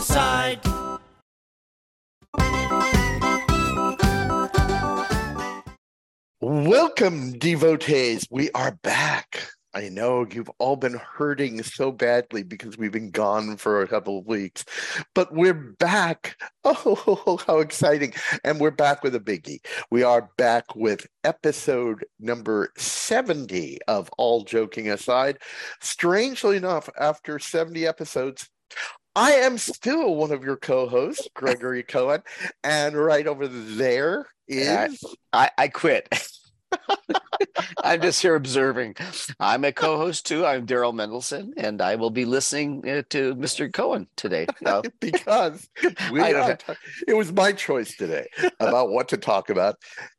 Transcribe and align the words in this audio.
aside. 0.00 0.60
Welcome, 6.40 7.32
devotees. 7.32 8.26
We 8.30 8.50
are 8.52 8.72
back. 8.82 9.50
I 9.74 9.90
know 9.90 10.26
you've 10.28 10.50
all 10.58 10.76
been 10.76 10.94
hurting 10.94 11.62
so 11.62 11.92
badly 11.92 12.42
because 12.42 12.78
we've 12.78 12.90
been 12.90 13.10
gone 13.10 13.58
for 13.58 13.82
a 13.82 13.86
couple 13.86 14.18
of 14.18 14.26
weeks, 14.26 14.64
but 15.14 15.32
we're 15.34 15.74
back. 15.78 16.36
Oh, 16.62 17.38
how 17.46 17.60
exciting! 17.60 18.12
And 18.44 18.60
we're 18.60 18.70
back 18.70 19.02
with 19.02 19.14
a 19.14 19.20
biggie. 19.20 19.64
We 19.90 20.02
are 20.02 20.28
back 20.36 20.76
with 20.76 21.06
episode 21.24 22.04
number 22.18 22.70
70 22.76 23.78
of 23.88 24.10
All 24.18 24.44
Joking 24.44 24.90
Aside. 24.90 25.38
Strangely 25.80 26.58
enough, 26.58 26.90
after 26.98 27.38
70 27.38 27.86
episodes, 27.86 28.50
I 29.16 29.32
am 29.32 29.58
still 29.58 30.14
one 30.14 30.30
of 30.30 30.44
your 30.44 30.56
co 30.56 30.88
hosts, 30.88 31.28
Gregory 31.34 31.82
Cohen. 31.88 32.22
And 32.62 32.96
right 32.96 33.26
over 33.26 33.48
there 33.48 34.26
is. 34.48 35.02
I, 35.32 35.50
I 35.58 35.68
quit. 35.68 36.08
I'm 37.82 38.00
just 38.00 38.22
here 38.22 38.34
observing. 38.34 38.94
I'm 39.40 39.64
a 39.64 39.72
co-host 39.72 40.26
too. 40.26 40.44
I'm 40.46 40.66
Daryl 40.66 40.92
Mendelson, 40.94 41.52
and 41.56 41.80
I 41.82 41.96
will 41.96 42.10
be 42.10 42.24
listening 42.24 42.88
uh, 42.88 43.02
to 43.10 43.34
Mr. 43.36 43.72
Cohen 43.72 44.06
today. 44.16 44.46
Because 45.00 45.68
we 46.12 46.20
I 46.20 46.32
don't 46.32 46.62
have- 46.62 46.76
it 47.08 47.14
was 47.14 47.32
my 47.32 47.52
choice 47.52 47.96
today 47.96 48.26
about 48.60 48.90
what 48.90 49.08
to 49.08 49.16
talk 49.16 49.50
about. 49.50 49.76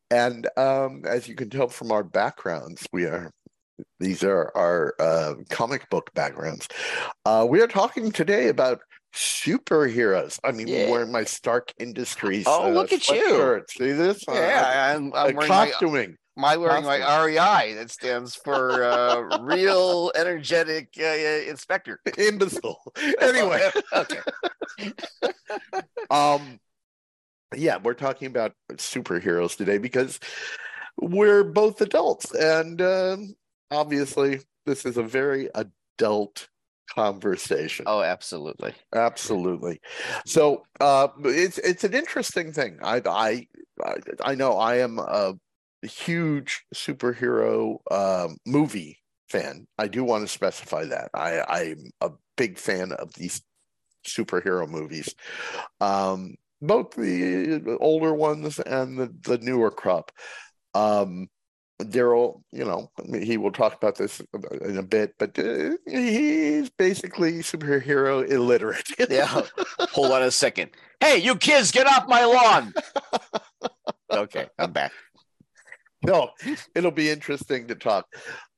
And 0.10 0.48
um, 0.58 1.04
as 1.05 1.27
you 1.27 1.35
can 1.35 1.49
tell 1.49 1.70
from 1.70 1.91
our 1.91 2.04
backgrounds, 2.04 2.85
we 2.91 3.05
are 3.05 3.32
these 3.99 4.24
are 4.24 4.52
our 4.55 4.93
uh, 4.99 5.34
comic 5.49 5.90
book 5.90 6.13
backgrounds. 6.13 6.68
Uh, 7.26 7.46
we 7.49 7.62
are 7.62 7.68
talking 7.68 8.12
today 8.12 8.48
about 8.49 8.82
superheroes. 9.13 10.40
I 10.43 10.51
mean, 10.51 10.67
Yeah. 10.67 10.90
wearing 10.90 11.12
my 11.12 11.23
Stark 11.23 11.73
Industries. 11.79 12.45
Oh, 12.48 12.65
uh, 12.65 12.70
look 12.70 12.93
at 12.93 13.07
you. 13.09 13.63
See 13.70 13.91
this? 13.91 14.27
Uh, 14.27 14.34
yeah, 14.34 14.93
I'm, 14.95 15.13
uh, 15.13 15.18
I'm 15.18 15.35
wearing 15.35 15.49
my, 15.49 15.70
costuming. 15.71 16.15
my 16.37 16.57
wearing 16.57 16.85
my. 16.85 16.98
REI. 17.26 17.73
That 17.76 17.91
stands 17.91 18.35
for 18.35 18.84
uh, 18.84 19.40
Real 19.41 20.12
Energetic 20.15 20.90
uh, 20.99 21.03
uh, 21.03 21.49
Inspector. 21.49 21.99
Imbecile. 22.18 22.81
Anyway, 23.21 23.70
okay. 23.93 24.20
um 26.09 26.59
yeah 27.55 27.77
we're 27.84 27.93
talking 27.93 28.27
about 28.27 28.53
superheroes 28.73 29.55
today 29.57 29.77
because 29.77 30.20
we're 30.99 31.43
both 31.43 31.81
adults 31.81 32.34
and 32.34 32.81
um, 32.81 33.35
obviously 33.70 34.40
this 34.65 34.85
is 34.85 34.98
a 34.98 35.03
very 35.03 35.49
adult 35.55 36.48
conversation. 36.95 37.85
Oh, 37.87 38.01
absolutely. 38.01 38.73
absolutely. 38.93 39.79
So 40.25 40.63
uh 40.79 41.09
it's 41.25 41.57
it's 41.59 41.84
an 41.84 41.93
interesting 41.93 42.51
thing. 42.51 42.79
I 42.84 43.01
i 43.05 43.47
i, 44.23 44.35
know 44.35 44.53
i 44.53 44.77
am 44.77 44.99
a 44.99 45.35
huge 45.81 46.63
superhero 46.75 47.77
um 47.91 48.37
movie 48.45 48.99
fan. 49.29 49.65
I 49.77 49.87
do 49.87 50.03
want 50.03 50.23
to 50.23 50.27
specify 50.27 50.85
that. 50.85 51.09
I 51.13 51.41
i'm 51.47 51.91
a 52.01 52.12
big 52.37 52.57
fan 52.57 52.91
of 52.91 53.13
these 53.13 53.41
superhero 54.05 54.67
movies. 54.67 55.13
Um 55.79 56.35
both 56.62 56.91
the 56.91 57.77
older 57.79 58.13
ones 58.13 58.59
and 58.59 58.97
the 58.97 59.13
the 59.23 59.37
newer 59.39 59.71
crop. 59.71 60.12
Um 60.73 61.27
Daryl, 61.84 62.41
you 62.51 62.63
know, 62.65 62.91
he 63.13 63.37
will 63.37 63.51
talk 63.51 63.74
about 63.76 63.96
this 63.96 64.22
in 64.62 64.78
a 64.78 64.84
bit, 64.84 65.16
but 65.19 65.38
uh, 65.38 65.72
he's 65.86 66.69
basically 66.69 67.34
superhero 67.40 68.28
illiterate. 68.30 68.88
Yeah. 69.09 69.42
Hold 69.92 70.12
on 70.12 70.24
a 70.24 70.31
second. 70.31 70.72
Hey, 71.00 71.18
you 71.18 71.36
kids, 71.36 71.72
get 71.72 71.88
off 71.88 72.08
my 72.08 72.24
lawn. 72.25 72.74
okay, 74.12 74.47
I'm 74.58 74.72
back. 74.72 74.92
no, 76.03 76.31
it'll 76.75 76.92
be 76.92 77.09
interesting 77.09 77.68
to 77.68 77.75
talk. 77.75 78.06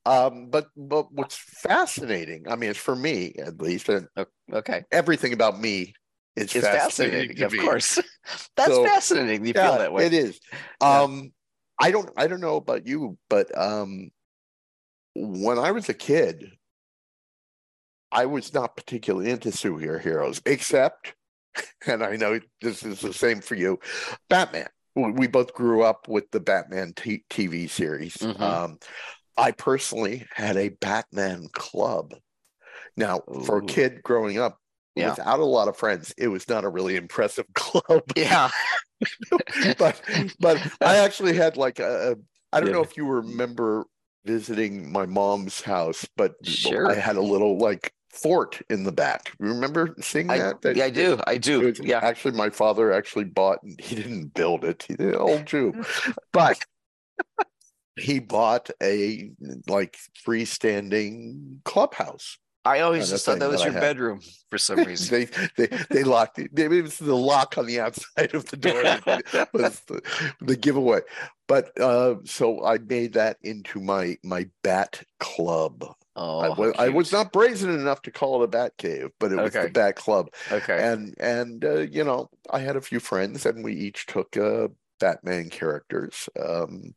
Um, 0.06 0.48
but 0.50 0.68
but 0.76 1.12
what's 1.12 1.36
fascinating, 1.36 2.44
I 2.48 2.56
mean, 2.56 2.70
it's 2.70 2.78
for 2.78 2.96
me 2.96 3.34
at 3.38 3.60
least, 3.60 3.88
and 3.88 4.08
Okay. 4.52 4.84
everything 4.92 5.32
about 5.32 5.60
me 5.60 5.94
is 6.36 6.54
It's 6.54 6.66
fascinating, 6.66 7.36
fascinating, 7.36 7.44
of 7.44 7.64
course. 7.64 7.98
That's 8.56 8.70
So, 8.74 8.84
fascinating. 8.86 9.46
You 9.46 9.52
feel 9.54 9.78
that 9.78 9.92
way. 9.92 10.06
It 10.06 10.12
is. 10.14 10.40
Yeah. 10.80 11.02
Um, 11.02 11.32
I 11.78 11.90
don't 11.90 12.10
I 12.16 12.26
don't 12.26 12.40
know 12.40 12.56
about 12.56 12.86
you, 12.86 13.18
but 13.28 13.56
um, 13.58 14.10
when 15.14 15.58
I 15.58 15.72
was 15.72 15.88
a 15.88 15.94
kid, 15.94 16.44
I 18.12 18.26
was 18.26 18.54
not 18.54 18.76
particularly 18.76 19.30
into 19.30 19.50
superheroes, 19.50 20.40
except, 20.46 21.14
and 21.86 22.02
I 22.02 22.16
know 22.16 22.40
this 22.60 22.84
is 22.84 23.00
the 23.00 23.12
same 23.12 23.40
for 23.40 23.54
you, 23.54 23.78
Batman. 24.28 24.68
We 24.96 25.26
both 25.26 25.52
grew 25.54 25.82
up 25.82 26.06
with 26.06 26.30
the 26.30 26.38
Batman 26.38 26.92
t- 26.94 27.24
TV 27.28 27.68
series. 27.68 28.16
Mhm. 28.18 28.40
Um, 28.40 28.78
I 29.36 29.50
personally 29.50 30.24
had 30.32 30.56
a 30.56 30.68
Batman 30.68 31.48
club. 31.52 32.14
Now, 32.96 33.22
for 33.44 33.58
a 33.58 33.64
kid 33.66 34.04
growing 34.04 34.38
up, 34.38 34.60
Yeah. 34.96 35.10
without 35.10 35.40
a 35.40 35.44
lot 35.44 35.68
of 35.68 35.76
friends, 35.76 36.14
it 36.16 36.28
was 36.28 36.48
not 36.48 36.64
a 36.64 36.68
really 36.68 36.96
impressive 36.96 37.46
club 37.54 38.02
Yeah. 38.16 38.50
but 39.78 40.00
but 40.40 40.58
I 40.80 40.96
actually 40.98 41.34
had 41.34 41.56
like 41.56 41.78
a 41.80 42.16
I 42.52 42.60
don't 42.60 42.72
know 42.72 42.82
if 42.82 42.96
you 42.96 43.06
remember 43.06 43.84
visiting 44.24 44.90
my 44.92 45.04
mom's 45.06 45.60
house, 45.60 46.06
but 46.16 46.34
Sure. 46.44 46.90
I 46.90 46.94
had 46.94 47.16
a 47.16 47.20
little 47.20 47.58
like 47.58 47.92
fort 48.10 48.62
in 48.70 48.84
the 48.84 48.92
back. 48.92 49.32
You 49.40 49.48
remember 49.48 49.94
seeing 50.00 50.30
I, 50.30 50.38
that? 50.38 50.62
That- 50.62 50.76
yeah, 50.76 50.84
I 50.84 50.90
do. 50.90 51.18
I 51.26 51.36
do. 51.36 51.60
was- 51.62 51.80
Yeah. 51.80 51.98
Actually, 51.98 52.36
my 52.36 52.48
father 52.50 52.92
actually 52.92 53.24
bought. 53.24 53.58
and 53.64 53.78
He 53.80 53.96
didn't 53.96 54.32
build 54.34 54.64
it. 54.64 54.84
He 54.86 54.94
did 54.94 55.16
old 55.16 55.40
oh, 55.40 55.42
Jew, 55.44 55.84
but 56.32 56.58
he 57.96 58.20
bought 58.20 58.70
a 58.82 59.30
like 59.68 59.96
freestanding 60.26 61.62
clubhouse. 61.64 62.38
I 62.64 62.80
always 62.80 63.10
just 63.10 63.26
thought 63.26 63.40
that 63.40 63.50
was 63.50 63.62
that 63.62 63.72
your 63.72 63.80
bedroom 63.80 64.20
for 64.50 64.58
some 64.58 64.78
reason. 64.84 65.28
they 65.56 65.66
they 65.66 65.78
they 65.90 66.04
locked 66.04 66.38
it. 66.38 66.50
It 66.58 66.68
was 66.82 66.98
the 66.98 67.14
lock 67.14 67.58
on 67.58 67.66
the 67.66 67.80
outside 67.80 68.34
of 68.34 68.46
the 68.46 68.56
door 68.56 68.82
that 68.82 69.48
was 69.52 69.80
the, 69.80 70.00
the 70.40 70.56
giveaway. 70.56 71.00
But 71.46 71.78
uh, 71.78 72.16
so 72.24 72.64
I 72.64 72.78
made 72.78 73.14
that 73.14 73.36
into 73.42 73.80
my 73.80 74.16
my 74.22 74.48
bat 74.62 75.02
club. 75.20 75.84
oh, 76.16 76.38
I 76.38 76.48
was 76.48 76.74
I 76.78 76.88
was 76.88 77.12
not 77.12 77.32
brazen 77.32 77.70
enough 77.70 78.00
to 78.02 78.10
call 78.10 78.40
it 78.40 78.44
a 78.44 78.48
bat 78.48 78.72
cave, 78.78 79.10
but 79.20 79.32
it 79.32 79.36
was 79.36 79.52
the 79.52 79.70
bat 79.72 79.96
club. 79.96 80.28
okay. 80.50 80.82
And 80.82 81.14
and 81.18 81.64
uh, 81.64 81.80
you 81.80 82.04
know 82.04 82.30
I 82.50 82.60
had 82.60 82.76
a 82.76 82.80
few 82.80 83.00
friends, 83.00 83.44
and 83.44 83.62
we 83.62 83.74
each 83.74 84.06
took 84.06 84.36
uh, 84.36 84.68
Batman 85.00 85.50
characters. 85.50 86.30
Um, 86.40 86.94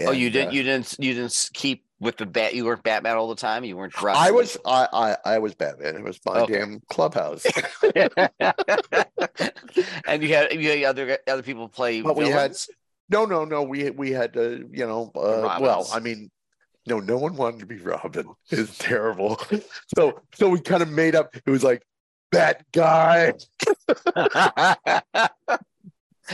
oh, 0.00 0.12
you 0.12 0.30
didn't. 0.30 0.52
You 0.52 0.62
didn't. 0.62 0.96
You 1.00 1.14
didn't 1.14 1.50
keep 1.52 1.84
with 2.02 2.16
the 2.18 2.26
bat. 2.26 2.52
You 2.54 2.64
weren't 2.66 2.82
Batman 2.82 3.16
all 3.16 3.28
the 3.28 3.36
time. 3.36 3.64
You 3.64 3.76
weren't. 3.76 3.94
I 4.04 4.32
was 4.32 4.58
I, 4.66 4.88
I 4.92 5.16
I 5.34 5.38
was 5.38 5.54
Batman. 5.54 5.94
It 5.96 6.02
was 6.02 6.18
my 6.26 6.40
Okay. 6.40 6.58
damn 6.58 6.80
clubhouse. 6.90 7.46
and 10.06 10.22
you 10.22 10.34
had 10.34 10.52
you 10.52 10.68
had 10.68 10.82
other 10.84 11.18
other 11.28 11.42
people 11.42 11.68
play 11.68 12.02
But 12.02 12.16
we 12.16 12.28
had- 12.28 12.56
No, 13.08 13.24
no, 13.24 13.44
no. 13.44 13.62
We 13.62 13.90
we 13.90 14.10
had 14.10 14.32
to, 14.34 14.68
you 14.72 14.86
know, 14.86 15.10
uh, 15.14 15.58
well, 15.60 15.88
I 15.92 16.00
mean, 16.00 16.30
no, 16.86 16.98
no 16.98 17.16
one 17.16 17.36
wanted 17.36 17.60
to 17.60 17.66
be 17.66 17.78
Robin. 17.78 18.26
It's 18.50 18.76
terrible. 18.78 19.40
So, 19.96 20.20
so 20.34 20.48
we 20.48 20.58
kind 20.60 20.82
of 20.82 20.90
made 20.90 21.14
up. 21.14 21.36
It 21.36 21.50
was 21.50 21.62
like 21.62 21.82
that 22.32 22.64
guy, 22.72 23.34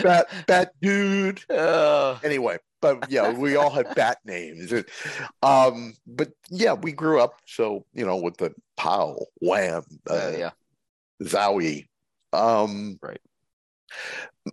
that 0.02 0.28
that 0.46 0.70
dude. 0.80 1.42
Uh, 1.50 2.18
Anyway, 2.22 2.58
but 2.80 3.10
yeah, 3.10 3.30
we 3.32 3.56
all 3.56 3.70
had 3.70 3.94
bat 3.94 4.18
names. 4.24 4.72
Um, 5.42 5.94
but 6.06 6.30
yeah, 6.50 6.74
we 6.74 6.92
grew 6.92 7.20
up. 7.20 7.34
So 7.46 7.84
you 7.94 8.04
know, 8.06 8.16
with 8.16 8.36
the 8.38 8.54
pow, 8.76 9.16
wham, 9.40 9.82
uh, 10.08 10.12
uh, 10.12 10.34
yeah. 10.38 10.50
zowie. 11.22 11.88
Um, 12.32 12.98
Right. 13.02 13.20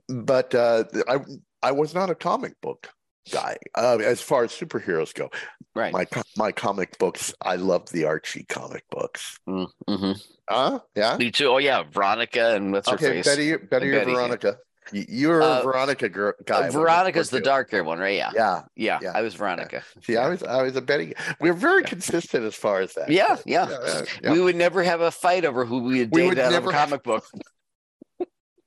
But 0.09 0.55
uh, 0.55 0.85
I 1.07 1.19
I 1.61 1.71
was 1.71 1.93
not 1.93 2.09
a 2.09 2.15
comic 2.15 2.59
book 2.61 2.89
guy 3.31 3.57
uh, 3.75 3.97
as 4.03 4.21
far 4.21 4.43
as 4.43 4.51
superheroes 4.51 5.13
go. 5.13 5.29
Right. 5.75 5.91
My 5.93 6.07
my 6.37 6.51
comic 6.51 6.97
books, 6.97 7.33
I 7.41 7.55
love 7.57 7.89
the 7.91 8.05
Archie 8.05 8.45
comic 8.47 8.83
books. 8.89 9.37
mm-hmm. 9.47 10.11
Huh? 10.49 10.79
Yeah. 10.95 11.17
Me 11.17 11.31
too. 11.31 11.47
Oh 11.47 11.57
yeah, 11.57 11.83
Veronica 11.91 12.55
and 12.55 12.71
what's 12.71 12.87
her 12.89 12.95
Okay, 12.95 13.21
face? 13.21 13.25
Betty, 13.25 13.57
Betty, 13.57 13.91
Betty. 13.91 14.13
Veronica. 14.13 14.57
You're 14.91 15.41
Uh, 15.41 15.61
Veronica 15.63 16.09
girl, 16.09 16.33
guy. 16.45 16.67
Uh, 16.67 16.71
Veronica's 16.71 17.29
the 17.29 17.37
weren't 17.37 17.45
dark 17.45 17.71
haired 17.71 17.85
one, 17.85 17.99
right? 17.99 18.15
Yeah. 18.15 18.31
Yeah. 18.33 18.61
Yeah. 18.75 18.99
yeah, 19.01 19.11
I 19.15 19.21
was 19.21 19.33
Veronica. 19.33 19.83
See, 20.03 20.17
I 20.17 20.29
was 20.29 20.43
I 20.43 20.61
was 20.61 20.75
a 20.75 20.81
Betty. 20.81 21.13
We're 21.39 21.53
very 21.53 21.81
Yeah. 21.81 21.89
consistent 21.89 22.45
as 22.45 22.55
far 22.55 22.81
as 22.81 22.93
that. 22.93 23.09
Yeah, 23.09 23.37
yeah. 23.45 23.69
yeah, 23.69 24.01
yeah. 24.23 24.31
We 24.31 24.39
would 24.41 24.55
never 24.55 24.83
have 24.83 25.01
a 25.01 25.11
fight 25.11 25.45
over 25.45 25.65
who 25.65 25.79
we 25.83 25.99
had 25.99 26.11
We 26.11 26.21
dated 26.21 26.37
would 26.37 26.45
out 26.45 26.51
never 26.51 26.69
of 26.69 26.75
a 26.75 26.77
comic 26.77 27.03
book. 27.03 27.25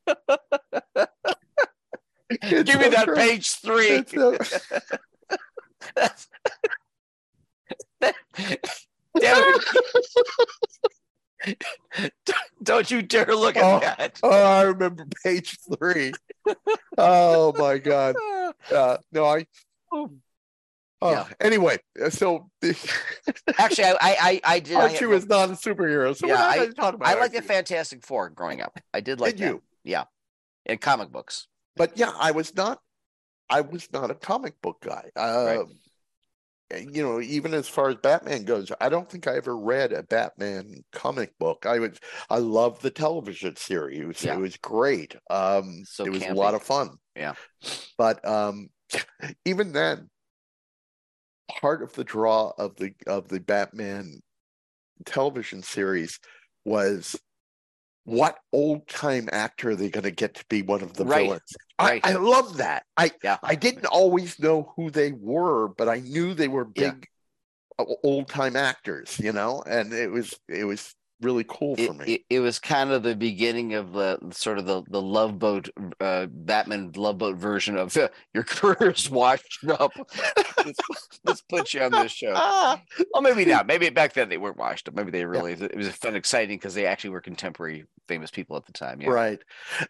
Give 2.42 2.78
me 2.80 2.88
that 2.90 3.04
true. 3.04 3.14
page 3.14 3.50
three. 3.52 4.02
That's- 5.94 6.28
Damn 8.00 8.14
it. 9.16 12.12
Don't 12.88 12.96
you 12.96 13.02
dare 13.02 13.34
look 13.34 13.56
at 13.56 13.62
Oh. 13.64 13.80
that. 13.80 14.18
Oh, 14.22 14.30
I 14.30 14.62
remember 14.62 15.06
page 15.22 15.58
three. 15.78 16.12
oh 16.96 17.52
my 17.58 17.78
god. 17.78 18.16
Uh, 18.72 18.98
no, 19.12 19.24
I. 19.26 19.46
Oh. 21.00 21.12
Yeah. 21.12 21.26
Anyway, 21.40 21.78
so 22.10 22.50
Actually, 23.56 23.84
I 23.84 23.94
I 24.00 24.40
I, 24.42 24.58
did. 24.58 24.76
I, 24.76 24.80
Archie 24.82 25.06
was 25.06 25.26
not 25.28 25.48
a 25.48 25.52
superhero, 25.52 26.16
so 26.16 26.26
Yeah, 26.26 26.34
we're 26.34 26.40
not 26.40 26.50
I- 26.50 26.56
going 26.74 26.94
about. 26.96 27.08
I 27.08 27.14
like 27.20 27.32
the 27.32 27.40
Fantastic 27.40 28.04
Four 28.04 28.30
growing 28.30 28.60
up. 28.62 28.76
I 28.92 28.98
did 28.98 29.20
like 29.20 29.36
Did 29.36 29.44
that. 29.44 29.46
you? 29.52 29.62
Yeah, 29.84 30.04
in 30.66 30.78
comic 30.78 31.12
books. 31.12 31.46
But 31.76 31.96
yeah, 31.96 32.10
I 32.18 32.32
was 32.32 32.52
not. 32.56 32.80
I 33.48 33.60
was 33.60 33.88
not 33.92 34.10
a 34.10 34.14
comic 34.16 34.60
book 34.60 34.78
guy. 34.84 35.10
Uh, 35.14 35.66
You 36.70 37.02
know, 37.02 37.20
even 37.20 37.54
as 37.54 37.66
far 37.66 37.88
as 37.88 37.96
Batman 37.96 38.44
goes, 38.44 38.70
I 38.78 38.90
don't 38.90 39.10
think 39.10 39.26
I 39.26 39.36
ever 39.36 39.56
read 39.56 39.92
a 39.92 40.02
Batman 40.02 40.82
comic 40.92 41.32
book. 41.38 41.64
I 41.64 41.78
was, 41.78 41.98
I 42.28 42.38
loved 42.38 42.82
the 42.82 42.90
television 42.90 43.56
series. 43.56 44.00
It 44.00 44.06
was, 44.06 44.24
Yeah. 44.24 44.34
it 44.34 44.40
was 44.40 44.56
great. 44.58 45.16
Um, 45.30 45.82
So 45.86 46.04
it 46.04 46.12
was 46.12 46.24
a 46.24 46.34
lot 46.34 46.54
of 46.54 46.62
fun. 46.62 46.90
Yeah. 47.16 47.34
But 47.96 48.26
um, 48.28 48.68
even 49.46 49.72
then, 49.72 50.10
part 51.60 51.82
of 51.82 51.94
the 51.94 52.04
draw 52.04 52.52
of 52.58 52.76
the 52.76 52.92
of 53.06 53.28
the 53.28 53.40
Batman 53.40 54.20
television 55.06 55.62
series 55.62 56.20
was 56.66 57.16
what 58.08 58.38
old 58.54 58.88
time 58.88 59.28
actor 59.32 59.70
are 59.70 59.76
they 59.76 59.90
going 59.90 60.04
to 60.04 60.10
get 60.10 60.34
to 60.34 60.44
be 60.48 60.62
one 60.62 60.82
of 60.82 60.94
the 60.94 61.04
Right. 61.04 61.24
villains? 61.24 61.56
Right. 61.80 62.00
I, 62.04 62.12
I 62.12 62.14
love 62.14 62.56
that. 62.56 62.84
I 62.96 63.12
Yeah. 63.22 63.36
I 63.42 63.54
didn't 63.54 63.86
always 63.86 64.38
know 64.38 64.72
who 64.76 64.90
they 64.90 65.12
were, 65.12 65.68
but 65.68 65.88
I 65.88 66.00
knew 66.00 66.32
they 66.32 66.48
were 66.48 66.66
Yeah. 66.74 66.92
big 66.92 67.06
uh, 67.78 67.84
old 68.02 68.28
time 68.28 68.56
actors, 68.56 69.18
you 69.18 69.32
know, 69.32 69.62
and 69.66 69.92
it 69.92 70.10
was 70.10 70.38
it 70.48 70.64
was 70.64 70.94
really 71.20 71.44
cool 71.48 71.76
for 71.76 71.82
It, 71.82 71.96
me. 71.96 72.04
it, 72.06 72.20
it 72.30 72.40
was 72.40 72.58
kind 72.58 72.90
of 72.90 73.02
the 73.02 73.16
beginning 73.16 73.74
of 73.74 73.92
the 73.92 74.18
sort 74.30 74.58
of 74.58 74.66
the 74.66 74.82
the 74.88 75.02
love 75.02 75.38
boat, 75.38 75.68
uh, 76.00 76.26
Batman 76.30 76.92
love 76.96 77.18
boat 77.18 77.36
version 77.36 77.76
of 77.76 77.96
your 78.34 78.42
career's 78.44 79.10
washed 79.10 79.64
up. 79.68 79.92
let's, 80.56 80.78
let's 81.24 81.42
put 81.42 81.74
you 81.74 81.82
on 81.82 81.92
this 81.92 82.12
show. 82.12 82.32
Well, 83.12 83.22
maybe 83.22 83.44
not. 83.44 83.66
Maybe 83.66 83.90
back 83.90 84.12
then 84.12 84.28
they 84.28 84.38
weren't 84.38 84.56
washed 84.56 84.88
up. 84.88 84.94
Maybe 84.94 85.10
they 85.10 85.24
really 85.24 85.52
it 85.52 85.76
was 85.76 85.88
fun, 85.88 86.14
exciting 86.14 86.56
because 86.58 86.74
they 86.74 86.86
actually 86.86 87.10
were 87.10 87.20
contemporary 87.20 87.84
famous 88.06 88.30
people 88.30 88.56
at 88.56 88.66
the 88.66 88.72
time. 88.72 89.00
Yeah. 89.00 89.10
Right. 89.10 89.40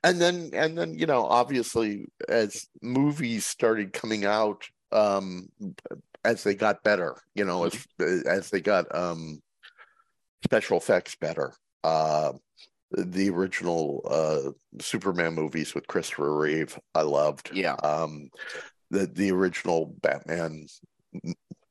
And 0.04 0.20
then 0.20 0.50
and 0.52 0.76
then, 0.78 0.94
you 0.94 1.06
know, 1.06 1.24
obviously 1.26 2.06
as 2.28 2.66
movies 2.82 3.46
started 3.46 3.92
coming 3.92 4.24
out, 4.24 4.64
um 4.92 5.48
as 6.24 6.42
they 6.42 6.54
got 6.54 6.82
better, 6.82 7.16
you 7.34 7.44
know, 7.44 7.64
as 7.64 7.86
as 8.26 8.50
they 8.50 8.60
got 8.60 8.94
um 8.94 9.42
special 10.44 10.76
effects 10.78 11.16
better. 11.16 11.52
Uh 11.84 12.32
the 12.90 13.28
original 13.30 14.02
uh 14.08 14.50
Superman 14.80 15.34
movies 15.34 15.74
with 15.74 15.86
Christopher 15.86 16.36
Reeve, 16.36 16.78
I 16.94 17.02
loved. 17.02 17.50
Yeah. 17.52 17.74
Um 17.74 18.30
the 18.90 19.06
the 19.06 19.30
original 19.32 19.94
Batman 20.00 20.66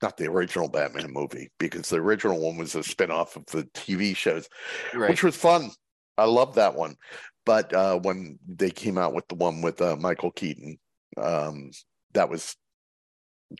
not 0.01 0.17
the 0.17 0.27
original 0.27 0.69
Batman 0.69 1.11
movie 1.11 1.49
because 1.57 1.89
the 1.89 1.97
original 1.97 2.39
one 2.39 2.57
was 2.57 2.75
a 2.75 2.83
spin-off 2.83 3.35
of 3.35 3.45
the 3.47 3.63
TV 3.73 4.15
shows 4.15 4.47
Right. 4.93 5.09
which 5.09 5.23
was 5.23 5.35
fun. 5.35 5.71
I 6.19 6.25
love 6.25 6.55
that 6.55 6.75
one. 6.75 6.95
But 7.45 7.73
uh, 7.73 7.97
when 7.99 8.37
they 8.47 8.69
came 8.71 8.97
out 8.97 9.13
with 9.13 9.27
the 9.29 9.35
one 9.35 9.61
with 9.61 9.81
uh, 9.81 9.95
Michael 9.95 10.31
Keaton, 10.31 10.77
um, 11.15 11.71
that 12.13 12.29
was 12.29 12.55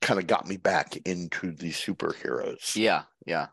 kind 0.02 0.20
of 0.20 0.28
got 0.28 0.46
me 0.46 0.58
back 0.58 0.98
into 1.06 1.54
the 1.54 1.72
superheroes. 1.72 2.76
Yeah, 2.76 3.04
yeah. 3.26 3.48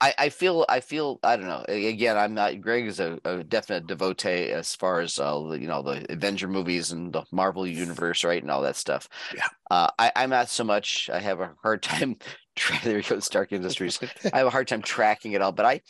I, 0.00 0.14
I 0.18 0.28
feel 0.30 0.64
I 0.68 0.80
feel 0.80 1.20
I 1.22 1.36
don't 1.36 1.46
know. 1.46 1.64
Again, 1.68 2.16
I'm 2.16 2.32
not. 2.34 2.60
Greg 2.60 2.86
is 2.86 3.00
a, 3.00 3.18
a 3.24 3.44
definite 3.44 3.86
devotee 3.86 4.50
as 4.50 4.74
far 4.74 5.00
as 5.00 5.18
uh, 5.18 5.56
you 5.58 5.66
know 5.66 5.82
the 5.82 6.06
Avenger 6.10 6.48
movies 6.48 6.90
and 6.92 7.12
the 7.12 7.24
Marvel 7.32 7.66
universe, 7.66 8.24
right, 8.24 8.40
and 8.42 8.50
all 8.50 8.62
that 8.62 8.76
stuff. 8.76 9.08
Yeah. 9.36 9.46
Uh, 9.70 9.88
I 9.98 10.12
I'm 10.16 10.30
not 10.30 10.48
so 10.48 10.64
much. 10.64 11.10
I 11.12 11.20
have 11.20 11.40
a 11.40 11.54
hard 11.62 11.82
time. 11.84 12.16
Tra- 12.56 12.80
there 12.82 13.02
goes 13.02 13.24
Stark 13.26 13.52
Industries. 13.52 13.98
I 14.32 14.38
have 14.38 14.46
a 14.46 14.50
hard 14.50 14.68
time 14.68 14.82
tracking 14.82 15.32
it 15.32 15.42
all, 15.42 15.52
but 15.52 15.66
I 15.66 15.80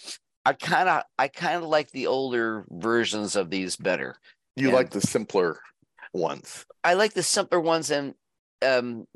I 0.44 0.54
kind 0.54 0.88
of 0.88 1.02
I 1.18 1.28
kind 1.28 1.56
of 1.56 1.62
like 1.68 1.90
the 1.92 2.06
older 2.08 2.64
versions 2.70 3.36
of 3.36 3.48
these 3.50 3.76
better. 3.76 4.16
you 4.56 4.68
And- 4.68 4.76
like 4.76 4.90
the 4.90 5.00
simpler 5.00 5.60
ones. 6.12 6.64
I 6.82 6.94
like 6.94 7.12
the 7.12 7.22
simpler 7.22 7.60
ones, 7.60 7.90
and 7.90 8.14
um, 8.66 9.06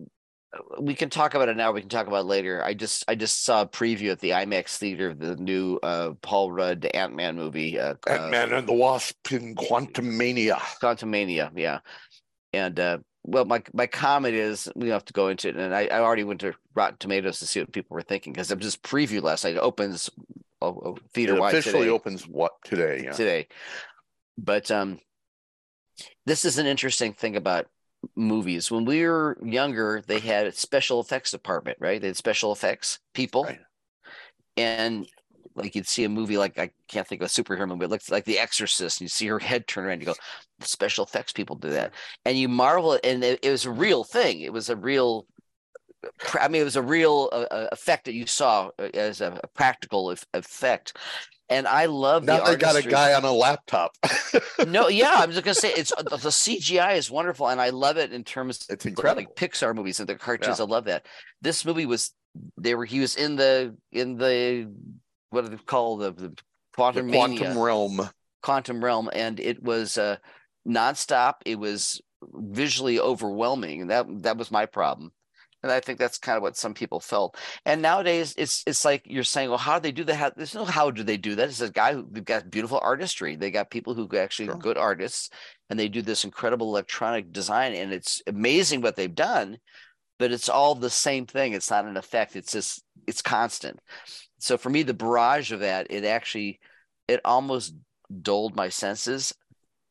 we 0.78 0.94
can 0.94 1.10
talk 1.10 1.34
about 1.34 1.48
it 1.48 1.56
now. 1.56 1.72
We 1.72 1.80
can 1.80 1.88
talk 1.88 2.06
about 2.06 2.20
it 2.20 2.26
later. 2.26 2.62
I 2.64 2.74
just 2.74 3.04
I 3.08 3.14
just 3.14 3.44
saw 3.44 3.62
a 3.62 3.66
preview 3.66 4.10
at 4.10 4.20
the 4.20 4.30
IMAX 4.30 4.76
theater 4.76 5.08
of 5.08 5.18
the 5.18 5.36
new 5.36 5.78
uh, 5.82 6.12
Paul 6.22 6.52
Rudd 6.52 6.84
Ant 6.94 7.14
Man 7.14 7.36
movie, 7.36 7.78
uh, 7.78 7.94
uh, 8.08 8.12
Ant-Man 8.12 8.52
and 8.52 8.68
the 8.68 8.72
Wasp 8.72 9.32
in 9.32 9.54
Quantum 9.54 10.16
Mania. 10.16 10.56
Quantumania. 10.82 11.50
Yeah, 11.54 11.80
and 12.52 12.78
uh, 12.78 12.98
well, 13.24 13.44
my 13.44 13.62
my 13.72 13.86
comment 13.86 14.34
is 14.34 14.68
we 14.74 14.86
don't 14.86 14.92
have 14.92 15.04
to 15.06 15.12
go 15.12 15.28
into 15.28 15.48
it, 15.48 15.56
and 15.56 15.74
I, 15.74 15.86
I 15.86 16.00
already 16.00 16.24
went 16.24 16.40
to 16.42 16.54
Rotten 16.74 16.98
Tomatoes 16.98 17.38
to 17.38 17.46
see 17.46 17.60
what 17.60 17.72
people 17.72 17.94
were 17.94 18.02
thinking 18.02 18.32
because 18.32 18.50
it 18.50 18.58
was 18.58 18.66
just 18.66 18.82
preview 18.82 19.22
last 19.22 19.44
night. 19.44 19.56
It 19.56 19.60
opens 19.60 20.10
oh, 20.60 20.68
oh, 20.84 20.96
theater 21.12 21.40
wide 21.40 21.54
officially 21.54 21.84
today. 21.84 21.90
opens 21.90 22.28
what 22.28 22.52
today? 22.64 23.02
Yeah. 23.04 23.12
today. 23.12 23.48
But 24.36 24.70
um, 24.70 25.00
this 26.26 26.44
is 26.44 26.58
an 26.58 26.66
interesting 26.66 27.12
thing 27.12 27.36
about 27.36 27.66
movies. 28.16 28.70
When 28.70 28.84
we 28.84 29.04
were 29.06 29.38
younger, 29.42 30.02
they 30.06 30.20
had 30.20 30.46
a 30.46 30.52
special 30.52 31.00
effects 31.00 31.30
department, 31.30 31.78
right? 31.80 32.00
They 32.00 32.08
had 32.08 32.16
special 32.16 32.52
effects 32.52 32.98
people, 33.14 33.44
Right. 33.44 33.60
and 34.56 35.06
like 35.56 35.74
you'd 35.76 35.86
see 35.86 36.04
a 36.04 36.08
movie 36.08 36.36
like 36.36 36.58
I 36.58 36.70
can't 36.88 37.06
think 37.06 37.22
of 37.22 37.26
a 37.26 37.28
superhero 37.28 37.68
movie. 37.68 37.84
It 37.84 37.90
looks 37.90 38.10
like 38.10 38.24
The 38.24 38.38
Exorcist, 38.40 39.00
and 39.00 39.04
you 39.04 39.08
see 39.08 39.26
her 39.28 39.38
head 39.38 39.66
turn 39.68 39.84
around. 39.84 39.94
And 39.94 40.02
you 40.02 40.06
go, 40.06 40.14
the 40.58 40.66
special 40.66 41.04
effects 41.04 41.32
people 41.32 41.56
do 41.56 41.70
that, 41.70 41.92
and 42.24 42.36
you 42.36 42.48
marvel. 42.48 42.98
And 43.04 43.22
it, 43.22 43.40
it 43.42 43.50
was 43.50 43.64
a 43.64 43.70
real 43.70 44.04
thing. 44.04 44.40
It 44.40 44.52
was 44.52 44.68
a 44.68 44.76
real. 44.76 45.26
I 46.38 46.48
mean, 46.48 46.60
it 46.60 46.64
was 46.64 46.76
a 46.76 46.82
real 46.82 47.30
uh, 47.32 47.46
uh, 47.50 47.68
effect 47.72 48.04
that 48.04 48.12
you 48.14 48.26
saw 48.26 48.70
uh, 48.78 48.88
as 48.92 49.22
a, 49.22 49.40
practical 49.54 50.10
eff- 50.10 50.26
effect, 50.34 50.96
and 51.48 51.66
I 51.68 51.86
love 51.86 52.24
Now 52.24 52.44
the 52.44 52.52
they 52.52 52.56
got 52.56 52.76
a 52.76 52.82
guy 52.82 53.14
on 53.14 53.24
a 53.24 53.32
laptop. 53.32 53.92
no, 54.66 54.88
yeah, 54.88 55.14
I'm 55.16 55.30
just 55.30 55.44
gonna 55.44 55.54
say 55.54 55.72
it's 55.72 55.92
the 55.96 56.02
the 56.16 56.30
CGI 56.30 56.96
is 56.96 57.10
wonderful, 57.10 57.48
and 57.48 57.60
I 57.60 57.70
love 57.70 57.96
it 57.96 58.12
in 58.12 58.24
terms 58.24 58.66
it's 58.68 58.84
of 58.84 58.90
incredible. 58.90 59.22
like 59.22 59.34
Pixar 59.36 59.74
movies 59.74 60.00
and 60.00 60.08
the 60.08 60.14
cartoons. 60.16 60.60
I 60.60 60.64
love 60.64 60.84
that. 60.86 61.06
This 61.42 61.64
movie 61.64 61.86
was 61.86 62.12
they 62.56 62.74
were 62.74 62.84
he 62.84 63.00
was 63.00 63.16
in 63.16 63.36
the 63.36 63.76
in 63.92 64.16
the 64.16 64.72
what 65.30 65.44
are 65.44 65.48
they 65.48 65.56
called 65.56 66.00
the, 66.00 66.12
the 66.12 66.28
the 66.28 66.36
quantum 66.74 67.10
quantum 67.10 67.38
mania, 67.38 67.58
realm. 67.58 68.10
quantum 68.42 68.82
realm, 68.84 69.10
and 69.12 69.38
it 69.38 69.62
was 69.62 69.98
uh 69.98 70.16
nonstop. 70.66 71.34
It 71.44 71.58
was 71.58 72.00
visually 72.22 72.98
overwhelming, 72.98 73.82
and 73.82 73.90
that 73.90 74.06
that 74.22 74.36
was 74.38 74.50
my 74.50 74.66
problem. 74.66 75.12
And 75.64 75.72
I 75.72 75.80
think 75.80 75.98
that's 75.98 76.18
kind 76.18 76.36
of 76.36 76.42
what 76.42 76.58
some 76.58 76.74
people 76.74 77.00
felt. 77.00 77.38
And 77.64 77.80
nowadays, 77.80 78.34
it's 78.36 78.62
it's 78.66 78.84
like 78.84 79.02
you're 79.06 79.24
saying, 79.24 79.48
well, 79.48 79.58
how 79.58 79.78
do 79.78 79.82
they 79.84 79.92
do 79.92 80.04
that? 80.04 80.14
How, 80.16 80.30
there's 80.36 80.54
no 80.54 80.66
how 80.66 80.90
do 80.90 81.02
they 81.02 81.16
do 81.16 81.34
that? 81.36 81.48
It's 81.48 81.62
a 81.62 81.70
guy 81.70 81.94
who 81.94 82.06
they've 82.10 82.22
got 82.24 82.50
beautiful 82.50 82.78
artistry. 82.82 83.34
They 83.36 83.50
got 83.50 83.70
people 83.70 83.94
who 83.94 84.06
actually 84.18 84.46
Sure. 84.46 84.56
are 84.56 84.58
good 84.58 84.76
artists, 84.76 85.30
and 85.70 85.78
they 85.78 85.88
do 85.88 86.02
this 86.02 86.24
incredible 86.24 86.68
electronic 86.68 87.32
design, 87.32 87.74
and 87.74 87.94
it's 87.94 88.20
amazing 88.26 88.82
what 88.82 88.96
they've 88.96 89.14
done. 89.14 89.56
But 90.18 90.32
it's 90.32 90.50
all 90.50 90.74
the 90.74 90.90
same 90.90 91.26
thing. 91.26 91.54
It's 91.54 91.70
not 91.70 91.86
an 91.86 91.96
effect. 91.96 92.36
It's 92.36 92.52
just 92.52 92.84
it's 93.06 93.22
constant. 93.22 93.80
So 94.38 94.58
for 94.58 94.68
me, 94.68 94.82
the 94.82 94.92
barrage 94.92 95.50
of 95.50 95.60
that, 95.60 95.86
it 95.88 96.04
actually, 96.04 96.60
it 97.08 97.22
almost 97.24 97.74
dulled 98.20 98.54
my 98.54 98.68
senses. 98.68 99.34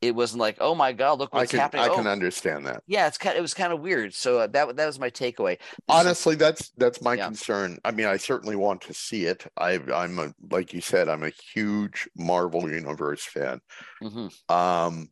It 0.04 0.16
wasn't 0.16 0.42
like, 0.42 0.58
oh 0.60 0.76
my 0.76 0.92
god, 0.92 1.20
look 1.20 1.34
I 1.34 1.40
what's 1.40 1.52
can 1.52 1.60
happening. 1.62 1.86
I 1.86 1.90
Oh, 1.90 1.96
can 1.96 2.08
understand 2.08 2.66
that. 2.68 2.84
yeah, 2.88 3.08
it's 3.08 3.18
kind. 3.18 3.38
It 3.38 3.42
was 3.42 3.54
kind 3.54 3.72
of 3.72 3.80
weird. 3.80 4.14
So 4.14 4.40
uh, 4.40 4.48
that 4.48 4.76
that 4.76 4.86
was 4.86 5.00
my 5.00 5.10
takeaway. 5.10 5.58
Honestly, 5.88 6.36
that's 6.36 6.72
that's 6.78 7.02
my 7.02 7.16
Yeah. 7.16 7.28
concern. 7.28 7.80
I 7.86 7.92
mean, 7.92 8.08
I 8.08 8.18
certainly 8.18 8.56
want 8.58 8.82
to 8.82 8.94
see 8.94 9.26
it. 9.26 9.46
I 9.58 9.80
I'm 9.94 10.20
a 10.20 10.34
like 10.52 10.74
you 10.74 10.82
said, 10.82 11.08
I'm 11.08 11.24
a 11.24 11.32
huge 11.54 12.10
Marvel 12.18 12.70
Universe 12.70 13.24
fan. 13.24 13.62
Mhm. 14.02 14.32
Um, 14.52 15.10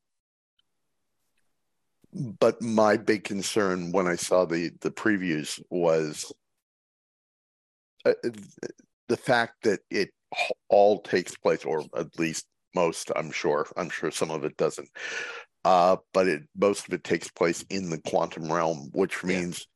but 2.14 2.62
my 2.62 2.98
big 2.98 3.24
concern 3.24 3.94
when 3.94 4.08
I 4.08 4.16
saw 4.18 4.46
the 4.46 4.72
the 4.82 4.92
previews 4.92 5.62
was 5.70 6.32
uh, 8.04 8.14
the 9.08 9.18
fact 9.18 9.64
that 9.64 9.80
it 9.90 10.10
all 10.70 11.00
takes 11.02 11.36
place, 11.38 11.64
or 11.66 11.84
at 11.96 12.18
least 12.20 12.48
most. 12.76 13.12
I'm 13.16 13.32
sure. 13.32 13.68
I'm 13.78 13.90
sure 13.90 14.12
some 14.12 14.32
of 14.32 14.44
it 14.44 14.58
doesn't. 14.58 14.90
Uh, 15.64 15.98
but 16.14 16.28
it 16.28 16.44
most 16.56 16.88
of 16.88 16.94
it 16.94 17.04
takes 17.04 17.30
place 17.30 17.64
in 17.70 17.90
the 17.90 18.00
quantum 18.02 18.52
realm, 18.52 18.90
which 18.94 19.18
Yeah. 19.24 19.28
means 19.42 19.68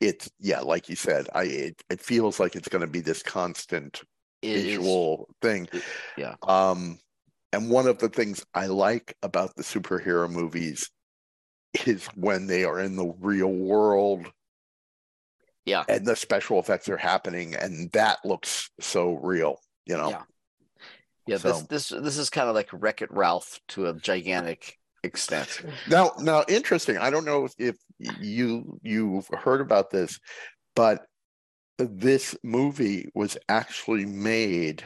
it's 0.00 0.28
yeah, 0.40 0.60
like 0.60 0.88
you 0.88 0.96
said, 0.96 1.28
I 1.34 1.44
it, 1.44 1.82
it 1.88 2.00
feels 2.00 2.38
like 2.40 2.56
it's 2.56 2.68
going 2.68 2.80
to 2.82 2.86
be 2.86 3.00
this 3.00 3.22
constant 3.22 4.02
It 4.42 4.50
is- 4.56 4.64
visual 4.64 5.28
thing. 5.40 5.68
it- 5.72 5.82
yeah. 6.16 6.34
Um, 6.42 6.98
and 7.52 7.70
one 7.70 7.86
of 7.86 7.98
the 7.98 8.10
things 8.10 8.44
I 8.52 8.66
like 8.66 9.16
about 9.22 9.54
the 9.56 9.62
superhero 9.62 10.30
movies 10.30 10.90
is 11.86 12.06
when 12.08 12.46
they 12.46 12.64
are 12.64 12.78
in 12.80 12.96
the 12.96 13.14
real 13.20 13.52
world. 13.52 14.30
Yeah. 15.64 15.84
And 15.88 16.06
the 16.06 16.16
special 16.16 16.58
effects 16.58 16.88
are 16.88 16.96
happening, 16.96 17.54
and 17.54 17.90
that 17.92 18.18
looks 18.24 18.70
so 18.80 19.14
real, 19.14 19.60
you 19.86 19.96
know. 19.96 20.10
Yeah. 20.10 20.22
Yeah, 21.28 21.36
this 21.38 21.58
So- 21.58 21.66
this 21.68 21.88
this 21.88 22.18
is 22.18 22.30
kind 22.30 22.48
of 22.48 22.54
like 22.54 22.68
Wreck 22.72 23.02
It 23.02 23.12
Ralph 23.12 23.60
to 23.68 23.86
a 23.86 23.94
gigantic 23.94 24.78
extent. 25.04 25.60
Now, 25.88 26.12
now, 26.18 26.44
interesting. 26.48 26.98
I 26.98 27.10
don't 27.10 27.24
know 27.24 27.44
if, 27.44 27.54
if 27.58 27.76
you 28.20 28.78
you've 28.82 29.28
heard 29.28 29.60
about 29.60 29.90
this, 29.90 30.18
but 30.74 31.06
this 31.78 32.36
movie 32.42 33.08
was 33.14 33.36
actually 33.48 34.04
made 34.06 34.82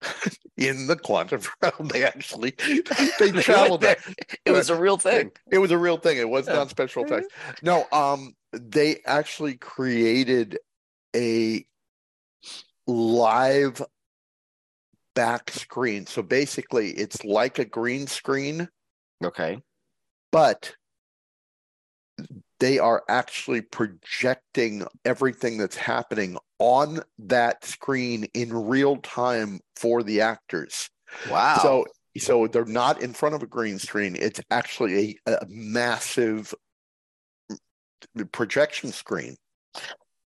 in 0.56 0.86
the 0.86 0.96
quantum 0.96 1.40
realm. 1.62 1.88
They 1.88 2.04
actually 2.04 2.54
they 3.18 3.30
traveled 3.32 3.80
there. 3.80 3.96
It 4.44 4.50
was 4.52 4.70
a 4.70 4.76
real 4.76 4.98
thing. 4.98 5.30
It 5.50 5.58
was 5.58 5.70
a 5.70 5.78
real 5.78 5.96
thing. 5.96 6.18
It 6.18 6.28
wasn't 6.28 6.56
Yeah. 6.56 6.60
on 6.62 6.68
special 6.68 7.04
effects. 7.04 7.28
No, 7.62 7.86
um, 7.92 8.34
they 8.52 8.98
actually 9.06 9.56
created 9.56 10.58
a 11.16 11.64
live 12.86 13.82
back 15.14 15.50
screen. 15.50 16.06
So 16.06 16.22
basically, 16.22 16.90
it's 16.90 17.24
like 17.24 17.58
a 17.58 17.64
green 17.64 18.06
screen, 18.06 18.68
Okay. 19.24 19.60
but 20.32 20.74
they 22.60 22.78
are 22.78 23.02
actually 23.08 23.60
projecting 23.60 24.86
everything 25.04 25.58
that's 25.58 25.76
happening 25.76 26.38
on 26.58 27.00
that 27.18 27.64
screen 27.64 28.24
in 28.34 28.52
real 28.52 28.96
time 28.98 29.60
for 29.76 30.02
the 30.02 30.20
actors. 30.20 30.88
Wow. 31.30 31.58
So 31.60 31.84
so 32.16 32.46
they're 32.46 32.64
not 32.64 33.02
in 33.02 33.12
front 33.12 33.34
of 33.34 33.42
a 33.42 33.46
green 33.46 33.78
screen. 33.78 34.16
It's 34.18 34.40
actually 34.50 35.18
a, 35.26 35.32
a 35.32 35.46
massive 35.48 36.54
projection 38.32 38.92
screen. 38.92 39.36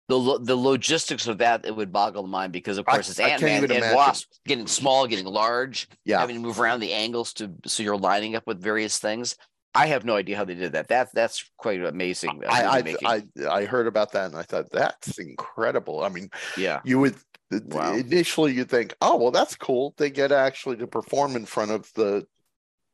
The 0.08 0.18
lo- 0.18 0.38
the 0.40 0.56
logistics 0.56 1.28
of 1.28 1.38
that 1.38 1.66
it 1.66 1.76
would 1.76 1.92
boggle 1.92 2.24
the 2.24 2.28
mind 2.30 2.52
because 2.52 2.78
of 2.78 2.86
course 2.86 3.10
it's 3.10 3.20
I 3.20 3.30
can't 3.30 3.44
Ant 3.44 3.44
Man 3.44 3.64
and 3.64 3.72
imagine. 3.72 3.96
Wasp 3.96 4.28
getting 4.46 4.68
small, 4.68 5.08
getting 5.08 5.26
large, 5.26 5.88
Yeah. 6.06 6.20
having 6.20 6.36
to 6.36 6.42
move 6.42 6.60
around 6.60 6.80
the 6.82 6.94
angles 6.94 7.34
to 7.34 7.52
so 7.66 7.82
you're 7.84 7.98
lining 7.98 8.36
up 8.36 8.46
with 8.46 8.62
various 8.62 9.00
things. 9.00 9.36
I 9.74 9.86
have 9.86 10.04
no 10.04 10.18
idea 10.18 10.36
how 10.36 10.44
they 10.44 10.56
did 10.56 10.74
that. 10.74 10.90
That 10.90 11.14
that's 11.14 11.50
quite 11.58 11.82
amazing. 11.82 12.42
uh, 12.46 12.50
I, 12.52 12.96
I. 13.06 13.24
I 13.46 13.48
I 13.50 13.66
heard 13.66 13.88
about 13.88 14.12
that 14.12 14.26
and 14.26 14.36
I 14.36 14.42
thought 14.44 14.70
that's 14.70 15.18
incredible. 15.18 16.04
I 16.04 16.10
mean, 16.10 16.30
yeah. 16.58 16.82
you 16.84 17.00
would 17.00 17.16
Wow. 17.52 17.94
initially 17.96 18.54
you 18.54 18.64
think, 18.66 18.94
oh 19.02 19.16
well, 19.18 19.32
that's 19.32 19.56
cool. 19.56 19.94
They 19.98 20.10
get 20.10 20.32
actually 20.32 20.78
to 20.78 20.88
perform 20.88 21.36
in 21.38 21.46
front 21.46 21.72
of 21.72 21.90
the 21.96 22.26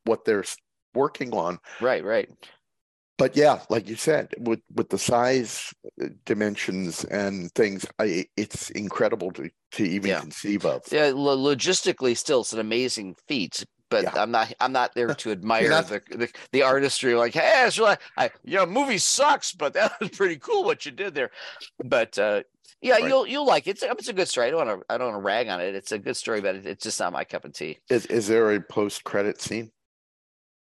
what 0.04 0.24
they're 0.24 0.44
working 0.94 1.32
on. 1.34 1.58
Right. 1.80 2.04
Right. 2.04 2.28
But 3.18 3.36
yeah, 3.36 3.60
like 3.68 3.88
you 3.88 3.96
said, 3.96 4.32
with 4.38 4.60
with 4.74 4.88
the 4.90 4.98
size 4.98 5.74
uh, 6.00 6.06
dimensions 6.24 7.04
and 7.04 7.52
things, 7.52 7.84
I 7.98 8.26
it's 8.36 8.70
incredible 8.70 9.32
to 9.32 9.50
to 9.72 9.84
even 9.84 10.10
Yeah. 10.10 10.20
conceive 10.20 10.64
of. 10.64 10.82
Yeah. 10.92 11.10
Lo- 11.14 11.36
logistically, 11.36 12.16
still, 12.16 12.40
it's 12.42 12.52
an 12.52 12.60
amazing 12.60 13.16
feat. 13.26 13.64
But 13.90 14.04
Yeah. 14.04 14.22
I'm 14.22 14.30
not. 14.30 14.52
I'm 14.60 14.72
not 14.72 14.94
there 14.94 15.12
to 15.14 15.30
admire 15.38 15.68
not- 15.68 15.88
the, 15.88 16.00
the 16.10 16.28
the 16.52 16.62
artistry. 16.62 17.14
Like, 17.14 17.34
hey, 17.34 17.64
it's 17.66 17.78
really, 17.78 17.96
I, 18.16 18.30
you 18.44 18.56
know, 18.56 18.66
movie 18.66 18.98
sucks, 18.98 19.52
but 19.52 19.72
that 19.74 19.98
was 20.00 20.10
pretty 20.10 20.36
cool 20.36 20.62
what 20.64 20.86
you 20.86 20.92
did 20.92 21.14
there. 21.14 21.30
But 21.84 22.16
uh, 22.18 22.42
yeah, 22.82 22.94
Right. 22.98 23.08
you'll 23.08 23.26
you'll 23.26 23.46
like 23.46 23.66
it. 23.66 23.70
It's, 23.70 23.82
a- 23.82 23.90
it's 23.90 24.08
a 24.08 24.12
good 24.12 24.28
story. 24.28 24.46
I 24.46 24.50
don't 24.50 24.64
want 24.66 24.80
to. 24.80 24.86
I 24.94 24.96
don't 24.98 25.12
want 25.12 25.22
to 25.22 25.26
rag 25.26 25.48
on 25.48 25.60
it. 25.60 25.74
It's 25.74 25.90
a 25.90 25.98
good 25.98 26.16
story, 26.16 26.40
but 26.40 26.54
it's 26.54 26.84
just 26.84 27.00
not 27.00 27.12
my 27.12 27.24
cup 27.24 27.44
of 27.44 27.52
tea. 27.52 27.78
Is 27.90 28.06
is 28.06 28.28
there 28.28 28.52
a 28.54 28.60
post 28.60 29.02
credit 29.02 29.40
scene? 29.40 29.72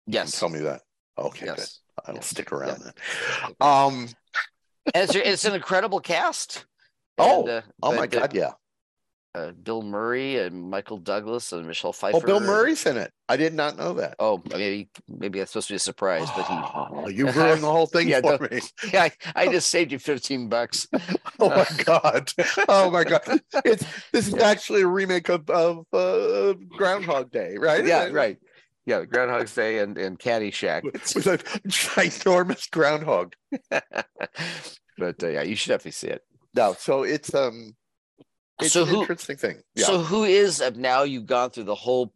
Yes. 0.06 0.38
Tell 0.38 0.50
me 0.50 0.58
that. 0.60 0.82
Okay, 1.16 1.46
good. 1.46 1.64
I'll 2.06 2.20
stick 2.22 2.52
around 2.52 2.82
then. 2.82 2.92
Um. 3.60 4.08
It's, 4.94 5.14
it's 5.14 5.44
an 5.44 5.54
incredible 5.54 6.00
cast. 6.00 6.66
Oh, 7.18 7.40
And, 7.42 7.48
uh, 7.48 7.62
Oh 7.82 7.92
my 7.94 8.06
the- 8.06 8.18
God, 8.20 8.34
yeah. 8.34 8.52
Uh, 9.34 9.52
Bill 9.52 9.80
Murray 9.80 10.36
and 10.38 10.68
Michael 10.68 10.98
Douglas 10.98 11.52
and 11.52 11.66
Michelle 11.66 11.94
Pfeiffer. 11.94 12.18
Oh, 12.18 12.20
Bill 12.20 12.40
Murray's 12.40 12.84
in 12.84 12.98
it. 12.98 13.10
I 13.30 13.38
did 13.38 13.54
not 13.54 13.78
know 13.78 13.94
that. 13.94 14.16
Oh, 14.18 14.42
maybe 14.50 14.90
maybe 15.08 15.38
that's 15.38 15.52
supposed 15.52 15.68
to 15.68 15.72
be 15.72 15.76
a 15.76 15.78
surprise, 15.78 16.28
but 16.36 16.44
he. 16.46 16.52
Oh, 16.54 17.08
you 17.08 17.30
ruined 17.30 17.62
the 17.62 17.70
whole 17.70 17.86
thing 17.86 18.08
Yeah, 18.08 18.20
for 18.20 18.46
me. 18.50 18.60
Yeah, 18.92 19.04
I, 19.04 19.12
I 19.34 19.48
just 19.50 19.70
saved 19.70 19.90
you 19.90 19.98
fifteen 19.98 20.50
bucks. 20.50 20.86
Oh 21.40 21.48
my 21.48 21.66
god! 21.84 22.30
Oh 22.68 22.90
my 22.90 23.04
god! 23.04 23.22
It's 23.64 23.84
this 24.12 24.28
is 24.28 24.34
actually 24.34 24.82
a 24.82 24.86
remake 24.86 25.30
of 25.30 25.48
of 25.48 25.86
uh, 25.94 26.52
Groundhog 26.76 27.30
Day, 27.32 27.56
right? 27.58 27.86
Yeah, 27.86 28.08
right. 28.08 28.36
Yeah, 28.86 29.04
Groundhog's 29.04 29.54
Day 29.54 29.78
and 29.78 29.96
and 29.96 30.18
Caddyshack. 30.18 30.82
With, 30.82 31.14
with 31.14 31.26
a 31.26 31.38
ginormous 31.68 32.70
groundhog. 32.70 33.34
but 33.70 35.22
uh, 35.22 35.28
yeah, 35.28 35.42
you 35.42 35.54
should 35.56 35.68
definitely 35.70 35.92
see 35.92 36.08
it. 36.08 36.22
No, 36.54 36.74
so 36.78 37.02
it's 37.02 37.34
um, 37.34 37.74
it's 38.60 38.72
So 38.72 38.82
an 38.82 38.88
who- 38.88 39.00
interesting 39.02 39.36
thing. 39.36 39.58
Yeah. 39.74 39.86
So 39.86 39.98
who 39.98 40.24
is 40.24 40.60
of 40.60 40.76
now? 40.76 41.02
You've 41.02 41.26
gone 41.26 41.50
through 41.50 41.64
the 41.64 41.74
whole 41.74 42.12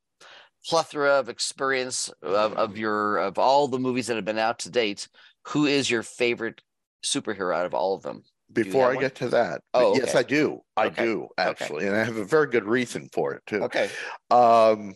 plethora 0.66 1.12
of 1.20 1.28
experience 1.28 2.10
of, 2.22 2.54
of 2.54 2.76
your 2.76 3.18
of 3.18 3.38
all 3.38 3.68
the 3.68 3.78
movies 3.78 4.08
that 4.08 4.16
have 4.16 4.24
been 4.24 4.38
out 4.38 4.58
to 4.60 4.70
date. 4.70 5.08
Who 5.48 5.66
is 5.66 5.88
your 5.90 6.02
favorite 6.02 6.60
superhero 7.04 7.54
out 7.54 7.66
of 7.66 7.74
all 7.74 7.94
of 7.94 8.02
them? 8.02 8.24
Before 8.52 8.86
I 8.90 8.94
one? 8.94 9.00
get 9.00 9.14
to 9.16 9.28
that, 9.30 9.62
Oh, 9.74 9.96
yes. 9.96 10.14
I 10.14 10.22
do. 10.22 10.60
I 10.76 10.86
Okay. 10.86 11.04
do 11.04 11.28
actually, 11.36 11.86
and 11.86 11.96
I 11.96 12.04
have 12.04 12.16
a 12.16 12.24
very 12.24 12.46
good 12.48 12.64
reason 12.64 13.08
for 13.12 13.34
it 13.34 13.42
too. 13.46 13.62
Okay. 13.64 13.88
Um, 14.30 14.94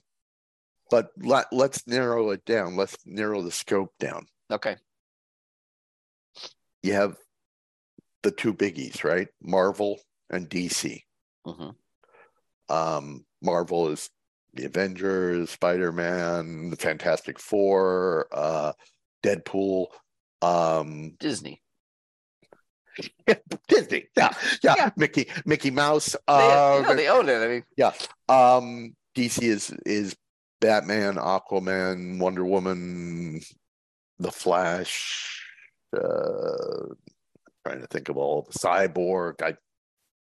but 0.90 1.10
let 1.18 1.46
let's 1.52 1.86
narrow 1.86 2.30
it 2.30 2.44
down. 2.44 2.76
Let's 2.76 2.96
narrow 3.06 3.42
the 3.42 3.50
scope 3.50 3.92
down. 3.98 4.26
Okay. 4.50 4.76
You 6.82 6.94
have 6.94 7.16
the 8.22 8.30
two 8.30 8.54
biggies, 8.54 9.04
right? 9.04 9.28
Marvel 9.42 9.98
and 10.30 10.48
DC. 10.48 11.02
hmm 11.44 11.70
Um, 12.68 13.24
Marvel 13.42 13.88
is 13.88 14.10
the 14.54 14.64
Avengers, 14.66 15.50
Spider 15.50 15.92
Man, 15.92 16.70
the 16.70 16.76
Fantastic 16.76 17.38
Four, 17.38 18.26
uh, 18.32 18.72
Deadpool, 19.22 19.86
um, 20.42 21.12
Disney. 21.20 21.62
Disney. 23.68 24.08
Yeah, 24.16 24.34
yeah, 24.62 24.74
Yeah. 24.76 24.90
Mickey, 24.96 25.28
Mickey 25.46 25.70
Mouse. 25.70 26.16
They, 26.26 26.32
Um, 26.32 26.82
no, 26.82 26.94
they 26.94 27.08
own 27.08 27.28
it. 27.28 27.38
I 27.42 27.46
mean, 27.48 27.64
yeah. 27.76 27.92
um, 28.28 28.94
DC 29.16 29.42
is 29.42 29.70
is 29.86 30.16
Batman, 30.60 31.14
Aquaman, 31.16 32.18
Wonder 32.18 32.44
Woman, 32.44 33.40
The 34.18 34.30
Flash. 34.30 35.44
Uh, 35.96 36.94
trying 37.66 37.80
to 37.80 37.86
think 37.88 38.08
of 38.08 38.16
all 38.16 38.42
the 38.42 38.58
Cyborg. 38.58 39.42
I 39.42 39.54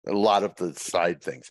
a 0.06 0.12
lot 0.12 0.42
of 0.42 0.54
the 0.56 0.74
side 0.74 1.22
things. 1.22 1.50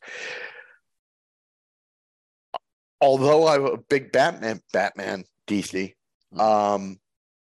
Although 2.99 3.47
I'm 3.47 3.65
a 3.65 3.77
big 3.77 4.11
Batman, 4.11 4.61
Batman 4.73 5.23
DC. 5.47 5.93
Um, 6.37 6.99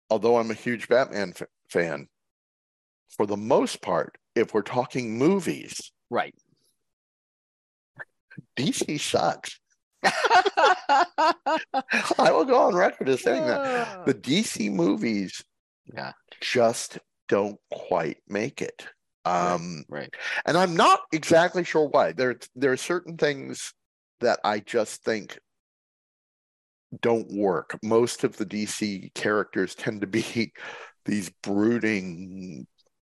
although 0.09 0.37
I'm 0.37 0.51
a 0.51 0.55
huge 0.55 0.87
Batman 0.87 1.33
f- 1.35 1.47
fan, 1.69 2.07
for 3.09 3.25
the 3.25 3.37
most 3.37 3.81
part, 3.81 4.17
if 4.35 4.53
we're 4.53 4.61
talking 4.61 5.17
movies, 5.17 5.91
right. 6.09 6.33
DC 8.57 8.99
sucks. 8.99 9.60
I 12.17 12.31
will 12.31 12.45
go 12.45 12.59
on 12.67 12.75
record 12.75 13.09
as 13.09 13.21
saying 13.21 13.45
that. 13.45 14.05
The 14.05 14.13
DC 14.13 14.71
movies 14.71 15.43
Yeah. 15.93 16.13
just 16.41 16.99
don't 17.27 17.59
quite 17.71 18.17
make 18.27 18.61
it. 18.61 18.87
Um, 19.23 19.83
right. 19.87 20.11
and 20.45 20.57
I'm 20.57 20.75
not 20.75 21.01
exactly 21.13 21.63
sure 21.63 21.87
why. 21.87 22.11
There 22.11 22.35
there 22.55 22.71
are 22.71 22.77
certain 22.77 23.17
things 23.17 23.71
that 24.19 24.39
I 24.43 24.59
just 24.59 25.03
think 25.03 25.37
don't 27.01 27.31
work. 27.31 27.77
Most 27.83 28.23
of 28.23 28.35
the 28.37 28.45
DC 28.45 29.13
characters 29.13 29.75
tend 29.75 30.01
to 30.01 30.07
be 30.07 30.51
these 31.05 31.29
brooding, 31.43 32.65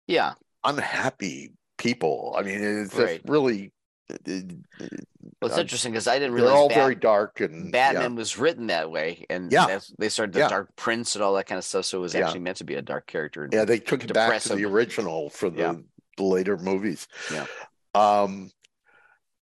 Yeah. 0.07 0.33
unhappy 0.63 1.51
people. 1.77 2.35
I 2.37 2.41
mean, 2.41 2.59
it's 2.63 2.95
just 2.95 3.21
really 3.25 3.71
Well, 4.09 5.49
it's 5.51 5.57
interesting 5.57 5.91
because 5.91 6.07
I 6.07 6.17
didn't 6.17 6.33
realize 6.33 6.51
they're 6.51 6.57
all 6.57 6.69
Bat- 6.69 6.77
very 6.77 6.95
dark 6.95 7.39
and 7.41 7.71
Batman 7.71 8.15
was 8.15 8.37
written 8.37 8.67
that 8.67 8.89
way, 8.89 9.25
and 9.29 9.51
Yeah. 9.51 9.79
they 9.99 10.09
started 10.09 10.33
the 10.33 10.39
Yeah. 10.39 10.47
Dark 10.49 10.75
Prince 10.75 11.15
and 11.15 11.23
all 11.23 11.33
that 11.35 11.45
kind 11.45 11.57
of 11.59 11.65
stuff. 11.65 11.85
So 11.85 11.97
it 11.97 12.01
was 12.01 12.13
Yeah. 12.13 12.25
actually 12.25 12.39
meant 12.41 12.57
to 12.57 12.63
be 12.63 12.75
a 12.75 12.81
dark 12.81 13.07
character. 13.07 13.47
Yeah, 13.51 13.65
they 13.65 13.79
took 13.79 14.03
it 14.03 14.13
back 14.13 14.41
to 14.43 14.55
the 14.55 14.65
original 14.65 15.29
for 15.29 15.49
the, 15.49 15.59
Yeah. 15.59 15.75
the 16.17 16.23
later 16.23 16.57
movies. 16.57 17.07
Yeah. 17.31 17.45
Um 17.93 18.51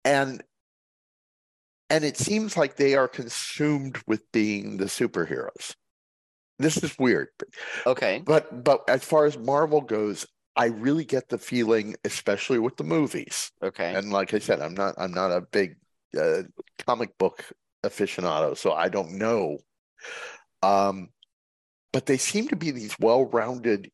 and 0.04 0.42
and 1.90 2.04
it 2.04 2.16
seems 2.16 2.56
like 2.56 2.76
they 2.76 2.94
are 2.94 3.08
consumed 3.08 3.98
with 4.06 4.30
being 4.32 4.78
the 4.78 4.86
superheroes. 4.86 5.74
This 6.58 6.82
is 6.82 6.98
weird. 6.98 7.28
Okay. 7.86 8.22
but, 8.24 8.64
but 8.64 8.82
as 8.88 9.04
far 9.04 9.26
as 9.26 9.36
Marvel 9.36 9.80
goes, 9.82 10.26
I 10.56 10.66
really 10.66 11.04
get 11.04 11.28
the 11.28 11.38
feeling, 11.38 11.96
especially 12.04 12.58
with 12.58 12.76
the 12.76 12.84
movies. 12.84 13.50
Okay. 13.62 13.94
And 13.94 14.12
like 14.12 14.34
I 14.34 14.38
said, 14.38 14.60
I'm 14.60 14.74
not 14.74 14.94
I'm 14.98 15.12
not 15.12 15.30
a 15.32 15.40
big 15.40 15.76
uh, 16.18 16.42
comic 16.86 17.16
book 17.18 17.44
aficionado, 17.84 18.56
so 18.56 18.72
I 18.72 18.88
don't 18.88 19.12
know. 19.12 19.58
Um, 20.62 21.08
but 21.92 22.06
they 22.06 22.18
seem 22.18 22.48
to 22.48 22.56
be 22.56 22.70
these 22.70 22.96
well-rounded 22.98 23.90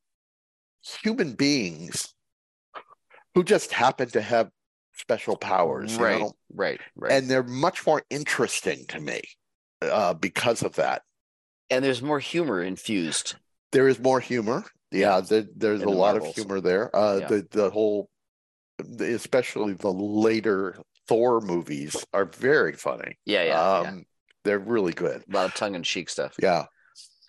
human 1.02 1.32
beings 1.34 2.14
who 3.34 3.44
just 3.44 3.72
happen 3.72 4.08
to 4.10 4.20
have 4.20 4.50
special 4.94 5.36
powers, 5.36 5.96
you 5.96 6.04
right, 6.04 6.18
know? 6.20 6.32
right, 6.54 6.80
right. 6.96 7.12
and 7.12 7.28
they're 7.28 7.42
much 7.44 7.86
more 7.86 8.02
interesting 8.10 8.84
to 8.88 9.00
me 9.00 9.20
uh, 9.82 10.14
because 10.14 10.62
of 10.62 10.74
that. 10.74 11.02
and 11.70 11.84
there's 11.84 12.02
more 12.02 12.18
humor 12.20 12.62
infused. 12.62 13.36
There 13.72 13.88
is 13.88 13.98
more 13.98 14.20
humor. 14.20 14.64
Yeah, 14.90 15.20
there, 15.20 15.44
there's 15.54 15.82
a 15.82 15.88
lot 15.88 16.14
Marvels. 16.14 16.30
of 16.30 16.34
humor 16.36 16.60
there. 16.60 16.94
Uh, 16.94 17.18
Yeah. 17.20 17.26
The 17.28 17.46
the 17.50 17.70
whole, 17.70 18.08
especially 19.00 19.74
the 19.74 19.92
later 19.92 20.76
Thor 21.06 21.40
movies, 21.40 21.96
are 22.12 22.24
very 22.26 22.72
funny. 22.74 23.18
Yeah, 23.24 23.44
yeah, 23.44 23.60
um, 23.78 23.84
yeah. 23.84 24.02
They're 24.44 24.58
really 24.58 24.92
good. 24.92 25.24
A 25.30 25.34
lot 25.36 25.46
of 25.46 25.54
tongue 25.54 25.74
in 25.74 25.82
cheek 25.82 26.08
stuff. 26.08 26.34
Yeah, 26.40 26.66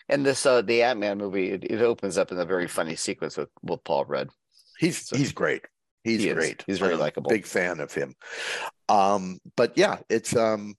And 0.08 0.26
this 0.26 0.46
uh 0.46 0.62
the 0.62 0.84
Ant 0.84 1.00
Man 1.00 1.18
movie, 1.18 1.52
it, 1.52 1.64
it 1.66 1.82
opens 1.82 2.18
up 2.18 2.32
in 2.32 2.40
a 2.40 2.46
very 2.46 2.68
funny 2.68 2.96
sequence 2.96 3.36
with, 3.38 3.50
with 3.62 3.84
Paul 3.84 4.06
Rudd. 4.06 4.30
he's 4.78 5.08
So- 5.08 5.18
he's 5.18 5.34
great. 5.34 5.64
He's 6.04 6.24
He 6.24 6.32
great. 6.34 6.64
He's 6.66 6.80
very 6.80 6.94
I'm 6.94 7.00
likable. 7.00 7.30
Big 7.30 7.46
fan 7.46 7.82
of 7.82 7.94
him. 7.94 8.16
Um, 8.88 9.40
but 9.58 9.78
yeah, 9.78 9.98
it's 10.10 10.34
um, 10.34 10.76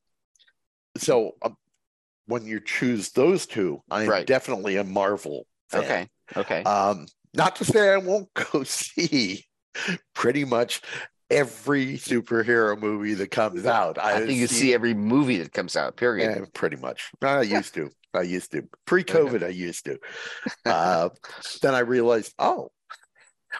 so 0.96 1.32
um, 1.42 1.56
when 2.26 2.46
you 2.46 2.60
choose 2.60 3.10
those 3.10 3.44
two, 3.46 3.82
I'm 3.90 4.08
Right. 4.08 4.26
definitely 4.26 4.76
a 4.76 4.84
Marvel 4.84 5.46
fan. 5.68 5.82
Okay. 5.84 6.08
Okay. 6.36 6.62
Um, 6.62 7.06
not 7.34 7.56
to 7.56 7.64
say 7.64 7.90
I 7.92 7.96
won't 7.98 8.28
go 8.52 8.62
see 8.64 9.44
pretty 10.14 10.44
much 10.44 10.80
every 11.30 11.94
superhero 11.94 12.78
movie 12.78 13.14
that 13.14 13.30
comes 13.30 13.66
out. 13.66 13.98
I 13.98 14.18
think 14.26 14.38
you 14.38 14.46
see 14.48 14.74
every 14.74 14.94
movie 14.94 15.38
that 15.38 15.52
comes 15.52 15.76
out, 15.76 15.96
period. 15.96 16.36
yeah, 16.36 16.44
pretty 16.54 16.76
much. 16.76 17.10
I 17.22 17.42
used 17.42 17.74
to. 17.74 17.90
I 18.12 18.22
used 18.22 18.50
to. 18.52 18.68
Pre-COVID, 18.86 19.44
I 19.44 19.48
used 19.48 19.84
to. 19.84 19.98
Uh, 20.66 21.10
then 21.62 21.74
I 21.74 21.80
realized, 21.80 22.34
oh, 22.40 22.70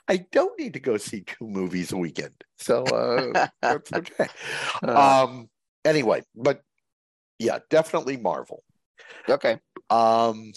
I 0.09 0.27
don't 0.33 0.59
need 0.59 0.73
to 0.75 0.81
go 0.81 0.97
see 0.97 1.21
two 1.23 1.47
movies 1.49 1.93
a 1.93 1.97
weekend. 1.97 2.35
So 2.59 2.83
uh, 2.85 3.47
that's 3.63 3.93
okay. 3.93 4.27
Uh, 4.83 5.25
Um, 5.29 5.49
anyway, 5.85 6.23
but 6.35 6.63
yeah, 7.39 7.61
definitely 7.71 8.17
Marvel. 8.17 8.65
okay. 9.29 9.61
Um, 9.89 10.53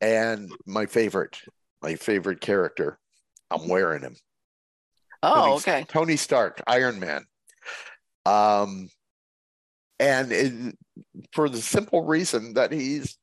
and 0.00 0.50
my 0.66 0.86
favorite, 0.86 1.38
my 1.82 1.94
favorite 1.94 2.40
character, 2.40 2.98
I'm 3.50 3.68
wearing 3.68 4.02
him. 4.02 4.16
Oh, 5.22 5.34
Tony- 5.34 5.54
okay. 5.56 5.84
Tony 5.88 6.16
Stark, 6.16 6.62
Iron 6.66 7.00
Man. 7.00 7.24
Um, 8.26 8.88
and 9.98 10.32
it, 10.32 10.76
for 11.32 11.48
the 11.48 11.60
simple 11.60 12.04
reason 12.04 12.54
that 12.54 12.72
he's 12.72 13.18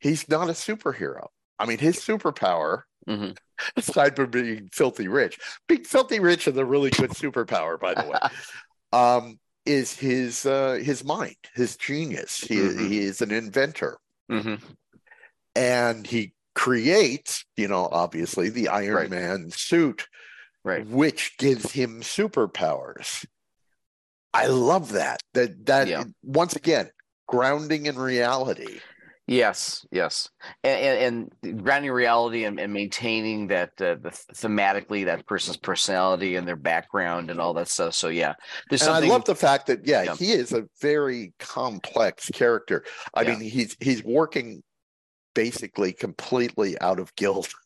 he's 0.00 0.28
not 0.28 0.48
a 0.48 0.52
superhero. 0.52 1.28
I 1.58 1.66
mean, 1.66 1.78
his 1.78 1.96
superpower, 1.98 2.82
Mhm. 3.08 3.36
aside 3.76 4.16
from 4.16 4.30
being 4.30 4.68
filthy 4.72 5.08
rich, 5.08 5.38
being 5.68 5.84
filthy 5.84 6.18
rich 6.20 6.48
is 6.48 6.56
a 6.56 6.64
really 6.64 6.90
good 6.90 7.10
superpower, 7.10 7.78
by 7.78 7.94
the 7.94 8.06
way. 8.08 8.18
um, 8.92 9.38
is 9.66 9.96
his 9.96 10.44
uh, 10.46 10.74
his 10.82 11.04
mind, 11.04 11.36
his 11.54 11.76
genius. 11.76 12.40
He 12.40 12.56
Mhm. 12.56 12.88
he 12.88 12.98
is 13.00 13.22
an 13.22 13.30
inventor, 13.30 13.98
hmm 14.28 14.54
and 15.54 16.06
he 16.06 16.32
creates, 16.54 17.44
you 17.56 17.68
know, 17.68 17.88
obviously 17.90 18.48
the 18.48 18.68
Iron 18.68 18.94
Right. 18.94 19.10
Man 19.10 19.50
suit 19.50 20.06
Right. 20.64 20.86
which 20.86 21.36
gives 21.38 21.72
him 21.72 22.00
superpowers. 22.00 23.26
I 24.32 24.46
love 24.46 24.92
that. 24.92 25.20
That 25.34 25.66
that 25.66 25.88
Yeah. 25.88 26.04
once 26.22 26.56
again, 26.56 26.90
grounding 27.28 27.86
in 27.86 27.96
reality. 27.96 28.80
Yes, 29.26 29.86
yes, 29.90 30.28
and, 30.64 31.32
and, 31.42 31.64
grounding 31.64 31.92
reality 31.92 32.44
and, 32.44 32.60
and 32.60 32.74
maintaining 32.74 33.46
that 33.46 33.70
uh, 33.80 33.94
the 33.94 34.10
thematically 34.34 35.06
that 35.06 35.26
person's 35.26 35.56
personality 35.56 36.36
and 36.36 36.46
their 36.46 36.56
background 36.56 37.30
and 37.30 37.40
all 37.40 37.54
that 37.54 37.68
stuff. 37.68 37.94
So 37.94 38.08
yeah, 38.08 38.34
there's 38.68 38.82
And 38.82 38.92
I 38.92 39.08
love 39.08 39.24
the 39.24 39.34
fact 39.34 39.66
that 39.68 39.86
yeah, 39.86 40.02
Yeah. 40.02 40.16
he 40.16 40.32
is 40.32 40.52
a 40.52 40.64
very 40.82 41.32
complex 41.38 42.28
character. 42.34 42.84
I 43.14 43.22
Yeah. 43.22 43.36
mean, 43.36 43.50
he's 43.50 43.76
he's 43.80 44.04
working 44.04 44.62
basically 45.34 45.92
completely 45.92 46.78
out 46.80 46.98
of 47.00 47.14
guilt. 47.16 47.52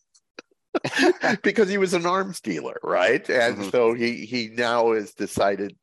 because 1.42 1.68
he 1.68 1.78
was 1.78 1.94
an 1.94 2.06
arms 2.06 2.40
dealer, 2.40 2.78
right? 2.82 3.28
And 3.28 3.58
Mhm. 3.58 3.70
so 3.70 3.94
he 3.94 4.26
he 4.26 4.48
now 4.48 4.92
has 4.92 5.12
decided 5.14 5.76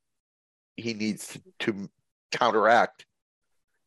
he 0.77 0.93
needs 0.93 1.37
to 1.59 1.89
counteract 2.31 3.05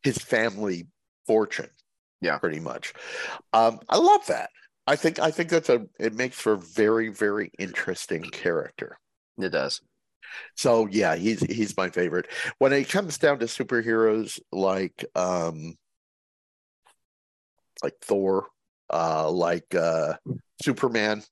his 0.02 0.18
family 0.18 0.88
fortune. 1.26 1.70
Yeah. 2.20 2.38
pretty 2.38 2.60
much. 2.60 2.92
Um, 3.52 3.80
I 3.88 3.98
love 3.98 4.26
that. 4.26 4.50
I 4.86 4.96
think 4.96 5.18
I 5.18 5.30
think 5.30 5.50
that's 5.50 5.68
a 5.68 5.86
it 6.00 6.14
makes 6.14 6.40
for 6.40 6.52
a 6.54 6.58
very 6.58 7.10
very 7.10 7.52
interesting 7.58 8.22
character. 8.22 8.98
it 9.38 9.50
does. 9.50 9.80
So 10.56 10.86
yeah, 10.90 11.16
he's 11.16 11.40
he's 11.40 11.76
my 11.76 11.90
favorite. 11.90 12.26
When 12.58 12.72
it 12.72 12.88
comes 12.88 13.18
down 13.18 13.38
to 13.40 13.46
superheroes 13.46 14.40
like 14.52 15.04
um 15.14 15.76
like 17.82 17.94
Thor, 18.02 18.46
uh 18.92 19.30
like 19.30 19.74
uh 19.74 20.14
Superman, 20.62 21.22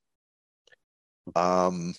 um 1.35 1.93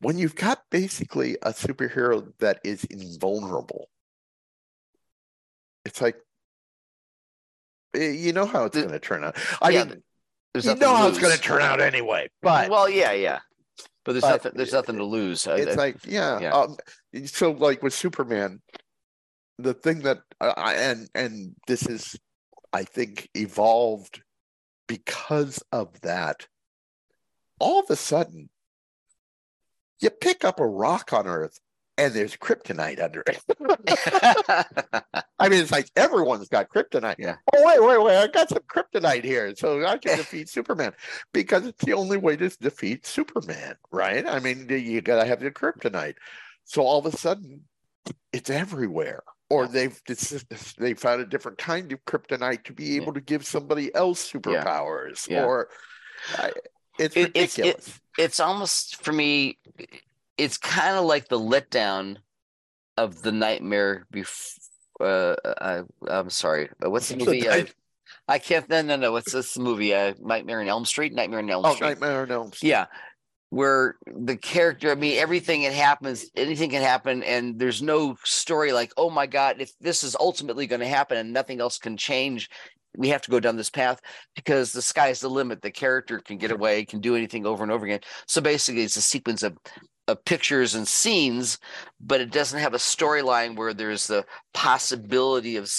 when 0.00 0.16
you've 0.18 0.36
got 0.36 0.62
basically 0.70 1.36
a 1.42 1.50
superhero 1.52 2.32
that 2.38 2.60
is 2.64 2.84
invulnerable, 2.84 3.88
it's 5.84 6.00
like 6.00 6.16
eh, 7.94 8.12
you 8.12 8.32
know 8.32 8.46
how 8.46 8.64
it's 8.64 8.76
going 8.76 8.90
to 8.90 8.98
turn 8.98 9.24
out. 9.24 9.36
I 9.60 9.70
yeah, 9.70 9.84
mean, 9.84 10.02
you 10.54 10.74
know 10.76 10.96
how 10.96 11.08
it's 11.08 11.18
going 11.18 11.36
to 11.36 11.42
turn 11.42 11.60
out 11.60 11.80
anyway. 11.80 12.30
But 12.40 12.70
well, 12.70 12.88
yeah, 12.88 13.12
yeah, 13.12 13.40
but 14.04 14.12
there's 14.12 14.22
but 14.22 14.30
nothing. 14.30 14.52
There's 14.54 14.72
nothing 14.72 14.96
to 14.96 15.04
lose. 15.04 15.46
It's 15.46 15.72
I- 15.72 15.74
like 15.74 15.96
yeah, 16.06 16.40
yeah. 16.40 16.52
Um, 16.52 16.76
so 17.26 17.50
like 17.50 17.82
with 17.82 17.92
superman 17.92 18.62
the 19.62 19.74
thing 19.74 20.00
that 20.00 20.18
uh, 20.40 20.54
and 20.56 21.08
and 21.14 21.54
this 21.66 21.86
is 21.86 22.16
i 22.72 22.82
think 22.82 23.28
evolved 23.34 24.22
because 24.86 25.62
of 25.72 26.00
that 26.00 26.46
all 27.58 27.80
of 27.80 27.90
a 27.90 27.96
sudden 27.96 28.48
you 30.00 30.10
pick 30.10 30.44
up 30.44 30.60
a 30.60 30.66
rock 30.66 31.12
on 31.12 31.26
earth 31.26 31.60
and 32.00 32.14
there's 32.14 32.34
kryptonite 32.34 33.02
under 33.02 33.22
it. 33.26 33.42
I 35.38 35.48
mean 35.48 35.60
it's 35.60 35.70
like 35.70 35.90
everyone's 35.96 36.48
got 36.48 36.70
kryptonite. 36.70 37.16
Yeah. 37.18 37.36
oh 37.54 37.66
wait 37.66 37.82
wait 37.82 38.02
wait 38.02 38.16
i 38.16 38.26
got 38.26 38.48
some 38.48 38.62
kryptonite 38.68 39.24
here 39.24 39.54
so 39.54 39.84
i 39.84 39.98
can 39.98 40.16
defeat 40.16 40.48
superman. 40.48 40.92
Because 41.32 41.66
it's 41.66 41.84
the 41.84 41.92
only 41.92 42.16
way 42.16 42.36
to 42.36 42.48
defeat 42.48 43.06
superman 43.06 43.76
right? 43.92 44.26
I 44.26 44.40
mean 44.40 44.66
you 44.68 45.00
gotta 45.02 45.26
have 45.28 45.40
the 45.40 45.50
kryptonite. 45.50 46.16
So 46.64 46.82
all 46.82 46.98
of 46.98 47.12
a 47.12 47.16
sudden 47.16 47.64
it's 48.32 48.48
everywhere 48.48 49.22
or 49.50 49.66
they've 49.66 50.00
dis- 50.06 50.44
they 50.78 50.94
found 50.94 51.20
a 51.20 51.26
different 51.26 51.58
kind 51.58 51.92
of 51.92 52.04
kryptonite 52.04 52.64
to 52.64 52.72
be 52.72 52.84
Yeah. 52.84 53.02
able 53.02 53.12
to 53.14 53.20
give 53.20 53.44
somebody 53.44 53.94
else 53.94 54.30
superpowers 54.32 55.28
Yeah. 55.28 55.44
or 55.44 55.68
I, 56.38 56.52
it's 56.98 57.16
It- 57.16 57.36
it's- 57.36 57.58
it- 57.58 58.00
it's 58.18 58.40
almost 58.40 59.02
for 59.02 59.12
me. 59.12 59.58
It's 60.38 60.56
kind 60.58 60.96
of 60.96 61.04
like 61.04 61.28
the 61.28 61.38
letdown 61.38 62.18
of 62.96 63.22
the 63.22 63.32
nightmare. 63.32 64.06
Before, 64.10 64.60
uh, 65.00 65.36
I, 65.60 65.82
I'm 66.08 66.30
sorry. 66.30 66.70
What's 66.80 67.08
the 67.08 67.16
movie? 67.16 67.48
I, 67.48 67.66
I 68.28 68.38
can't. 68.38 68.68
No, 68.68 68.82
no, 68.82 68.96
no. 68.96 69.12
What's 69.12 69.32
this 69.32 69.56
movie? 69.58 69.94
Uh, 69.94 70.14
Nightmare 70.20 70.60
on 70.60 70.68
Elm 70.68 70.84
Street. 70.84 71.12
Nightmare 71.14 71.40
on 71.40 71.50
Elm 71.50 71.64
oh 71.64 71.74
Street. 71.74 71.86
nightmare 71.88 72.22
on 72.22 72.30
elm 72.30 72.52
Street. 72.52 72.68
Yeah. 72.70 72.86
Where 73.50 73.96
the 74.06 74.36
character, 74.36 74.90
I 74.90 74.94
mean, 74.94 75.18
everything 75.18 75.62
that 75.62 75.72
happens, 75.72 76.26
anything 76.36 76.70
can 76.70 76.82
happen, 76.82 77.22
and 77.24 77.58
there's 77.58 77.82
no 77.82 78.16
story 78.24 78.72
like, 78.72 78.92
oh 78.96 79.10
my 79.10 79.26
God, 79.26 79.56
if 79.58 79.72
this 79.80 80.04
is 80.04 80.16
ultimately 80.18 80.66
going 80.68 80.80
to 80.80 80.86
happen 80.86 81.18
and 81.18 81.32
nothing 81.32 81.60
else 81.60 81.76
can 81.76 81.96
change, 81.96 82.48
we 82.96 83.08
have 83.08 83.22
to 83.22 83.30
go 83.30 83.40
down 83.40 83.56
this 83.56 83.70
path 83.70 84.00
because 84.34 84.72
the 84.72 84.82
sky's 84.82 85.20
the 85.20 85.28
limit. 85.28 85.62
The 85.62 85.70
character 85.70 86.18
can 86.20 86.38
get 86.38 86.50
away, 86.50 86.84
can 86.84 87.00
do 87.00 87.16
anything 87.16 87.46
over 87.46 87.62
and 87.62 87.72
over 87.72 87.86
again. 87.86 88.00
So 88.26 88.40
basically, 88.40 88.82
it's 88.82 88.96
a 88.96 89.02
sequence 89.02 89.42
of, 89.42 89.56
of 90.08 90.24
pictures 90.24 90.74
and 90.74 90.86
scenes, 90.86 91.58
but 92.00 92.20
it 92.20 92.32
doesn't 92.32 92.58
have 92.58 92.74
a 92.74 92.78
storyline 92.78 93.56
where 93.56 93.74
there's 93.74 94.06
the 94.06 94.24
possibility 94.54 95.56
of 95.56 95.70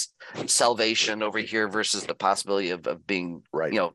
salvation 0.46 1.22
over 1.22 1.38
here 1.38 1.68
versus 1.68 2.04
the 2.04 2.14
possibility 2.14 2.70
of, 2.70 2.86
of 2.86 3.06
being 3.06 3.42
right 3.52 3.72
you 3.72 3.78
know 3.78 3.92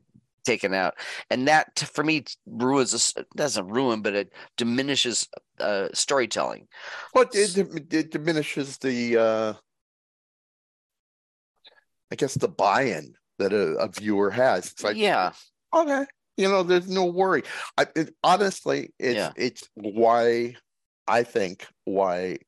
taken 0.48 0.72
out 0.72 0.94
and 1.30 1.46
that 1.50 1.66
for 1.94 2.02
me 2.02 2.24
ruins 2.46 2.90
this 2.92 3.12
doesn't 3.36 3.68
ruin 3.68 4.00
but 4.00 4.14
it 4.14 4.32
diminishes 4.56 5.28
uh 5.60 5.88
storytelling 5.92 6.66
But 7.12 7.28
it, 7.34 7.52
it 7.92 8.08
diminishes 8.10 8.78
the, 8.78 8.98
uh, 9.28 9.52
I 12.10 12.14
guess, 12.16 12.34
the 12.34 12.48
buy-in 12.48 13.14
that 13.38 13.52
a, 13.52 13.76
a 13.76 13.88
viewer 13.88 14.30
has. 14.30 14.72
It's 14.72 14.84
like, 14.84 14.96
yeah 14.96 15.32
okay, 15.74 16.04
you 16.36 16.48
know, 16.48 16.62
there's 16.62 16.88
no 16.88 17.04
worry. 17.04 17.42
I, 17.76 17.86
it, 17.94 18.14
honestly, 18.22 18.80
it's 18.98 19.16
Yeah. 19.16 19.32
it's 19.36 19.68
why 19.74 20.56
I 21.06 21.22
think 21.24 21.66
why 21.84 22.38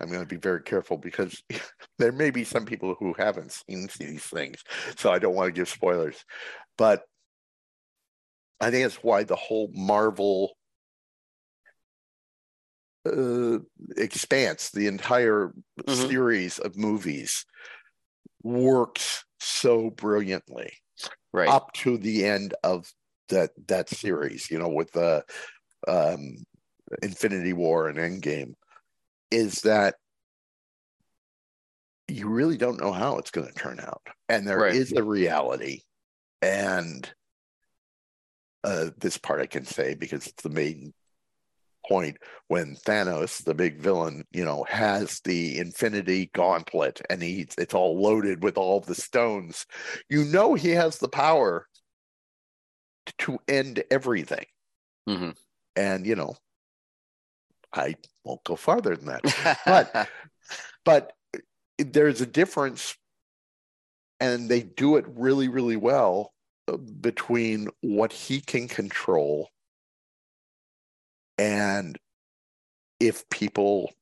I'm 0.00 0.08
going 0.08 0.20
to 0.20 0.26
be 0.26 0.36
very 0.36 0.62
careful 0.62 0.98
because 0.98 1.42
there 1.98 2.12
may 2.12 2.30
be 2.30 2.44
some 2.44 2.64
people 2.66 2.94
who 2.98 3.14
haven't 3.16 3.52
seen 3.52 3.88
these 3.98 4.24
things, 4.24 4.62
so 4.96 5.12
I 5.12 5.18
don't 5.18 5.34
want 5.34 5.48
to 5.48 5.52
give 5.52 5.68
spoilers. 5.68 6.24
But 6.76 7.04
I 8.60 8.70
think 8.70 8.84
that's 8.84 9.02
why 9.02 9.24
the 9.24 9.36
whole 9.36 9.70
Marvel 9.72 10.52
uh, 13.06 13.58
Expanse, 13.96 14.70
the 14.70 14.86
entire 14.86 15.52
Mhm. 15.80 16.08
series 16.08 16.58
of 16.58 16.76
movies, 16.76 17.44
works 18.42 19.24
so 19.40 19.90
brilliantly 19.90 20.72
Right. 21.32 21.48
up 21.48 21.72
to 21.74 21.98
the 21.98 22.24
end 22.24 22.54
of 22.62 22.90
that 23.28 23.50
that 23.68 23.88
series. 23.88 24.50
You 24.50 24.58
know, 24.58 24.68
with 24.68 24.92
the 24.92 25.24
um, 25.86 26.36
Infinity 27.02 27.52
War 27.52 27.88
and 27.88 27.98
Endgame, 27.98 28.54
is 29.34 29.62
that 29.62 29.96
you 32.08 32.28
really 32.28 32.56
don't 32.56 32.80
know 32.80 32.92
how 32.92 33.18
it's 33.18 33.30
going 33.30 33.46
to 33.48 33.54
turn 33.54 33.80
out, 33.80 34.02
and 34.28 34.46
there 34.46 34.66
is 34.66 34.92
Right. 34.92 35.00
a 35.00 35.02
reality, 35.02 35.80
and 36.42 37.12
uh, 38.62 38.90
this 38.98 39.18
part 39.18 39.40
I 39.40 39.46
can 39.46 39.64
say 39.64 39.94
because 39.94 40.26
it's 40.26 40.42
the 40.42 40.48
main 40.50 40.94
point 41.86 42.16
when 42.48 42.76
Thanos, 42.76 43.44
the 43.44 43.54
big 43.54 43.78
villain, 43.80 44.24
you 44.32 44.44
know, 44.44 44.64
has 44.68 45.20
the 45.24 45.58
Infinity 45.58 46.30
Gauntlet 46.34 47.00
and 47.10 47.22
he's 47.22 47.54
it's 47.58 47.74
all 47.74 48.00
loaded 48.00 48.42
with 48.42 48.56
all 48.56 48.80
the 48.80 48.94
stones. 48.94 49.66
You 50.08 50.24
know 50.24 50.54
he 50.54 50.70
has 50.70 50.98
the 50.98 51.08
power 51.08 51.66
to 53.18 53.38
end 53.48 53.84
everything. 53.90 54.46
hmm 55.06 55.30
And 55.76 56.06
you 56.06 56.16
know, 56.16 56.36
I 57.72 57.96
won't 58.24 58.44
go 58.44 58.56
farther 58.56 58.96
than 58.96 59.06
that. 59.06 59.58
But 59.66 60.08
but 60.84 61.12
there's 61.78 62.20
a 62.20 62.26
difference 62.26 62.96
and 64.20 64.48
they 64.48 64.62
do 64.62 64.96
it 64.96 65.04
really 65.08 65.48
really 65.48 65.76
well 65.76 66.32
uh, 66.68 66.76
between 66.76 67.68
what 67.80 68.12
he 68.12 68.40
can 68.40 68.68
control 68.68 69.50
and 71.36 71.98
if 73.00 73.28
people 73.28 73.92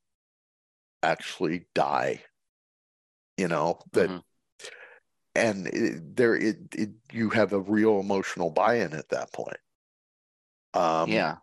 actually 1.01 1.65
die 1.73 2.21
you 3.37 3.47
know 3.47 3.79
that 3.93 4.09
Mhm. 4.09 4.23
and 5.35 5.67
it, 5.67 6.15
there 6.15 6.35
it, 6.35 6.57
it 6.75 6.91
you 7.11 7.31
have 7.31 7.53
a 7.53 7.59
real 7.59 7.99
emotional 7.99 8.51
buy-in 8.51 8.93
at 8.93 9.09
that 9.09 9.33
point 9.33 9.57
um 10.75 11.09
yeah. 11.09 11.37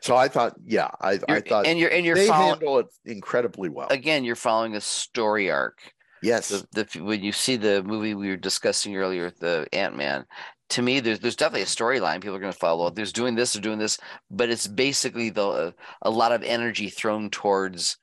So 0.00 0.16
i 0.16 0.28
thought 0.28 0.54
yeah 0.64 0.88
i, 1.00 1.18
I 1.28 1.40
thought 1.40 1.66
and 1.66 1.78
you're 1.78 1.90
and 1.90 2.04
you're 2.04 2.14
they 2.14 2.26
following 2.26 2.60
handle 2.60 2.78
it 2.78 2.86
incredibly 3.04 3.68
well 3.68 3.88
again. 3.90 4.24
You're 4.24 4.36
following 4.36 4.76
a 4.76 4.80
story 4.80 5.50
arc. 5.50 5.78
yes 6.22 6.48
the, 6.48 6.66
the 6.72 7.02
when 7.02 7.22
you 7.22 7.32
see 7.32 7.56
the 7.56 7.82
movie 7.82 8.14
we 8.14 8.28
were 8.28 8.36
discussing 8.36 8.96
earlier, 8.96 9.30
the 9.30 9.66
Ant 9.72 9.96
Man, 9.96 10.24
to 10.70 10.82
me, 10.82 11.00
there's 11.00 11.20
there's 11.20 11.36
definitely 11.36 11.62
a 11.62 11.66
storyline 11.66 12.20
people 12.20 12.36
are 12.36 12.40
going 12.40 12.52
to 12.52 12.58
follow. 12.58 12.90
There's 12.90 13.12
doing 13.12 13.34
this, 13.34 13.56
or 13.56 13.60
doing 13.60 13.78
this, 13.78 13.98
but 14.30 14.50
it's 14.50 14.66
basically 14.66 15.30
the 15.30 15.74
a 16.02 16.10
lot 16.10 16.32
of 16.32 16.42
energy 16.42 16.90
thrown 16.90 17.30
towards 17.30 17.96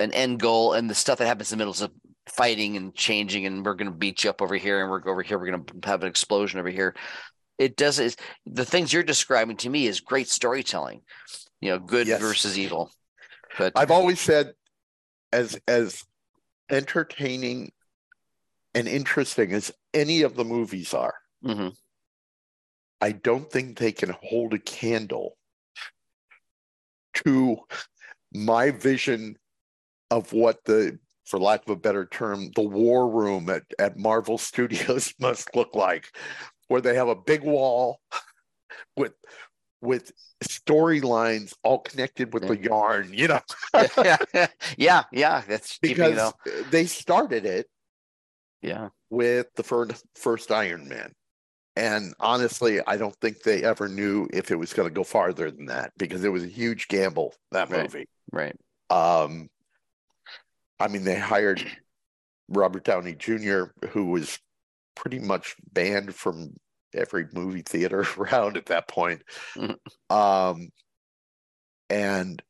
an 0.00 0.12
end 0.12 0.40
goal, 0.40 0.72
and 0.72 0.90
the 0.90 0.94
stuff 0.94 1.18
that 1.18 1.26
happens 1.26 1.52
in 1.52 1.58
the 1.58 1.64
middle 1.64 1.74
is 1.74 1.86
fighting 2.26 2.76
and 2.76 2.94
changing, 2.94 3.46
and 3.46 3.64
we're 3.64 3.74
going 3.74 3.90
to 3.90 3.96
beat 3.96 4.24
you 4.24 4.30
up 4.30 4.42
over 4.42 4.56
here, 4.56 4.80
and 4.80 4.90
we're 4.90 5.08
over 5.08 5.22
here, 5.22 5.38
we're 5.38 5.50
going 5.50 5.64
to 5.64 5.88
have 5.88 6.02
an 6.02 6.08
explosion 6.08 6.58
over 6.58 6.70
here. 6.70 6.94
It 7.60 7.76
does 7.76 7.98
it's, 7.98 8.16
the 8.46 8.64
things 8.64 8.90
you're 8.90 9.02
describing 9.02 9.58
to 9.58 9.68
me 9.68 9.86
is 9.86 10.00
great 10.00 10.30
storytelling. 10.30 11.02
You 11.60 11.72
know, 11.72 11.78
good 11.78 12.06
Yes. 12.06 12.18
versus 12.18 12.58
evil. 12.58 12.90
But 13.58 13.74
I've 13.76 13.90
always 13.90 14.18
said, 14.18 14.54
as 15.30 15.60
as 15.68 16.02
entertaining 16.70 17.72
and 18.74 18.88
interesting 18.88 19.52
as 19.52 19.70
any 19.92 20.22
of 20.22 20.36
the 20.36 20.44
movies 20.44 20.94
are, 20.94 21.14
Mhm. 21.44 21.76
I 23.02 23.12
don't 23.12 23.50
think 23.52 23.76
they 23.76 23.92
can 23.92 24.16
hold 24.22 24.54
a 24.54 24.58
candle 24.58 25.36
to 27.24 27.58
my 28.32 28.70
vision 28.70 29.36
of 30.10 30.32
what 30.32 30.64
the, 30.64 30.98
for 31.26 31.38
lack 31.38 31.62
of 31.64 31.70
a 31.70 31.76
better 31.76 32.06
term, 32.06 32.52
the 32.52 32.62
war 32.62 33.10
room 33.10 33.50
at, 33.50 33.64
at 33.78 33.98
Marvel 33.98 34.38
Studios 34.50 35.12
must 35.18 35.54
look 35.54 35.74
like, 35.74 36.10
where 36.70 36.80
they 36.80 36.94
have 36.94 37.08
a 37.08 37.16
big 37.16 37.42
wall 37.42 38.00
with 38.96 39.12
with 39.82 40.12
storylines 40.44 41.52
all 41.64 41.80
connected 41.80 42.32
with 42.32 42.46
the 42.46 42.56
yarn, 42.56 43.10
you 43.12 43.26
know. 43.26 43.40
yeah, 43.98 44.16
yeah, 44.78 45.02
yeah, 45.10 45.42
that's 45.48 45.78
because 45.82 46.32
they 46.70 46.86
started 46.86 47.44
it 47.44 47.66
yeah. 48.62 48.90
with 49.10 49.48
the 49.56 49.64
first 49.64 50.04
first 50.14 50.52
Iron 50.52 50.88
Man. 50.88 51.12
And 51.74 52.14
honestly, 52.20 52.80
I 52.86 52.96
don't 52.98 53.16
think 53.20 53.42
they 53.42 53.64
ever 53.64 53.88
knew 53.88 54.28
if 54.32 54.50
it 54.52 54.56
was 54.56 54.72
going 54.72 54.88
to 54.88 54.94
go 54.94 55.02
farther 55.04 55.50
than 55.50 55.66
that 55.66 55.92
because 55.96 56.22
it 56.24 56.28
was 56.28 56.44
a 56.44 56.48
huge 56.48 56.86
gamble 56.88 57.34
that 57.50 57.68
Right. 57.70 57.82
movie. 57.82 58.08
Right. 58.32 58.56
Um, 58.90 59.48
I 60.78 60.88
mean, 60.88 61.04
they 61.04 61.18
hired 61.18 61.64
Robert 62.48 62.84
Downey 62.84 63.14
Jr., 63.14 63.64
who 63.90 64.06
was 64.06 64.38
pretty 64.94 65.18
much 65.18 65.56
banned 65.72 66.14
from 66.14 66.50
every 66.94 67.26
movie 67.32 67.62
theater 67.62 68.04
around 68.18 68.56
at 68.56 68.66
that 68.66 68.88
point. 68.88 69.22
Mhm. 69.56 69.76
Um, 70.10 70.68
and 71.88 72.42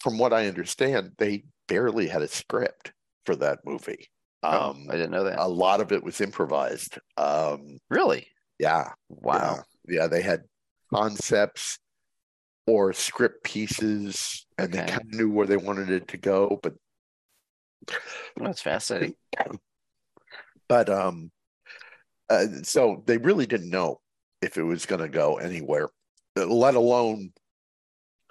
from 0.00 0.18
what 0.18 0.32
I 0.32 0.46
understand, 0.48 1.12
they 1.18 1.44
barely 1.68 2.08
had 2.08 2.22
a 2.22 2.28
script 2.28 2.92
for 3.26 3.36
that 3.36 3.60
movie. 3.64 4.08
Oh, 4.42 4.70
Um, 4.70 4.86
I 4.90 4.94
didn't 4.94 5.12
know 5.12 5.24
that. 5.24 5.38
a 5.38 5.46
lot 5.46 5.80
of 5.80 5.92
it 5.92 6.02
was 6.02 6.20
improvised. 6.20 6.98
Um, 7.16 7.78
really? 7.90 8.26
yeah, 8.58 8.90
Wow. 9.08 9.64
yeah, 9.86 10.00
yeah, 10.02 10.06
they 10.08 10.22
had 10.22 10.42
concepts 10.92 11.78
or 12.66 12.92
script 12.92 13.42
pieces, 13.44 14.46
and 14.58 14.72
they 14.72 14.78
kind 14.78 15.00
of 15.02 15.14
knew 15.14 15.30
where 15.30 15.46
they 15.46 15.56
wanted 15.56 15.90
it 15.90 16.08
to 16.08 16.16
go, 16.16 16.58
but 16.62 16.74
That's 18.36 18.62
fascinating. 18.62 19.14
but 20.68 20.88
um, 20.88 21.30
uh, 22.32 22.46
so 22.62 23.02
they 23.06 23.18
really 23.18 23.46
didn't 23.46 23.70
know 23.70 24.00
if 24.40 24.56
it 24.56 24.62
was 24.62 24.86
going 24.86 25.00
to 25.00 25.08
go 25.08 25.36
anywhere, 25.36 25.88
let 26.36 26.74
alone. 26.74 27.32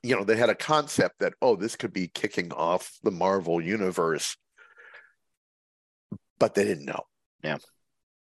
You 0.03 0.15
know, 0.15 0.23
they 0.23 0.35
had 0.35 0.49
a 0.49 0.55
concept 0.55 1.19
that, 1.19 1.33
oh, 1.43 1.55
this 1.55 1.75
could 1.75 1.93
be 1.93 2.07
kicking 2.07 2.51
off 2.53 2.97
the 3.03 3.11
Marvel 3.11 3.61
universe, 3.61 4.35
but 6.39 6.55
they 6.55 6.63
didn't 6.63 6.85
know. 6.85 7.03
Yeah. 7.43 7.59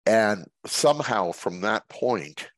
And 0.05 0.45
somehow 0.67 1.31
from 1.31 1.61
that 1.61 1.89
point, 1.89 2.49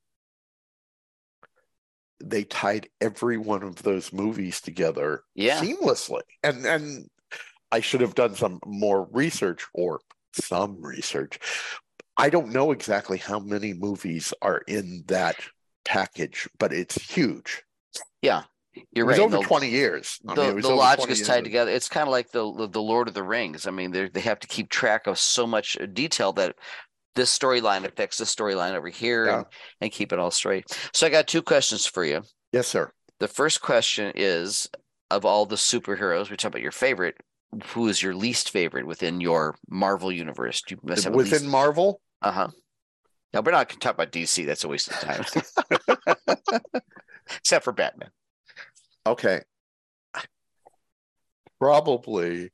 they 2.22 2.43
tied 2.43 2.89
every 3.00 3.38
one 3.38 3.63
of 3.63 3.82
those 3.84 4.12
movies 4.12 4.60
together 4.60 5.24
Yeah. 5.36 5.62
seamlessly. 5.62 6.22
And 6.43 6.65
and 6.65 7.08
I 7.72 7.80
should 7.80 8.02
have 8.02 8.15
done 8.15 8.36
some 8.36 8.60
more 8.65 9.08
research 9.12 9.65
or 9.74 10.02
some 10.34 10.82
research. 10.82 11.39
I 12.18 12.30
don't 12.30 12.50
know 12.50 12.72
exactly 12.72 13.18
how 13.18 13.40
many 13.40 13.74
movies 13.74 14.34
are 14.42 14.60
in 14.68 15.04
that 15.08 15.36
package, 15.86 16.48
but 16.58 16.74
it's 16.74 16.96
huge. 16.96 17.64
Yeah, 18.22 18.44
you're 18.92 19.06
right. 19.06 19.20
over 19.20 19.38
the, 19.38 19.44
20 19.44 19.70
years. 19.70 20.20
I 20.28 20.36
the, 20.36 20.54
mean, 20.54 20.62
the 20.62 20.70
logic 20.70 21.10
is 21.10 21.26
tied 21.26 21.44
together. 21.44 21.72
It's 21.72 21.88
kind 21.90 22.08
of 22.08 22.12
like 22.12 22.32
the 22.32 22.68
the 22.72 22.82
Lord 22.82 23.08
of 23.08 23.14
the 23.14 23.24
Rings. 23.24 23.68
I 23.68 23.72
mean, 23.72 23.92
they 23.92 24.10
they 24.10 24.22
have 24.22 24.40
to 24.40 24.48
keep 24.48 24.70
track 24.70 25.08
of 25.08 25.20
so 25.20 25.46
much 25.48 25.78
uh, 25.80 25.86
detail 25.86 26.34
that 26.34 26.56
this 27.16 27.36
storyline 27.38 27.84
affects 27.84 28.18
this 28.18 28.34
storyline 28.34 28.74
over 28.76 28.90
here 28.90 29.26
Yeah. 29.26 29.38
and, 29.38 29.46
and 29.82 29.92
keep 29.92 30.14
it 30.14 30.20
all 30.20 30.32
straight. 30.32 30.66
So 30.94 31.08
I 31.08 31.10
got 31.10 31.28
two 31.28 31.42
questions 31.42 31.86
for 31.86 32.06
you. 32.06 32.22
Yes, 32.52 32.68
sir. 32.68 32.92
The 33.20 33.28
first 33.28 33.62
question 33.62 34.12
is 34.16 34.70
of 35.10 35.26
all 35.26 35.46
the 35.46 35.56
superheroes, 35.56 36.30
we 36.30 36.38
talk 36.38 36.50
about 36.50 36.62
your 36.62 36.72
favorite. 36.72 37.16
Who 37.68 37.88
is 37.88 38.04
your 38.04 38.14
least 38.14 38.52
favorite 38.52 38.86
within 38.86 39.22
your 39.22 39.56
Marvel 39.70 40.12
universe? 40.12 40.62
Do 40.62 40.76
you 40.76 40.82
must 40.84 41.06
have 41.06 41.16
Within 41.16 41.40
least- 41.44 41.52
Marvel, 41.52 42.02
Uh-huh. 42.22 42.50
Now 43.34 43.42
we're 43.42 43.52
not 43.52 43.70
going 43.70 43.80
to 43.80 43.84
talk 43.86 43.94
about 43.94 44.12
DC. 44.12 44.46
That's 44.46 44.64
a 44.64 44.68
waste 44.68 44.90
of 44.90 45.00
time. 45.00 45.26
Except 47.38 47.64
for 47.64 47.74
Batman. 47.74 48.10
okay. 49.06 49.42
Probably. 51.60 52.52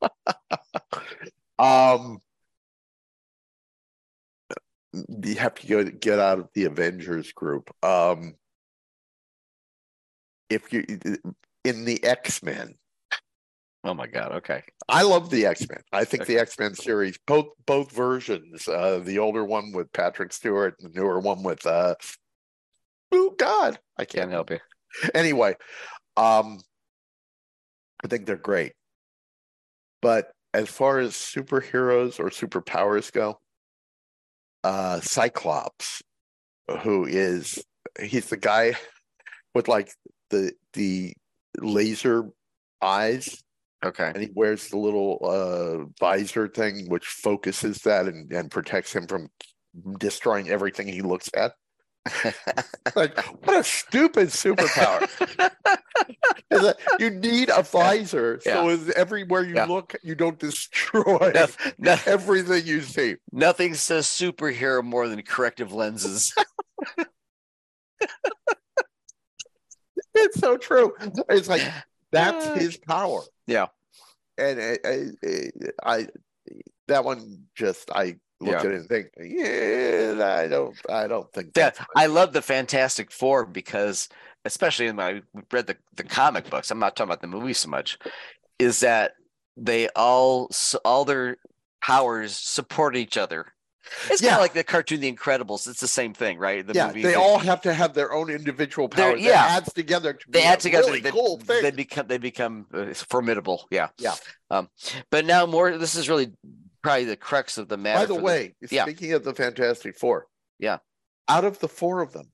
um 1.58 2.20
you 4.92 5.34
have 5.34 5.54
to 5.54 5.66
go 5.66 5.84
get 5.84 6.18
out 6.18 6.38
of 6.38 6.48
the 6.54 6.64
Avengers 6.64 7.32
group. 7.32 7.70
Um 7.82 8.34
if 10.48 10.72
you 10.72 10.84
in 11.64 11.84
the 11.84 12.02
X-Men, 12.02 12.77
Oh 13.84 13.94
my 13.94 14.06
God. 14.06 14.32
Okay. 14.32 14.62
I 14.88 15.02
love 15.02 15.30
the 15.30 15.46
X-Men. 15.46 15.80
I 15.92 16.04
think 16.04 16.22
Okay. 16.24 16.34
the 16.34 16.40
X-Men 16.40 16.74
series, 16.74 17.18
both 17.26 17.46
both 17.66 17.92
versions, 17.92 18.66
uh 18.68 18.98
the 18.98 19.18
older 19.18 19.44
one 19.44 19.72
with 19.72 19.92
Patrick 19.92 20.32
Stewart 20.32 20.74
and 20.80 20.92
the 20.92 20.98
newer 21.00 21.20
one 21.20 21.42
with 21.42 21.64
uh 21.66 21.94
oh 23.12 23.34
God, 23.38 23.78
I 23.96 24.04
Can't 24.04 24.22
can't 24.22 24.30
help 24.32 24.50
you. 24.50 24.58
anyway, 25.14 25.54
um, 26.16 26.60
I 28.04 28.08
think 28.08 28.26
they're 28.26 28.36
great. 28.36 28.72
But 30.00 30.30
as 30.54 30.68
far 30.68 30.98
as 30.98 31.12
superheroes 31.12 32.18
or 32.18 32.30
superpowers 32.30 33.12
go, 33.12 33.38
uh, 34.64 35.00
Cyclops, 35.00 36.02
who 36.82 37.04
is 37.04 37.62
he's 38.00 38.26
the 38.28 38.36
guy 38.36 38.74
with 39.54 39.68
like 39.68 39.90
the 40.30 40.52
the 40.72 41.12
laser 41.58 42.30
eyes 42.82 43.42
Okay. 43.84 44.10
and 44.14 44.22
he 44.22 44.30
wears 44.34 44.68
the 44.68 44.76
little 44.78 45.18
uh 45.22 45.84
visor 46.00 46.48
thing 46.48 46.88
which 46.88 47.06
focuses 47.06 47.78
that 47.82 48.06
and, 48.06 48.32
and 48.32 48.50
protects 48.50 48.92
him 48.92 49.06
from 49.06 49.28
destroying 49.98 50.48
everything 50.48 50.88
he 50.88 51.00
looks 51.02 51.30
at 51.34 51.52
like 52.96 53.16
what 53.44 53.58
a 53.58 53.62
stupid 53.62 54.28
superpower 54.28 55.06
you 56.98 57.10
need 57.10 57.50
a 57.50 57.62
visor 57.62 58.40
so 58.42 58.68
is 58.70 58.88
everywhere 58.90 59.44
you 59.44 59.54
Yeah. 59.56 59.66
look 59.66 59.94
you 60.02 60.14
don't 60.14 60.38
destroy 60.38 61.30
No- 61.34 61.46
no- 61.78 61.96
everything 62.06 62.66
you 62.66 62.80
see 62.80 63.16
nothing 63.30 63.74
says 63.74 64.06
superhero 64.06 64.82
more 64.82 65.06
than 65.08 65.20
corrective 65.22 65.72
lenses. 65.72 66.34
it's 70.14 70.40
so 70.40 70.56
true 70.56 70.94
it's 71.28 71.48
like 71.48 71.62
that's 72.12 72.46
his 72.60 72.76
power 72.76 73.22
yeah. 73.46 73.66
and 74.36 74.60
I, 74.60 74.78
I, 74.84 75.96
I 75.98 76.06
that 76.88 77.04
one 77.04 77.44
just 77.54 77.90
I 77.90 78.16
look 78.40 78.52
Yeah. 78.52 78.58
at 78.60 78.66
it 78.66 78.74
and 78.74 78.88
think, 78.88 79.08
yeah, 79.18 80.36
I 80.40 80.46
don't, 80.46 80.76
I 80.88 81.06
don't 81.06 81.30
think 81.32 81.52
Yeah, 81.56 81.70
I 81.96 82.06
love 82.06 82.32
the 82.32 82.40
Fantastic 82.42 83.10
Four 83.10 83.44
because, 83.44 84.08
especially 84.44 84.86
in 84.86 84.96
my 84.96 85.22
read 85.52 85.66
the, 85.66 85.76
the 85.96 86.04
comic 86.04 86.48
books. 86.48 86.70
I'm 86.70 86.78
not 86.78 86.96
talking 86.96 87.08
about 87.08 87.20
the 87.20 87.26
movie 87.26 87.52
so 87.52 87.68
much. 87.68 87.98
Is 88.58 88.80
that 88.80 89.12
they 89.56 89.88
all 89.96 90.50
all 90.84 91.04
their 91.04 91.36
powers 91.82 92.36
support 92.36 92.96
each 92.96 93.16
other. 93.16 93.46
It's 94.10 94.20
kind 94.20 94.34
of 94.34 94.40
like 94.40 94.52
the 94.54 94.64
cartoon 94.64 95.00
The 95.00 95.12
Incredibles. 95.12 95.68
It's 95.68 95.80
the 95.80 95.88
same 95.88 96.14
thing, 96.14 96.38
right? 96.38 96.66
The 96.66 96.74
yeah, 96.74 96.86
movie, 96.88 97.02
they 97.02 97.14
all 97.14 97.38
have 97.38 97.62
to 97.62 97.72
have 97.74 97.94
their 97.94 98.12
own 98.12 98.30
individual 98.30 98.88
They're- 98.88 99.10
powers. 99.12 99.20
yeah. 99.22 99.32
that 99.32 99.56
adds 99.62 99.72
together. 99.72 100.12
To 100.14 100.30
they 100.30 100.40
be 100.40 100.44
add 100.44 100.60
together. 100.60 100.86
Really 100.88 101.00
they, 101.00 101.10
cool 101.10 101.38
thing. 101.38 101.62
they 101.62 101.70
become 101.70 102.06
they 102.06 102.18
become 102.18 102.66
uh, 102.72 102.92
formidable. 102.94 103.66
Yeah, 103.70 103.88
Yeah. 103.98 104.14
Um, 104.50 104.68
but 105.10 105.24
now 105.26 105.46
more. 105.46 105.76
This 105.78 105.94
is 105.94 106.08
really 106.08 106.32
probably 106.82 107.04
the 107.04 107.16
crux 107.16 107.58
of 107.58 107.68
the 107.68 107.76
matter. 107.76 108.00
By 108.00 108.06
the 108.06 108.14
way, 108.14 108.54
yeah. 108.70 108.84
speaking 108.84 109.12
of 109.12 109.24
the 109.24 109.34
Fantastic 109.34 109.96
Four, 109.98 110.26
Yeah. 110.58 110.78
out 111.28 111.44
of 111.44 111.58
the 111.58 111.68
four 111.68 112.00
of 112.02 112.12
them, 112.12 112.30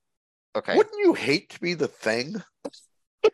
okay, 0.55 0.77
wouldn't 0.77 0.95
you 0.99 1.15
hate 1.15 1.51
to 1.51 1.61
be 1.61 1.75
the 1.75 1.89
thing? 1.89 2.43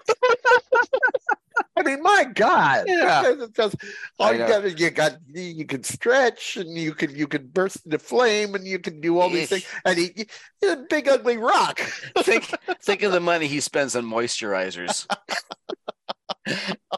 I 1.76 1.82
mean, 1.82 2.02
my 2.02 2.24
God! 2.34 2.84
Yeah. 2.86 3.34
Just 3.54 3.76
all 4.18 4.32
you 4.32 4.38
got, 4.38 4.78
you 4.78 4.90
got, 4.90 5.16
you 5.28 5.64
can 5.64 5.82
stretch, 5.82 6.56
and 6.56 6.76
you 6.76 6.94
can, 6.94 7.14
you 7.14 7.26
can 7.26 7.46
burst 7.48 7.84
into 7.84 7.98
flame, 7.98 8.54
and 8.54 8.66
you 8.66 8.78
can 8.78 9.00
do 9.00 9.18
all 9.18 9.30
these 9.30 9.48
things. 9.48 9.66
And 9.84 9.98
he, 9.98 10.26
he's 10.60 10.70
a 10.70 10.84
big 10.88 11.08
ugly 11.08 11.36
rock. 11.38 11.78
think 12.18 12.44
think 12.82 13.02
of 13.02 13.12
the 13.12 13.20
money 13.20 13.46
he 13.46 13.60
spends 13.60 13.96
on 13.96 14.04
moisturizers. 14.04 15.06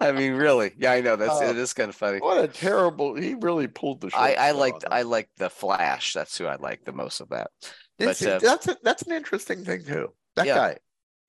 I 0.01 0.13
mean, 0.13 0.35
really? 0.35 0.73
Yeah, 0.79 0.93
I 0.93 1.01
know 1.01 1.17
that's 1.17 1.41
Uh, 1.41 1.47
it 1.47 1.57
is 1.57 1.73
kind 1.75 1.89
of 1.89 1.95
funny. 1.97 2.19
What 2.19 2.43
a 2.43 2.49
terrible! 2.49 3.15
He 3.15 3.35
really 3.35 3.67
pulled 3.69 4.01
the. 4.01 4.11
I 4.15 4.35
I 4.35 4.51
liked 4.53 4.85
I 4.91 5.03
that. 5.03 5.09
like 5.09 5.29
the 5.37 5.51
Flash. 5.51 6.13
That's 6.15 6.37
who 6.39 6.47
I 6.47 6.57
like 6.57 6.85
the 6.85 6.93
most 6.93 7.21
of 7.21 7.29
that. 7.31 7.51
But, 7.99 8.23
uh, 8.23 8.39
that's 8.39 8.69
a, 8.69 8.77
that's 8.83 9.03
an 9.03 9.13
interesting 9.13 9.65
thing 9.65 9.85
too. 9.85 10.13
That 10.37 10.47
Yeah. 10.47 10.55
guy, 10.57 10.79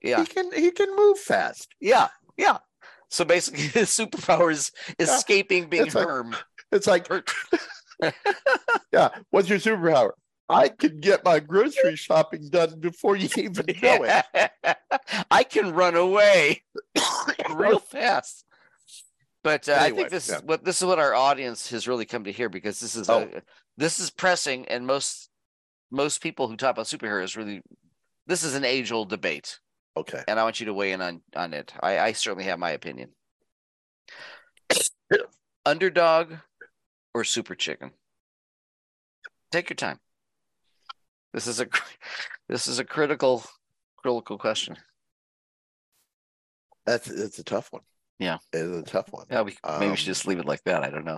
Yeah, 0.01 0.19
he 0.21 0.25
can 0.25 0.51
he 0.53 0.71
can 0.71 0.95
move 0.95 1.19
fast. 1.19 1.73
yeah, 1.79 2.07
yeah. 2.37 2.57
So 3.13 3.23
basically, 3.23 3.61
his 3.79 3.89
superpower 3.89 4.51
is 4.51 4.71
escaping 4.97 5.69
being 5.69 5.85
It's 5.85 5.93
like- 5.95 6.35
It's 6.71 6.87
like, 6.87 7.07
yeah. 8.91 9.09
What's 9.29 9.47
your 9.49 9.59
superpower? 9.59 10.11
I 10.49 10.69
can 10.69 10.99
get 10.99 11.23
my 11.23 11.39
grocery 11.39 11.95
shopping 11.95 12.49
done 12.49 12.79
before 12.79 13.15
you 13.15 13.29
even 13.37 13.67
know 13.83 14.03
it. 14.03 14.51
I 15.29 15.43
can 15.43 15.73
run 15.73 15.95
away 15.95 16.63
real 17.53 17.77
fast. 17.77 18.45
But 19.43 19.69
uh, 19.69 19.77
I 19.79 19.91
think 19.91 20.09
this 20.09 20.29
yeah. 20.29 20.37
is 20.37 20.43
what 20.43 20.65
this 20.65 20.81
is 20.81 20.87
what 20.87 20.97
our 20.99 21.13
audience 21.13 21.69
has 21.69 21.87
really 21.87 22.05
come 22.05 22.23
to 22.23 22.31
hear 22.31 22.49
because 22.49 22.79
this 22.79 22.95
is 22.95 23.09
Oh. 23.09 23.29
a, 23.31 23.41
this 23.77 23.99
is 23.99 24.09
pressing, 24.09 24.67
and 24.69 24.87
most 24.87 25.29
most 25.91 26.21
people 26.21 26.47
who 26.47 26.57
talk 26.57 26.71
about 26.71 26.87
superheroes 26.87 27.37
really 27.37 27.61
this 28.25 28.43
is 28.43 28.55
an 28.55 28.65
age 28.65 28.91
old 28.91 29.09
debate, 29.09 29.59
Okay. 29.95 30.23
and 30.27 30.39
I 30.39 30.43
want 30.43 30.59
you 30.59 30.65
to 30.67 30.73
weigh 30.73 30.91
in 30.91 31.01
on 31.01 31.21
on 31.35 31.53
it. 31.53 31.73
I, 31.81 31.99
I 31.99 32.11
certainly 32.13 32.45
have 32.45 32.59
my 32.59 32.71
opinion. 32.71 33.09
Underdog 35.65 36.33
or 37.13 37.23
super 37.23 37.55
chicken? 37.55 37.91
Take 39.51 39.69
your 39.69 39.75
time. 39.75 39.99
This 41.33 41.47
is 41.47 41.59
a 41.59 41.67
this 42.49 42.67
is 42.67 42.79
a 42.79 42.83
critical 42.83 43.43
critical 43.97 44.37
question. 44.37 44.77
That's 46.85 47.07
it's 47.09 47.39
a 47.39 47.43
tough 47.43 47.71
one. 47.71 47.83
Yeah. 48.19 48.37
It's 48.51 48.89
a 48.89 48.91
tough 48.91 49.11
one. 49.11 49.25
Yeah, 49.29 49.41
we 49.41 49.55
maybe 49.79 49.91
we 49.91 49.95
should 49.95 50.07
Um, 50.09 50.13
just 50.13 50.27
leave 50.27 50.39
it 50.39 50.45
like 50.45 50.63
that. 50.65 50.83
I 50.83 50.89
don't 50.89 51.05
know. 51.05 51.17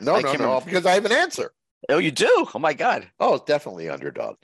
No, 0.00 0.14
I 0.14 0.20
no, 0.20 0.20
no, 0.20 0.32
remember. 0.32 0.64
because 0.64 0.86
I 0.86 0.92
have 0.92 1.04
an 1.04 1.12
answer. 1.12 1.52
Oh, 1.88 1.98
you 1.98 2.10
do? 2.10 2.46
Oh 2.54 2.58
my 2.58 2.74
god. 2.74 3.10
Oh, 3.20 3.34
it's 3.34 3.44
definitely 3.44 3.88
underdog. 3.90 4.36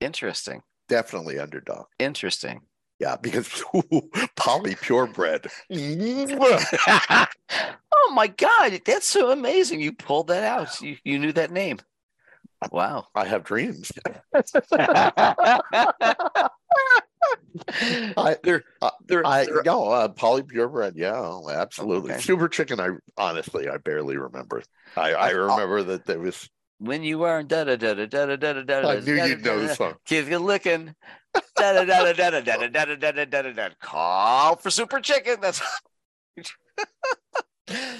Interesting. 0.00 0.62
Definitely 0.90 1.38
underdog. 1.38 1.86
Interesting. 1.98 2.60
Yeah, 2.98 3.16
because 3.16 3.64
Polly 4.36 4.74
Purebred. 4.74 5.46
oh 5.72 7.26
my 8.12 8.26
god, 8.26 8.80
that's 8.84 9.06
so 9.06 9.30
amazing. 9.30 9.80
You 9.80 9.92
pulled 9.92 10.26
that 10.28 10.44
out. 10.44 10.80
You 10.82 10.96
you 11.04 11.18
knew 11.18 11.32
that 11.32 11.50
name. 11.50 11.78
Wow. 12.70 13.06
I 13.14 13.24
have 13.24 13.44
dreams. 13.44 13.90
I, 18.16 18.36
they're, 18.42 18.62
uh, 18.82 18.90
they're, 19.06 19.26
I 19.26 19.44
they're- 19.44 19.62
no 19.64 19.88
uh, 19.88 20.08
Polly 20.08 20.42
Purebred. 20.42 20.94
Yeah, 20.96 21.14
oh, 21.16 21.48
absolutely. 21.48 22.12
Okay. 22.12 22.20
Super 22.20 22.48
chicken. 22.48 22.80
I 22.80 22.90
honestly, 23.16 23.68
I 23.68 23.78
barely 23.78 24.16
remember. 24.16 24.62
I 24.96 25.12
I 25.12 25.28
I- 25.28 25.30
remember 25.30 25.82
that 25.84 26.06
there 26.06 26.18
was. 26.18 26.48
When 26.80 27.02
you 27.02 27.22
are 27.24 27.42
da 27.42 27.64
da 27.64 27.76
da 27.76 27.94
da 27.94 28.06
da 28.06 28.36
da 28.36 28.52
da 28.54 28.62
da. 28.62 28.90
I 28.90 29.00
knew 29.00 29.14
you'd 29.14 29.44
know 29.44 29.60
the 29.60 29.74
song. 29.74 29.94
Kids 30.06 30.28
get 30.28 30.40
licking. 30.40 30.94
Da 31.56 31.72
da 31.72 31.84
da 31.84 32.12
da 32.12 32.30
da 32.30 32.40
da 32.40 32.40
da 32.40 32.66
da 32.66 32.84
da 32.84 32.94
da 32.96 33.12
da 33.12 33.24
da 33.24 33.42
da 33.42 33.52
da. 33.52 33.68
Call 33.80 34.56
for 34.56 34.70
super 34.70 35.00
chicken. 35.00 35.36
That's. 35.40 35.60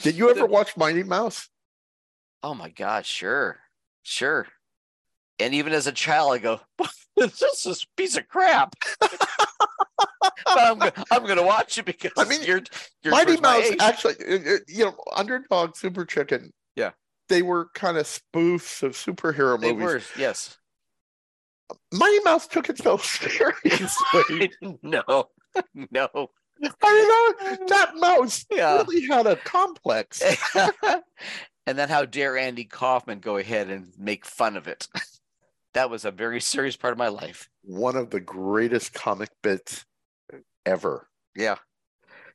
Did 0.03 0.17
you 0.17 0.31
ever 0.31 0.47
watch 0.47 0.77
Mighty 0.77 1.05
Mouse? 1.05 1.49
Oh 2.43 2.55
my 2.55 2.71
god, 2.71 3.05
sure, 3.07 3.61
sure. 4.03 4.49
And 5.39 5.55
even 5.55 5.73
as 5.73 5.87
a 5.87 5.93
child, 5.93 6.33
I 6.33 6.39
go, 6.39 6.61
"This 7.17 7.43
is 7.43 7.63
this 7.63 7.87
piece 7.97 8.17
of 8.17 8.27
crap." 8.29 8.75
but 9.01 9.19
I'm 10.47 10.83
I'm 11.11 11.27
gonna 11.27 11.43
watch 11.45 11.79
it 11.79 11.85
because 11.85 12.13
I 12.17 12.25
mean, 12.25 12.43
you're, 12.43 12.63
you're 13.03 13.13
Mighty 13.13 13.39
Mouse 13.41 13.71
actually, 13.79 14.15
uh, 14.27 14.55
uh, 14.55 14.59
you 14.67 14.87
know, 14.87 14.97
Underdog 15.15 15.77
Super 15.77 16.05
Chicken. 16.05 16.53
Yeah. 16.75 16.91
They 17.31 17.43
were 17.43 17.71
kind 17.75 17.97
of 17.97 18.05
spoofs 18.07 18.83
of 18.83 18.93
superhero 18.93 19.59
They 19.59 19.73
movies. 19.73 19.85
were, 20.17 20.21
yes. 20.21 20.59
Mighty 21.93 22.19
Mouse 22.25 22.47
took 22.47 22.69
itself 22.69 23.05
seriously. 23.23 24.53
no, 24.83 25.03
no. 25.13 25.29
I 25.55 25.63
mean, 25.75 25.89
that, 27.49 27.59
that 27.69 27.91
mouse 27.97 28.45
Yeah. 28.51 28.77
really 28.79 29.07
had 29.07 29.27
a 29.27 29.37
complex. 29.37 30.23
and 30.55 31.79
then 31.79 31.89
how 31.89 32.05
dare 32.05 32.37
Andy 32.37 32.65
Kaufman 32.65 33.21
go 33.21 33.39
ahead 33.39 33.71
and 33.71 33.93
make 33.99 34.27
fun 34.27 34.57
of 34.57 34.69
it? 34.69 34.87
that 35.73 35.89
was 35.89 36.05
a 36.05 36.11
very 36.11 36.41
serious 36.41 36.77
part 36.77 36.93
of 36.93 36.99
my 36.99 37.09
life. 37.09 37.49
One 37.63 37.97
of 37.97 38.11
the 38.11 38.21
greatest 38.21 38.93
comic 38.93 39.31
bits 39.43 39.85
ever. 40.67 41.09
Yeah, 41.37 41.57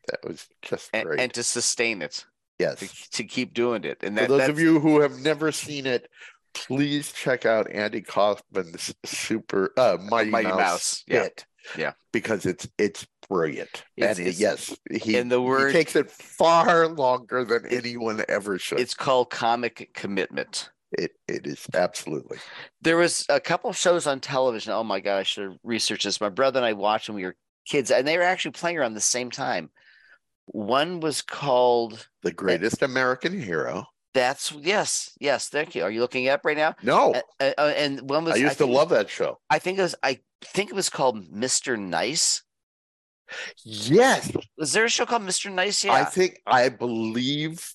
That 0.10 0.26
was 0.28 0.48
just 0.62 0.90
and, 0.94 1.06
great. 1.06 1.20
and 1.20 1.34
to 1.34 1.44
sustain 1.44 2.02
it, 2.02 2.26
yes. 2.60 2.80
to, 2.80 3.10
to 3.12 3.24
keep 3.24 3.54
doing 3.54 3.84
it, 3.84 4.00
and 4.02 4.18
For 4.18 4.28
those 4.28 4.50
of 4.50 4.60
you 4.60 4.80
who 4.80 5.02
have 5.02 5.20
never 5.20 5.52
seen 5.52 5.86
it, 5.86 6.10
please 6.54 7.12
check 7.12 7.46
out 7.46 7.70
Andy 7.72 8.02
Kaufman's 8.02 8.94
super 9.06 9.72
uh, 9.78 9.98
Mighty, 10.10 10.30
Mighty 10.30 10.48
Mouse, 10.48 10.58
Mouse, 10.58 11.04
yeah. 11.08 11.24
bit. 11.24 11.46
Yeah. 11.78 11.94
Because 12.14 12.46
it's 12.46 12.68
it's 12.78 13.08
brilliant. 13.28 13.84
It's- 13.98 14.18
and 14.20 14.28
it's- 14.28 14.40
yes, 14.40 14.78
he, 14.92 15.18
and 15.18 15.32
the 15.32 15.40
he 15.40 15.46
word- 15.46 15.72
takes 15.74 15.96
it 15.96 16.12
far 16.12 16.88
longer 16.88 17.44
than 17.44 17.66
anyone 17.68 18.24
ever 18.30 18.60
should. 18.60 18.80
it's 18.80 18.94
called 18.94 19.32
comic 19.32 19.90
commitment. 19.94 20.70
it 20.92 21.12
it 21.28 21.48
is 21.48 21.66
absolutely. 21.74 22.38
There 22.82 22.98
was 22.98 23.26
a 23.30 23.40
couple 23.40 23.70
of 23.72 23.76
shows 23.78 24.06
on 24.08 24.20
television. 24.20 24.74
Oh 24.74 24.84
my 24.84 25.00
god, 25.00 25.18
I 25.18 25.24
should 25.24 25.44
have 25.46 25.58
researched 25.64 26.04
this. 26.06 26.22
My 26.22 26.30
brother 26.30 26.60
and 26.60 26.66
I 26.66 26.74
watched 26.74 27.10
when 27.10 27.16
we 27.16 27.26
were 27.26 27.36
kids, 27.68 27.90
and 27.90 28.08
they 28.08 28.18
were 28.18 28.24
actually 28.24 28.52
playing 28.52 28.78
around 28.78 28.94
the 28.94 29.02
same 29.02 29.32
time. 29.32 29.72
One 30.48 31.00
was 31.00 31.22
called 31.22 32.08
The 32.24 32.32
greatest 32.32 32.82
American 32.82 33.40
hero. 33.42 33.86
That's 34.14 34.52
yes, 34.54 35.12
yes. 35.20 35.50
Thank 35.50 35.76
you. 35.76 35.84
Are 35.84 35.92
you 35.92 36.00
looking 36.00 36.30
up 36.30 36.42
right 36.46 36.56
now? 36.56 36.76
No, 36.84 37.14
Uh, 37.14 37.22
uh, 37.42 37.52
uh, 37.58 37.74
and 37.76 38.10
one 38.10 38.24
was 38.24 38.36
I 38.36 38.38
used 38.38 38.58
to 38.60 38.64
think, 38.66 38.74
love 38.76 38.90
that 38.90 39.10
show. 39.10 39.40
I 39.50 39.60
think 39.60 39.78
it 39.78 39.82
was. 39.82 39.96
I 40.04 40.20
think 40.42 40.70
it 40.70 40.76
was 40.76 40.90
called 40.90 41.30
Mr. 41.34 41.78
Nice. 41.78 42.44
Yes, 43.64 44.32
Was 44.58 44.72
there 44.74 44.86
a 44.86 44.90
show 44.90 45.06
called 45.06 45.24
Mr. 45.24 45.52
Nice? 45.52 45.84
Yeah. 45.84 45.94
I 45.94 46.04
think 46.06 46.40
I 46.46 46.70
believe 46.70 47.74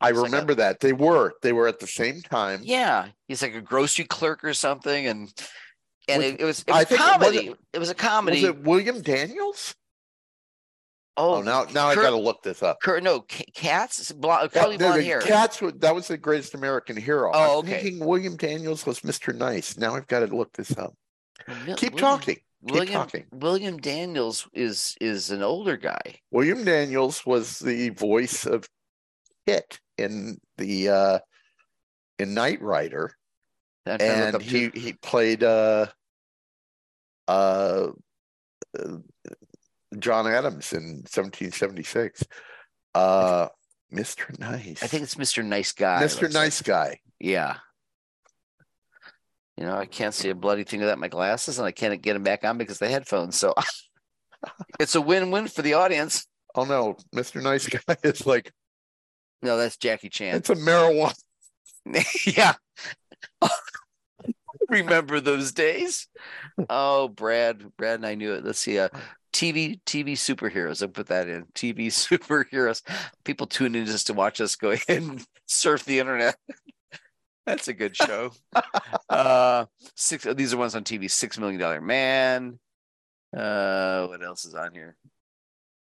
I 0.00 0.08
It's 0.10 0.16
like 0.18 0.28
a- 0.28 0.30
remember 0.32 0.54
that 0.54 0.80
they 0.80 0.92
were 0.94 1.34
they 1.42 1.52
were 1.52 1.68
at 1.68 1.78
the 1.78 1.86
same 1.86 2.22
time. 2.22 2.60
yeah. 2.64 3.08
He's 3.28 3.42
like 3.42 3.54
a 3.54 3.60
grocery 3.60 4.06
clerk 4.06 4.42
or 4.44 4.54
something, 4.54 5.06
and 5.06 5.32
and 6.08 6.22
Which- 6.22 6.34
it, 6.34 6.40
it 6.40 6.44
was 6.44 6.60
it 6.66 6.70
I 6.72 6.78
was 6.80 6.88
think 6.88 7.00
it 7.00 7.04
was- 7.04 7.10
comedy. 7.12 7.54
It, 7.72 7.78
was 7.78 7.90
a 7.90 7.94
comedy. 7.94 8.36
Was 8.40 8.44
it 8.50 8.62
William 8.64 9.00
Daniels? 9.02 9.74
Oh, 11.16 11.34
Oh, 11.36 11.42
now 11.42 11.64
now 11.72 11.88
I 11.88 11.94
Kurt- 11.94 12.04
got 12.04 12.10
to 12.10 12.16
look 12.16 12.42
this 12.42 12.62
up. 12.62 12.80
Cur- 12.80 13.00
no, 13.00 13.20
cats, 13.20 14.12
blonde, 14.12 14.50
curly 14.52 14.78
blonde 14.78 15.00
the 15.00 15.04
hair. 15.04 15.20
Cats. 15.20 15.60
That 15.76 15.94
was 15.94 16.08
the 16.08 16.16
greatest 16.16 16.54
American 16.54 16.96
hero. 16.96 17.30
Oh, 17.34 17.58
I'm 17.60 17.66
okay. 17.66 17.82
thinking 17.82 18.06
William 18.06 18.36
Daniels 18.36 18.86
was 18.86 19.00
Mr. 19.00 19.34
Nice. 19.34 19.76
Now 19.76 19.94
I've 19.94 20.06
got 20.06 20.20
to 20.20 20.34
look 20.34 20.52
this 20.54 20.76
up. 20.78 20.94
Keep 21.76 21.94
William- 21.94 21.96
talking. 21.98 22.34
Keep 22.36 22.74
William 22.74 22.92
talking. 22.94 23.24
William 23.32 23.76
Daniels 23.78 24.48
is 24.54 24.96
is 25.00 25.30
an 25.30 25.42
older 25.42 25.76
guy. 25.76 26.20
William 26.30 26.64
Daniels 26.64 27.26
was 27.26 27.58
the 27.58 27.90
voice 27.90 28.46
of 28.46 28.68
KITT 29.46 29.80
in 29.98 30.38
the 30.56 30.88
uh 30.88 31.18
in 32.18 32.34
Knight 32.34 32.62
Rider, 32.62 33.16
I'm 33.84 33.98
trying 33.98 34.32
to 34.32 34.38
look 34.38 34.42
and 34.42 34.42
he 34.44 34.70
he 34.80 34.92
played 34.92 35.42
uh 35.42 35.86
uh 37.26 37.88
uh, 38.78 38.96
John 39.98 40.26
Adams 40.26 40.72
in 40.72 41.04
1776. 41.04 42.24
Uh 42.94 43.48
Mr. 43.92 44.38
Nice. 44.38 44.82
I 44.82 44.86
think 44.86 45.02
it's 45.02 45.16
Mr. 45.16 45.44
Nice 45.44 45.72
Guy. 45.72 46.02
Mr. 46.02 46.32
Nice 46.32 46.62
Guy. 46.62 47.00
Yeah. 47.20 47.56
You 49.56 49.64
know, 49.64 49.76
I 49.76 49.84
can't 49.84 50.14
see 50.14 50.30
a 50.30 50.34
bloody 50.34 50.64
thing 50.64 50.80
without 50.80 50.98
my 50.98 51.08
glasses, 51.08 51.58
and 51.58 51.66
I 51.66 51.72
can't 51.72 52.00
get 52.00 52.14
them 52.14 52.22
back 52.22 52.42
on 52.42 52.56
because 52.56 52.78
the 52.78 52.88
headphones. 52.88 53.36
So 53.36 53.54
it's 54.80 54.94
a 54.94 55.00
win-win 55.00 55.48
for 55.48 55.62
the 55.62 55.74
audience. 55.74 56.26
Oh 56.54 56.64
no, 56.64 56.96
Mr. 57.14 57.42
Nice 57.42 57.68
Guy 57.68 57.96
is 58.02 58.26
like 58.26 58.52
No, 59.42 59.56
that's 59.56 59.76
Jackie 59.76 60.08
Chan. 60.08 60.36
it's 60.36 60.50
a 60.50 60.54
marijuana. 60.54 61.14
yeah. 62.36 62.54
Remember 64.68 65.20
those 65.20 65.52
days? 65.52 66.08
Oh, 66.70 67.08
Brad, 67.08 67.76
Brad 67.76 67.96
and 67.96 68.06
I 68.06 68.14
knew 68.14 68.32
it. 68.32 68.44
Let's 68.44 68.58
see. 68.58 68.78
Uh, 68.78 68.88
TV, 69.32 69.80
TV 69.84 70.12
superheroes. 70.12 70.82
I 70.82 70.86
put 70.86 71.08
that 71.08 71.28
in. 71.28 71.44
TV 71.54 71.86
superheroes. 71.88 72.82
People 73.24 73.46
tune 73.46 73.74
in 73.74 73.86
just 73.86 74.06
to 74.08 74.14
watch 74.14 74.40
us 74.40 74.56
go 74.56 74.74
and 74.88 75.24
surf 75.46 75.84
the 75.84 75.98
internet. 75.98 76.36
That's 77.46 77.66
a 77.66 77.72
good 77.72 77.96
show. 77.96 78.30
uh, 79.08 79.64
six. 79.96 80.24
These 80.24 80.54
are 80.54 80.58
ones 80.58 80.76
on 80.76 80.84
TV. 80.84 81.10
Six 81.10 81.38
Million 81.38 81.58
Dollar 81.58 81.80
Man. 81.80 82.60
Uh, 83.36 84.06
what 84.06 84.22
else 84.22 84.44
is 84.44 84.54
on 84.54 84.72
here? 84.72 84.96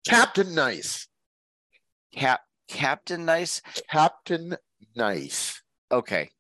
Captain 0.09 0.55
Nice. 0.55 1.07
Cap 2.15 2.41
Captain 2.69 3.27
Nice. 3.27 3.61
Captain 3.91 4.57
Nice. 4.97 5.61
Okay. 5.93 6.31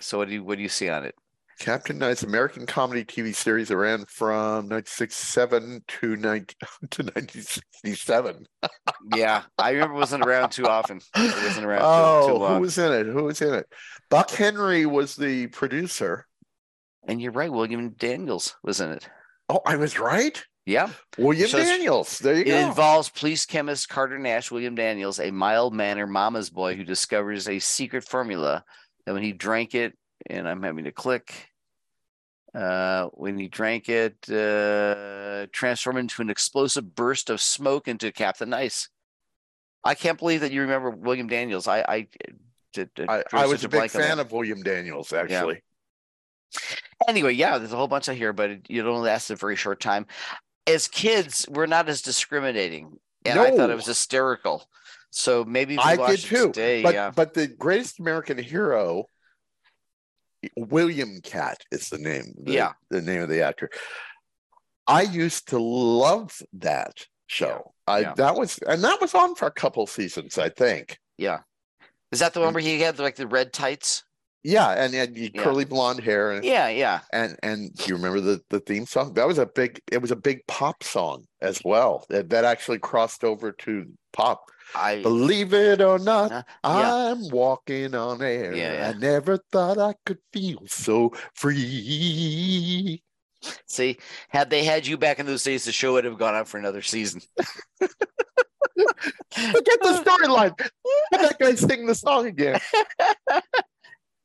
So 0.00 0.18
what 0.18 0.28
do 0.28 0.34
you 0.34 0.44
what 0.44 0.56
do 0.56 0.62
you 0.62 0.68
see 0.68 0.90
on 0.90 1.04
it? 1.04 1.14
Captain 1.62 1.96
Nice, 1.96 2.24
American 2.24 2.66
comedy 2.66 3.04
TV 3.04 3.32
series 3.32 3.68
that 3.68 3.76
ran 3.76 4.04
from 4.08 4.68
1967 4.68 5.84
to 5.86 6.16
19, 6.16 6.44
to 6.90 7.02
1967. 7.04 8.46
Yeah, 9.14 9.42
I 9.58 9.70
remember 9.70 9.94
it 9.94 9.98
wasn't 9.98 10.24
around 10.24 10.50
too 10.50 10.66
often. 10.66 11.00
It 11.16 11.44
wasn't 11.44 11.66
around 11.66 11.80
too, 11.80 11.84
Oh, 11.86 12.26
too 12.26 12.32
who 12.34 12.38
long. 12.38 12.60
was 12.60 12.78
in 12.78 12.92
it? 12.92 13.06
Who 13.06 13.24
was 13.24 13.40
in 13.42 13.52
it? 13.54 13.66
Buck 14.10 14.30
Henry 14.30 14.86
was 14.86 15.16
the 15.16 15.48
producer. 15.48 16.26
And 17.06 17.20
you're 17.20 17.32
right, 17.32 17.50
William 17.52 17.90
Daniels 17.90 18.56
was 18.62 18.80
in 18.80 18.90
it. 18.90 19.08
Oh, 19.48 19.60
I 19.66 19.76
was 19.76 19.98
right. 19.98 20.42
Yeah. 20.66 20.90
William 21.18 21.48
So 21.48 21.58
Daniels. 21.58 22.18
There 22.20 22.34
you 22.34 22.42
It 22.42 22.46
go. 22.46 22.68
involves 22.68 23.08
police 23.08 23.44
chemist 23.46 23.88
Carter 23.88 24.18
Nash, 24.18 24.50
William 24.50 24.74
Daniels, 24.76 25.18
a 25.20 25.30
mild 25.30 25.74
mannered 25.74 26.08
mama's 26.08 26.50
boy 26.50 26.74
who 26.76 26.84
discovers 26.84 27.48
a 27.48 27.58
secret 27.58 28.04
formula 28.04 28.64
that 29.06 29.12
when 29.14 29.22
he 29.22 29.32
drank 29.32 29.74
it, 29.74 29.96
and 30.30 30.48
I'm 30.48 30.62
having 30.62 30.84
to 30.84 30.92
click, 30.92 31.48
uh, 32.54 33.06
when 33.14 33.38
he 33.38 33.48
drank 33.48 33.88
it, 33.88 34.16
uh, 34.30 35.46
transformed 35.52 35.98
into 35.98 36.22
an 36.22 36.30
explosive 36.30 36.94
burst 36.94 37.30
of 37.30 37.40
smoke 37.40 37.88
into 37.88 38.12
Captain 38.12 38.50
Nice. 38.50 38.88
I 39.84 39.94
can't 39.94 40.18
believe 40.18 40.40
that 40.42 40.52
you 40.52 40.60
remember 40.60 40.90
William 40.90 41.26
Daniels. 41.26 41.66
I, 41.66 41.80
I, 41.80 42.08
did, 42.72 42.90
I, 43.08 43.24
I 43.32 43.46
was 43.46 43.64
a 43.64 43.68
big 43.68 43.90
fan 43.90 44.18
of 44.18 44.30
William 44.32 44.62
Daniels, 44.62 45.12
actually. 45.12 45.62
anyway, 47.08 47.32
yeah, 47.32 47.58
there's 47.58 47.72
a 47.72 47.76
whole 47.76 47.88
bunch 47.88 48.08
of 48.08 48.16
here, 48.16 48.32
but 48.32 48.50
it, 48.50 48.66
it 48.68 48.86
only 48.86 49.08
lasted 49.08 49.34
a 49.34 49.36
very 49.36 49.56
short 49.56 49.80
time. 49.80 50.06
As 50.66 50.86
kids, 50.88 51.46
we're 51.50 51.66
not 51.66 51.88
as 51.88 52.02
discriminating, 52.02 52.98
and 53.24 53.40
I 53.40 53.50
thought 53.56 53.70
it 53.70 53.74
was 53.74 53.86
hysterical. 53.86 54.68
So 55.10 55.44
maybe 55.44 55.76
I 55.78 55.96
did 55.96 56.20
too. 56.20 56.46
Today, 56.46 56.82
but 56.82 56.94
yeah, 56.94 57.10
but 57.10 57.34
the 57.34 57.46
greatest 57.46 57.98
American 57.98 58.38
hero, 58.38 59.06
William 60.56 61.20
Katt 61.22 61.58
is 61.70 61.88
the 61.88 61.98
name. 61.98 62.34
the- 62.42 62.52
Yeah. 62.52 62.72
the 62.90 63.00
name 63.00 63.22
of 63.22 63.28
the 63.28 63.42
actor. 63.42 63.70
I 64.86 65.02
used 65.02 65.48
to 65.48 65.58
love 65.58 66.40
that 66.54 67.06
show. 67.26 67.72
I 67.86 68.00
yeah. 68.00 68.14
that 68.14 68.34
was 68.36 68.58
and 68.66 68.82
that 68.84 69.00
was 69.00 69.14
on 69.14 69.34
for 69.34 69.46
a 69.46 69.52
couple 69.52 69.86
seasons, 69.86 70.38
I 70.38 70.48
think. 70.48 70.98
yeah. 71.18 71.40
Is 72.10 72.18
that 72.18 72.34
the 72.34 72.40
one 72.40 72.52
where 72.52 72.62
he 72.62 72.78
had 72.80 72.98
like 72.98 73.16
the 73.16 73.26
red 73.26 73.52
tights? 73.54 74.04
Yeah, 74.44 74.70
and 74.70 74.92
and 74.94 75.16
you 75.16 75.30
Yeah. 75.32 75.42
curly 75.42 75.64
blonde 75.64 76.00
hair 76.00 76.32
and 76.32 76.44
Yeah, 76.44 76.68
yeah, 76.68 77.00
and 77.12 77.36
and 77.42 77.72
do 77.74 77.84
you 77.86 77.94
remember 77.94 78.20
the 78.20 78.42
the 78.50 78.60
theme 78.60 78.86
song? 78.86 79.14
That 79.14 79.28
was 79.28 79.38
a 79.38 79.46
big 79.46 79.80
it 79.90 80.02
was 80.02 80.10
a 80.10 80.16
big 80.16 80.44
pop 80.48 80.82
song 80.82 81.24
as 81.40 81.60
well. 81.64 82.04
That 82.08 82.30
that 82.30 82.44
actually 82.44 82.78
crossed 82.78 83.22
over 83.24 83.52
to 83.52 83.86
pop. 84.12 84.44
I 84.74 85.02
Believe 85.02 85.52
it 85.52 85.82
or 85.82 85.98
not, 85.98 86.32
Uh, 86.32 86.42
yeah. 86.64 87.12
I'm 87.12 87.28
walking 87.28 87.94
on 87.94 88.22
air. 88.22 88.54
Yeah, 88.54 88.72
yeah. 88.72 88.92
I 88.94 88.98
never 88.98 89.36
thought 89.52 89.78
I 89.78 89.94
could 90.06 90.18
feel 90.32 90.62
so 90.66 91.12
free. 91.34 93.02
see. 93.66 93.98
Had 94.30 94.48
they 94.50 94.64
had 94.64 94.86
you 94.86 94.96
back 94.96 95.18
in 95.18 95.26
those 95.26 95.44
days, 95.44 95.64
the 95.64 95.72
show 95.72 95.92
would 95.92 96.04
have 96.04 96.18
gone 96.18 96.34
on 96.34 96.46
for 96.46 96.58
another 96.58 96.82
season. 96.82 97.20
Forget 97.78 97.92
the 99.82 100.02
storyline. 100.04 100.58
That 101.12 101.38
guy 101.38 101.54
sing 101.54 101.86
the 101.86 101.94
song 101.94 102.26
again. 102.26 102.58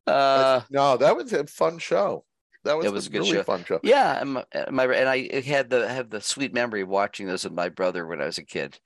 Uh, 0.08 0.62
no, 0.70 0.98
that 0.98 1.16
was 1.16 1.34
a 1.34 1.46
fun 1.48 1.78
show. 1.80 2.24
That 2.64 2.78
was, 2.78 2.86
It 2.86 2.94
was 2.94 3.08
a 3.08 3.10
good 3.10 3.20
really 3.20 3.32
show. 3.34 3.44
fun 3.44 3.64
show. 3.66 3.80
yeah, 3.84 4.20
and 4.22 4.34
my, 4.72 4.86
and 4.86 5.08
I 5.10 5.42
had 5.42 5.70
the 5.70 5.88
have 5.88 6.10
the 6.10 6.22
sweet 6.22 6.54
memory 6.54 6.82
of 6.82 6.90
watching 6.90 7.28
those 7.28 7.44
with 7.44 7.54
my 7.54 7.70
brother 7.70 8.06
when 8.08 8.22
I 8.22 8.26
was 8.26 8.38
a 8.38 8.44
kid. 8.44 8.80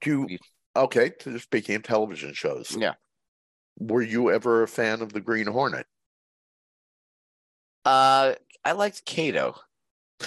Do 0.00 0.26
you, 0.28 0.38
okay, 0.74 1.12
speaking 1.38 1.76
of 1.76 1.82
television 1.82 2.32
shows, 2.32 2.76
Yeah. 2.78 2.94
were 3.78 4.02
you 4.02 4.30
ever 4.30 4.62
a 4.62 4.68
fan 4.68 5.02
of 5.02 5.12
the 5.12 5.20
Green 5.20 5.46
Hornet? 5.46 5.86
Uh, 7.84 8.34
I 8.64 8.72
liked 8.72 9.04
Kato. 9.04 9.56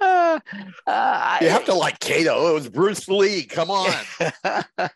uh, 0.00 0.38
uh, 0.86 1.38
You 1.40 1.48
have 1.48 1.64
to 1.64 1.74
like 1.74 1.98
Kato. 1.98 2.50
It 2.50 2.54
was 2.54 2.68
Bruce 2.68 3.08
Lee. 3.08 3.44
Come 3.44 3.70
on. 3.70 3.92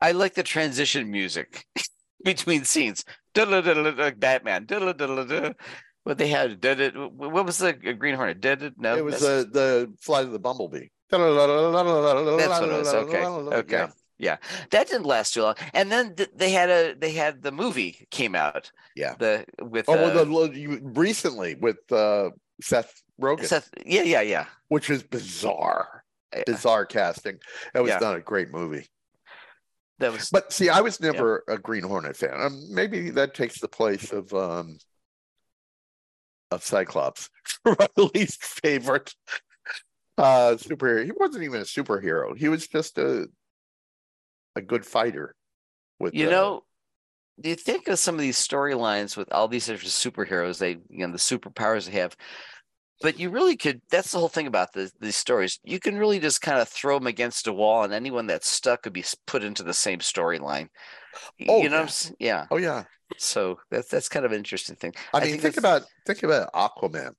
I 0.00 0.12
like 0.12 0.34
the 0.34 0.42
transition 0.42 1.10
music 1.10 1.66
between 2.24 2.64
scenes. 2.64 3.04
Diddle-diddle-diddle, 3.34 4.12
Batman. 4.18 4.66
What 6.04 6.16
they 6.18 6.28
had? 6.28 6.60
Did 6.60 6.80
it? 6.80 6.96
What 6.96 7.44
was 7.44 7.58
the 7.58 7.72
Green 7.72 8.14
Hornet? 8.14 8.40
Did 8.40 8.62
it? 8.62 8.74
No, 8.78 8.96
it 8.96 9.04
was 9.04 9.20
the 9.20 9.48
the 9.52 9.92
flight 10.00 10.24
of 10.24 10.32
the 10.32 10.38
bumblebee. 10.38 10.88
That's 11.10 11.20
what 11.20 12.68
it 12.70 12.78
was. 12.78 12.94
Okay. 12.94 13.26
Okay. 13.26 13.76
Yeah. 13.76 13.90
Yeah, 14.20 14.38
that 14.70 14.88
didn't 14.88 15.06
last 15.06 15.34
too 15.34 15.42
long. 15.42 15.54
And 15.74 15.92
then 15.92 16.16
they 16.34 16.50
had 16.50 16.70
a 16.70 16.94
they 16.94 17.12
had 17.12 17.40
the 17.40 17.52
movie 17.52 18.08
came 18.10 18.34
out. 18.34 18.72
Yeah. 18.96 19.14
The 19.16 19.44
with 19.62 19.84
Oh, 19.88 19.92
uh, 19.94 20.24
well, 20.26 20.48
the, 20.48 20.58
you, 20.58 20.80
recently 20.82 21.54
with 21.54 21.76
uh, 21.92 22.30
Seth 22.60 23.00
Rogen, 23.20 23.46
Seth, 23.46 23.70
yeah, 23.86 24.02
yeah, 24.02 24.22
yeah. 24.22 24.46
which 24.68 24.90
is 24.90 25.04
bizarre, 25.04 26.04
Yeah. 26.34 26.42
bizarre 26.46 26.84
casting. 26.84 27.38
That 27.74 27.84
was 27.84 27.90
Yeah. 27.90 27.98
not 28.00 28.16
a 28.16 28.20
great 28.20 28.50
movie. 28.50 28.88
That 29.98 30.12
was 30.12 30.30
But 30.30 30.52
see, 30.52 30.68
I 30.68 30.80
was 30.80 31.00
never 31.00 31.44
a 31.48 31.58
Green 31.58 31.82
Hornet 31.82 32.16
fan. 32.16 32.34
Um, 32.34 32.62
maybe 32.70 33.10
that 33.10 33.34
takes 33.34 33.60
the 33.60 33.68
place 33.68 34.12
of 34.12 34.32
um, 34.32 34.78
of 36.50 36.62
Cyclops, 36.62 37.30
my 37.64 37.88
least 38.14 38.42
favorite 38.42 39.14
uh, 40.16 40.56
superhero. 40.58 41.04
He 41.04 41.12
wasn't 41.12 41.44
even 41.44 41.60
a 41.60 41.64
superhero. 41.64 42.36
He 42.36 42.48
was 42.48 42.66
just 42.66 42.98
a 42.98 43.28
a 44.54 44.62
good 44.62 44.86
fighter. 44.86 45.34
With 45.98 46.14
you 46.14 46.28
uh, 46.28 46.30
know. 46.30 46.64
Do 47.40 47.50
you 47.50 47.54
think 47.54 47.86
of 47.86 48.00
some 48.00 48.16
of 48.16 48.20
these 48.20 48.36
storylines 48.36 49.16
with 49.16 49.32
all 49.32 49.46
these 49.46 49.66
different 49.66 49.92
superheroes? 49.92 50.58
They 50.58 50.78
you 50.90 51.06
know 51.06 51.12
the 51.12 51.18
superpowers 51.18 51.86
they 51.86 51.98
have, 51.98 52.16
but 53.00 53.18
you 53.18 53.30
really 53.30 53.56
could. 53.56 53.80
That's 53.90 54.12
the 54.12 54.18
whole 54.18 54.28
thing 54.28 54.46
about 54.46 54.72
the, 54.72 54.90
these 55.00 55.16
stories. 55.16 55.58
You 55.64 55.78
can 55.80 55.96
really 55.96 56.18
just 56.20 56.40
kind 56.40 56.60
of 56.60 56.68
throw 56.68 56.98
them 56.98 57.06
against 57.06 57.46
a 57.46 57.52
wall, 57.52 57.84
and 57.84 57.92
anyone 57.92 58.26
that's 58.26 58.48
stuck 58.48 58.82
could 58.82 58.92
be 58.92 59.04
put 59.26 59.44
into 59.44 59.62
the 59.62 59.74
same 59.74 59.98
storyline. 60.00 60.68
Oh, 61.48 61.62
you 61.62 61.68
know, 61.68 61.82
what 61.82 62.12
yeah. 62.18 62.26
Yeah. 62.28 62.46
Oh 62.50 62.56
yeah. 62.56 62.84
So 63.16 63.58
that's 63.70 63.88
that's 63.88 64.08
kind 64.08 64.26
of 64.26 64.32
an 64.32 64.38
interesting 64.38 64.76
thing. 64.76 64.94
I 65.14 65.20
mean, 65.20 65.30
think, 65.40 65.42
that's- 65.54 65.58
about 65.58 65.82
think 66.06 66.22
about 66.22 66.52
Aquaman. 66.52 67.12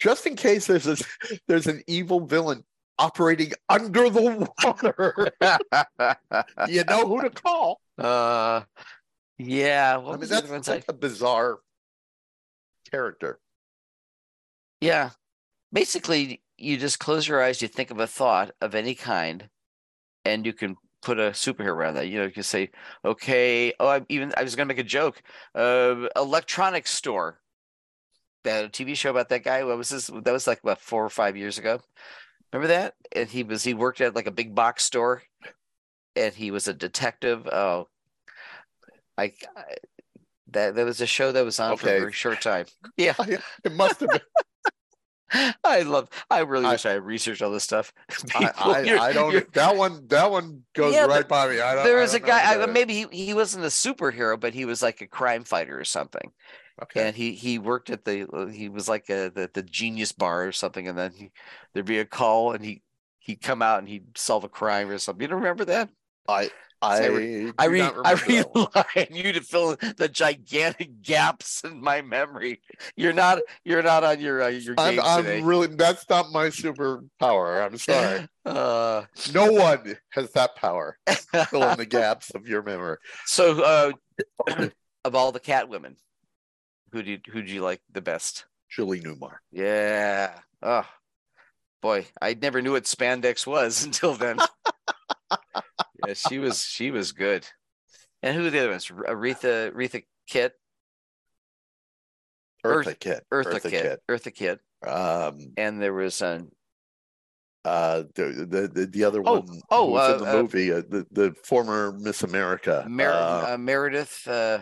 Just 0.00 0.26
in 0.26 0.36
case 0.36 0.66
there's 0.66 0.86
a, 0.86 0.96
there's 1.48 1.66
an 1.66 1.82
evil 1.88 2.20
villain 2.24 2.62
operating 3.00 3.52
under 3.68 4.08
the 4.10 4.48
water, 4.64 5.32
you 6.68 6.84
know 6.84 7.06
who 7.08 7.22
to 7.22 7.30
call. 7.30 7.80
uh, 7.98 8.62
Yeah. 9.38 9.96
What 9.96 10.14
I 10.14 10.16
mean, 10.18 10.28
that's, 10.28 10.68
I- 10.68 10.74
that's 10.74 10.88
a 10.88 10.92
bizarre 10.92 11.58
character. 12.90 13.40
Yeah. 14.80 15.10
Basically, 15.72 16.42
you 16.56 16.76
just 16.76 16.98
close 16.98 17.28
your 17.28 17.42
eyes, 17.42 17.62
you 17.62 17.68
think 17.68 17.90
of 17.90 18.00
a 18.00 18.06
thought 18.06 18.52
of 18.60 18.74
any 18.74 18.94
kind, 18.94 19.48
and 20.24 20.46
you 20.46 20.52
can 20.52 20.76
put 21.02 21.18
a 21.18 21.30
superhero 21.30 21.68
around 21.68 21.94
that. 21.94 22.08
You 22.08 22.18
know, 22.20 22.26
you 22.26 22.32
can 22.32 22.42
say, 22.42 22.70
okay, 23.04 23.74
oh, 23.80 23.88
I'm 23.88 24.06
even 24.08 24.32
I 24.36 24.42
was 24.42 24.56
gonna 24.56 24.68
make 24.68 24.78
a 24.78 24.84
joke. 24.84 25.22
Uh 25.54 26.08
electronics 26.16 26.92
store. 26.92 27.40
That 28.44 28.72
TV 28.72 28.96
show 28.96 29.10
about 29.10 29.28
that 29.30 29.44
guy. 29.44 29.64
What 29.64 29.76
was 29.78 29.90
this? 29.90 30.06
That 30.08 30.32
was 30.32 30.46
like 30.46 30.62
about 30.62 30.80
four 30.80 31.04
or 31.04 31.10
five 31.10 31.36
years 31.36 31.58
ago. 31.58 31.80
Remember 32.52 32.68
that? 32.68 32.94
And 33.14 33.28
he 33.28 33.42
was 33.42 33.64
he 33.64 33.74
worked 33.74 34.00
at 34.00 34.14
like 34.14 34.26
a 34.26 34.30
big 34.32 34.54
box 34.54 34.84
store 34.84 35.22
and 36.16 36.34
he 36.34 36.50
was 36.50 36.68
a 36.68 36.74
detective. 36.74 37.46
Oh 37.48 37.88
I, 39.16 39.32
I 39.56 39.64
that 40.48 40.74
that 40.76 40.84
was 40.84 41.00
a 41.00 41.06
show 41.06 41.32
that 41.32 41.44
was 41.44 41.60
on 41.60 41.76
for 41.76 41.88
a 41.88 41.98
very 42.00 42.12
short 42.12 42.40
time. 42.40 42.66
Yeah. 42.96 43.14
It 43.64 43.72
must 43.72 44.00
have 44.00 44.10
been. 44.10 44.20
I 45.64 45.82
love. 45.82 46.08
I 46.30 46.40
really 46.40 46.66
I- 46.66 46.72
wish 46.72 46.86
I 46.86 46.92
had 46.92 47.04
researched 47.04 47.42
all 47.42 47.50
this 47.50 47.64
stuff. 47.64 47.92
I, 48.34 48.46
People, 48.46 48.52
I, 48.56 49.08
I 49.08 49.12
don't. 49.12 49.52
That 49.52 49.76
one. 49.76 50.06
That 50.08 50.30
one 50.30 50.62
goes 50.74 50.94
Yeah, 50.94 51.06
right 51.06 51.26
by 51.28 51.48
me. 51.48 51.60
I 51.60 51.74
don't. 51.74 51.84
there 51.84 52.00
was 52.00 52.14
a 52.14 52.20
guy. 52.20 52.54
I, 52.62 52.66
maybe 52.66 52.94
he, 52.94 53.24
he 53.26 53.34
wasn't 53.34 53.64
a 53.64 53.68
superhero, 53.68 54.38
but 54.38 54.54
he 54.54 54.64
was 54.64 54.82
like 54.82 55.00
a 55.00 55.06
crime 55.06 55.44
fighter 55.44 55.78
or 55.78 55.84
something. 55.84 56.32
Okay. 56.82 57.08
And 57.08 57.16
he 57.16 57.32
he 57.32 57.58
worked 57.58 57.90
at 57.90 58.04
the. 58.04 58.26
uh, 58.32 58.46
He 58.46 58.68
was 58.68 58.88
like 58.88 59.10
a, 59.10 59.30
the 59.34 59.50
the 59.52 59.62
Genius 59.62 60.12
Bar 60.12 60.46
or 60.46 60.52
something, 60.52 60.86
and 60.88 60.96
then 60.96 61.12
he, 61.12 61.30
there'd 61.74 61.84
be 61.86 61.98
a 61.98 62.04
call, 62.04 62.52
and 62.52 62.64
he 62.64 62.82
he'd 63.18 63.42
come 63.42 63.60
out 63.62 63.80
and 63.80 63.88
he'd 63.88 64.16
solve 64.16 64.44
a 64.44 64.48
crime 64.48 64.88
or 64.88 64.98
something. 64.98 65.20
You 65.22 65.28
don't 65.28 65.38
remember 65.38 65.64
that? 65.66 65.90
I. 66.28 66.50
I 66.80 67.04
I. 67.04 67.06
re- 67.06 67.52
I 67.58 67.64
I 68.04 68.12
rely 68.12 68.84
on 68.96 69.06
you 69.10 69.32
to 69.32 69.40
fill 69.40 69.76
the 69.96 70.08
gigantic 70.08 71.02
gaps 71.02 71.62
in 71.64 71.80
my 71.80 72.02
memory. 72.02 72.60
You're 72.96 73.12
not 73.12 73.40
you're 73.64 73.82
not 73.82 74.04
on 74.04 74.20
your 74.20 74.42
uh, 74.42 74.48
your 74.48 74.74
I'm, 74.78 75.00
I'm 75.00 75.44
really. 75.44 75.66
That's 75.68 76.08
not 76.08 76.30
my 76.30 76.46
superpower. 76.48 77.64
I'm 77.64 77.78
sorry. 77.78 78.28
Uh, 78.44 79.04
No 79.32 79.52
one 79.52 79.96
has 80.10 80.30
that 80.32 80.56
power. 80.56 80.98
Fill 81.50 81.64
in 81.64 81.78
the 81.78 81.86
gaps 81.86 82.30
of 82.34 82.46
your 82.46 82.62
memory. 82.62 82.98
so 83.26 83.62
uh, 84.48 84.68
of 85.04 85.14
all 85.14 85.32
the 85.32 85.40
cat 85.40 85.68
women, 85.68 85.96
who 86.92 87.02
do 87.02 87.10
you, 87.12 87.18
who 87.30 87.42
do 87.42 87.52
you 87.52 87.62
like 87.62 87.80
the 87.92 88.00
best? 88.00 88.44
Julie 88.70 89.00
Newmar. 89.00 89.36
Yeah. 89.50 90.34
Oh 90.62 90.86
boy, 91.82 92.06
I 92.20 92.34
never 92.34 92.62
knew 92.62 92.72
what 92.72 92.84
spandex 92.84 93.46
was 93.46 93.84
until 93.84 94.14
then. 94.14 94.38
Yeah, 96.06 96.14
she 96.14 96.38
was 96.38 96.62
she 96.62 96.90
was 96.90 97.12
good. 97.12 97.46
And 98.22 98.36
who 98.36 98.44
were 98.44 98.50
the 98.50 98.60
other 98.60 98.70
ones? 98.70 98.86
Aretha 98.88 99.72
Aretha 99.72 100.02
Kitt, 100.26 100.52
Eartha 102.64 102.86
Earth- 102.88 102.98
Kitt. 103.00 103.24
Eartha, 103.32 103.70
Kitt, 103.70 104.00
Eartha 104.08 104.34
Kitt, 104.34 104.60
Um. 104.86 105.52
and 105.56 105.80
there 105.80 105.94
was 105.94 106.20
um, 106.22 106.50
Uh. 107.64 108.04
The 108.14 108.46
the 108.48 108.68
the, 108.68 108.86
the 108.86 109.04
other 109.04 109.22
Oh, 109.24 109.40
one. 109.40 109.60
oh, 109.70 109.90
was 109.90 110.08
in 110.08 110.14
uh, 110.14 110.18
the 110.32 110.38
uh, 110.38 110.42
movie. 110.42 110.72
Uh, 110.72 110.82
the 110.88 111.06
the 111.12 111.34
former 111.44 111.92
Miss 111.92 112.22
America. 112.22 112.84
Mer- 112.88 113.12
uh, 113.12 113.54
uh, 113.54 113.58
Meredith. 113.58 114.26
Uh, 114.26 114.60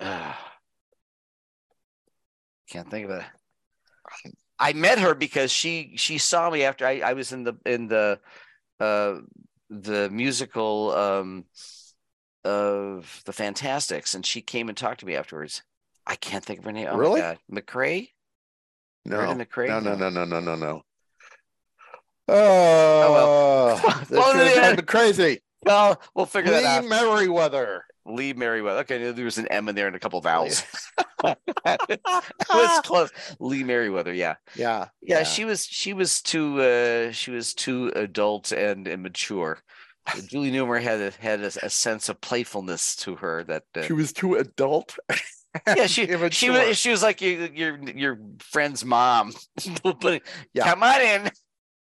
uh, 0.00 0.32
can't 2.68 2.90
think 2.90 3.06
of 3.06 3.10
it. 3.12 3.24
I 4.58 4.72
met 4.72 4.98
her 4.98 5.14
because 5.14 5.50
she 5.50 5.92
she 5.96 6.18
saw 6.18 6.50
me 6.50 6.64
after 6.64 6.86
I, 6.86 7.00
I 7.00 7.12
was 7.12 7.32
in 7.32 7.44
the 7.44 7.54
in 7.66 7.88
the 7.88 8.18
uh 8.80 9.16
the 9.70 10.08
musical 10.10 10.92
um 10.92 11.44
of 12.44 13.22
the 13.24 13.32
Fantasticks 13.32 14.14
and 14.14 14.24
she 14.24 14.40
came 14.40 14.68
and 14.68 14.76
talked 14.78 15.00
to 15.00 15.06
me 15.06 15.16
afterwards. 15.16 15.62
I 16.06 16.14
can't 16.16 16.44
think 16.44 16.60
of 16.60 16.64
her 16.64 16.72
name. 16.72 16.86
Oh 16.90 16.96
Really? 16.96 17.20
my 17.20 17.26
god. 17.34 17.38
McCrae? 17.50 18.10
no. 19.04 19.18
McCrae? 19.34 19.68
No. 19.68 19.80
No. 19.80 19.94
No. 19.96 20.08
No. 20.10 20.24
No. 20.24 20.40
No. 20.40 20.54
No. 20.54 20.82
Oh, 22.28 23.12
well. 23.12 23.76
that's 23.76 24.10
Well, 24.10 24.32
gonna 24.32 24.44
yeah. 24.44 24.54
drive 24.54 24.76
me 24.78 24.82
crazy. 24.82 25.40
Well, 25.64 26.00
we'll 26.14 26.26
figure 26.26 26.52
that 26.52 26.64
out. 26.64 26.82
Lee 26.84 26.90
Meriwether. 26.90 27.84
Lee 28.06 28.32
Meriwether. 28.32 28.80
Okay, 28.80 29.10
there 29.12 29.24
was 29.24 29.38
an 29.38 29.48
M 29.48 29.68
in 29.68 29.74
there 29.74 29.86
and 29.86 29.96
a 29.96 29.98
couple 30.00 30.18
of 30.18 30.24
vowels. 30.24 30.62
it 31.24 32.00
was 32.52 32.80
close. 32.82 33.10
Lee 33.40 33.64
Meriwether, 33.64 34.12
yeah. 34.12 34.36
Yeah. 34.54 34.88
yeah. 35.02 35.22
She 35.24 35.44
was 35.44 35.64
she 35.64 35.92
was 35.92 36.22
too 36.22 36.60
uh 36.60 37.12
she 37.12 37.30
was 37.30 37.54
too 37.54 37.92
adult 37.96 38.52
and 38.52 38.86
immature. 38.86 39.58
Julie 40.28 40.52
Newmar 40.52 40.80
had 40.80 41.00
a, 41.00 41.10
had 41.18 41.40
a, 41.40 41.50
a 41.64 41.70
sense 41.70 42.08
of 42.08 42.20
playfulness 42.20 42.94
to 42.96 43.16
her 43.16 43.42
that 43.44 43.64
uh, 43.76 43.82
She 43.82 43.92
was 43.92 44.12
too 44.12 44.34
adult. 44.36 44.96
yeah 45.66 45.86
she 45.86 46.06
she 46.30 46.50
was 46.50 46.78
she 46.78 46.90
was 46.90 47.02
like 47.02 47.20
your 47.20 47.46
your 47.46 47.78
your 47.90 48.18
friend's 48.40 48.84
mom. 48.84 49.32
But 49.82 50.22
Yeah. 50.54 50.64
Come 50.64 50.82
on 50.82 51.00
in. 51.00 51.30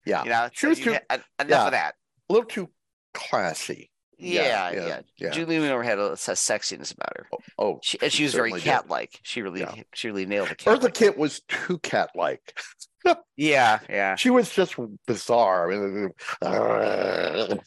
Yeah. 0.06 0.24
You 0.24 0.30
know, 0.30 0.48
She 0.52 0.66
was 0.68 0.78
too- 0.78 0.96
had- 1.10 1.22
enough 1.40 1.50
yeah. 1.50 1.64
of 1.66 1.70
that. 1.72 1.94
a 2.28 2.32
little 2.32 2.48
too 2.48 2.70
classy. 3.12 3.90
Yeah, 4.18 4.70
Yeah, 4.70 4.86
yeah. 4.86 5.00
yeah. 5.18 5.30
Julie 5.30 5.58
Newmar 5.58 5.84
had 5.84 5.98
a, 5.98 6.12
a 6.12 6.16
sexiness 6.16 6.94
about 6.94 7.16
her. 7.16 7.26
Oh, 7.58 7.78
She, 7.82 7.98
and 8.00 8.12
she 8.12 8.22
was 8.24 8.34
very 8.34 8.52
cat-like. 8.52 9.18
She 9.22 9.42
really, 9.42 9.60
Yeah. 9.60 9.74
she 9.94 10.08
really 10.08 10.26
nailed 10.26 10.48
the 10.48 10.54
cat. 10.54 10.80
Eartha 10.80 10.92
Kitt 10.92 11.16
was 11.18 11.40
too 11.48 11.78
cat-like. 11.78 12.56
Yeah, 13.36 13.80
yeah. 13.90 14.14
She 14.16 14.30
was 14.30 14.48
just 14.48 14.76
bizarre. 15.06 15.70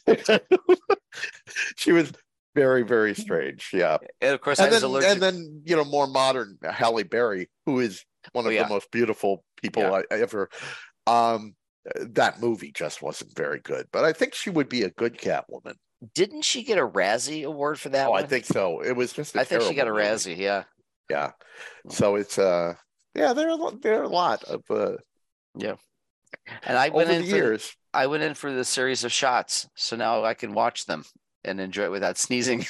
She 1.76 1.92
was 1.92 2.12
very, 2.54 2.82
very 2.82 3.14
strange. 3.14 3.70
Yeah, 3.72 3.98
And 4.20 4.34
of 4.34 4.40
course, 4.40 4.58
I 4.58 4.64
and 4.64 4.72
was 4.72 4.80
then, 4.82 4.90
allergic. 4.90 5.10
and 5.12 5.22
then 5.22 5.62
you 5.64 5.76
know, 5.76 5.84
more 5.84 6.06
modern 6.08 6.58
Halle 6.68 7.04
Berry, 7.04 7.48
who 7.66 7.78
is 7.80 8.04
one 8.32 8.46
of 8.46 8.52
yeah. 8.52 8.64
the 8.64 8.68
most 8.68 8.90
beautiful 8.90 9.44
people. 9.62 9.84
I, 9.94 10.02
I 10.10 10.20
ever. 10.20 10.48
Um, 11.06 11.54
that 12.00 12.40
movie 12.40 12.72
just 12.72 13.00
wasn't 13.00 13.34
very 13.36 13.60
good, 13.60 13.86
but 13.92 14.04
I 14.04 14.12
think 14.12 14.34
she 14.34 14.50
would 14.50 14.68
be 14.68 14.82
a 14.82 14.90
good 14.90 15.16
Catwoman. 15.18 15.74
Didn't 16.14 16.42
she 16.42 16.62
get 16.62 16.78
a 16.78 16.86
Razzie 16.86 17.44
award 17.44 17.78
for 17.80 17.88
that 17.90 18.06
Oh, 18.06 18.10
one? 18.12 18.22
I 18.22 18.26
think 18.26 18.44
so. 18.44 18.80
It 18.82 18.94
was 18.94 19.12
just. 19.12 19.36
I 19.36 19.40
I 19.40 19.44
think 19.44 19.62
she 19.62 19.74
got 19.74 19.88
a 19.88 19.92
Razzie. 19.92 20.36
Yeah, 20.36 20.64
Yeah. 21.10 21.32
So 21.90 22.14
it's 22.16 22.38
uh 22.38 22.74
yeah, 23.14 23.32
there 23.32 23.46
are 23.48 23.50
a 23.52 23.56
lot- 23.56 23.82
there 23.82 23.98
are 24.00 24.04
a 24.04 24.08
lot 24.08 24.44
of 24.44 24.62
uh 24.70 24.96
yeah. 25.56 25.74
and 26.62 26.76
I 26.78 26.90
went 26.90 27.10
in 27.10 27.22
for 27.22 27.28
years. 27.28 27.74
I 27.92 28.06
went 28.06 28.22
in 28.22 28.34
for 28.34 28.52
the 28.52 28.64
series 28.64 29.02
of 29.02 29.10
shots, 29.12 29.68
so 29.74 29.96
now 29.96 30.22
I 30.24 30.34
can 30.34 30.52
watch 30.52 30.86
them 30.86 31.04
and 31.44 31.58
enjoy 31.60 31.84
it 31.84 31.90
without 31.90 32.16
sneezing. 32.18 32.66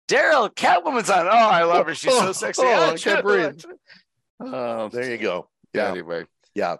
Daryl, 0.09 0.53
Catwoman's 0.53 1.09
on. 1.09 1.25
Oh, 1.27 1.29
I 1.29 1.63
love 1.63 1.87
her. 1.87 1.95
She's 1.95 2.11
so 2.17 2.31
sexy. 2.33 2.61
Oh, 2.65 2.73
Ah, 2.73 2.91
I 2.91 2.97
can't 2.97 3.23
breathe. 3.23 3.63
Oh, 4.41 4.89
There 4.89 5.09
you 5.09 5.17
go. 5.17 5.47
Yeah, 5.73 5.89
Anyway, 5.89 6.25
yeah. 6.55 6.75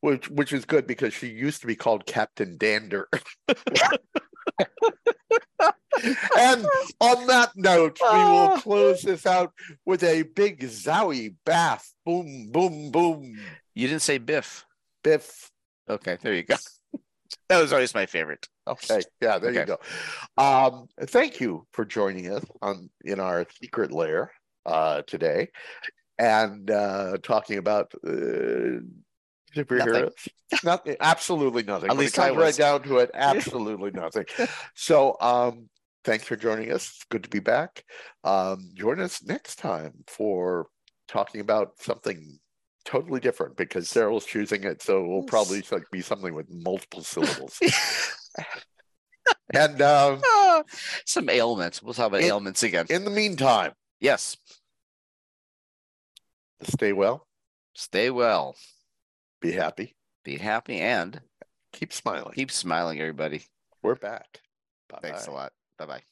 Which 0.00 0.28
which 0.30 0.52
is 0.52 0.64
good 0.64 0.86
because 0.86 1.14
she 1.14 1.28
used 1.28 1.60
to 1.62 1.66
be 1.66 1.76
called 1.76 2.06
Captain 2.06 2.56
Dander. 2.56 3.08
and 6.38 6.66
on 7.00 7.26
that 7.26 7.50
note, 7.56 7.98
we 8.00 8.18
will 8.18 8.52
Oh. 8.54 8.60
close 8.62 9.02
this 9.02 9.26
out 9.26 9.52
with 9.86 10.02
a 10.02 10.22
big 10.22 10.60
zowie 10.62 11.34
bath. 11.44 11.92
Boom, 12.04 12.50
boom, 12.50 12.90
boom. 12.90 13.38
you 13.74 13.88
didn't 13.88 14.02
say 14.02 14.18
Biff. 14.18 14.64
Biff. 15.02 15.50
Okay, 15.88 16.18
there 16.20 16.34
you 16.34 16.42
go. 16.42 16.56
That 17.48 17.60
was 17.60 17.72
always 17.72 17.94
my 17.94 18.06
favorite. 18.06 18.48
Okay, 18.66 19.00
yeah, 19.20 19.38
there 19.38 19.52
you 19.52 19.64
go. 19.66 19.78
Um, 20.38 20.86
thank 21.02 21.40
you 21.40 21.66
for 21.72 21.84
joining 21.84 22.32
us 22.32 22.44
on 22.62 22.88
in 23.04 23.18
our 23.20 23.44
secret 23.60 23.92
lair 23.92 24.30
uh, 24.64 25.02
today, 25.02 25.48
and 26.18 26.70
uh, 26.70 27.16
talking 27.22 27.58
about 27.58 27.92
uh, 28.06 28.80
superheroes. 29.54 30.12
Nothing, 30.64 30.96
absolutely 31.00 31.62
nothing. 31.64 31.90
At 31.90 31.96
When 31.96 32.04
least 32.04 32.14
it 32.16 32.20
comes 32.20 32.36
right 32.36 32.54
down 32.56 32.82
to 32.84 32.98
it, 32.98 33.10
absolutely 33.14 33.90
nothing. 33.90 34.24
So, 34.74 35.16
um, 35.20 35.68
thanks 36.04 36.24
for 36.24 36.36
joining 36.36 36.70
us. 36.70 36.90
It's 36.94 37.04
good 37.10 37.24
to 37.24 37.28
be 37.30 37.40
back. 37.40 37.84
Um, 38.22 38.70
join 38.74 39.00
us 39.00 39.22
next 39.24 39.56
time 39.56 39.92
for 40.06 40.68
talking 41.08 41.40
about 41.40 41.72
something 41.80 42.38
totally 42.84 43.18
different 43.18 43.56
because 43.56 43.88
Daryl's 43.88 44.26
choosing 44.26 44.62
it, 44.64 44.80
so 44.82 45.04
it 45.04 45.08
will 45.08 45.24
probably 45.24 45.64
like, 45.72 45.90
be 45.90 46.02
something 46.02 46.34
with 46.34 46.46
multiple 46.52 47.02
syllables. 47.02 47.58
and 49.54 49.80
um, 49.82 50.20
Ah, 50.24 50.62
Some 51.06 51.28
ailments. 51.28 51.82
We'll 51.82 51.94
talk 51.94 52.08
about 52.08 52.20
It- 52.20 52.26
ailments 52.26 52.62
again. 52.62 52.86
in 52.90 53.04
the 53.04 53.10
meantime, 53.10 53.72
yes. 54.00 54.36
Stay 56.66 56.92
well, 56.92 57.26
Stay 57.74 58.10
well. 58.10 58.56
be 59.40 59.52
happy, 59.52 59.94
Be 60.24 60.38
happy 60.38 60.78
and 60.80 61.20
keep 61.72 61.92
smiling. 61.92 62.32
keep 62.34 62.50
smiling, 62.50 63.00
everybody. 63.00 63.42
We're 63.82 63.96
back. 63.96 64.40
Thanks 65.02 65.26
a 65.26 65.32
lot. 65.32 65.52
Bye 65.78 65.86
bye. 65.86 66.02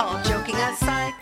All 0.00 0.22
joking 0.24 0.56
aside, 0.56 1.12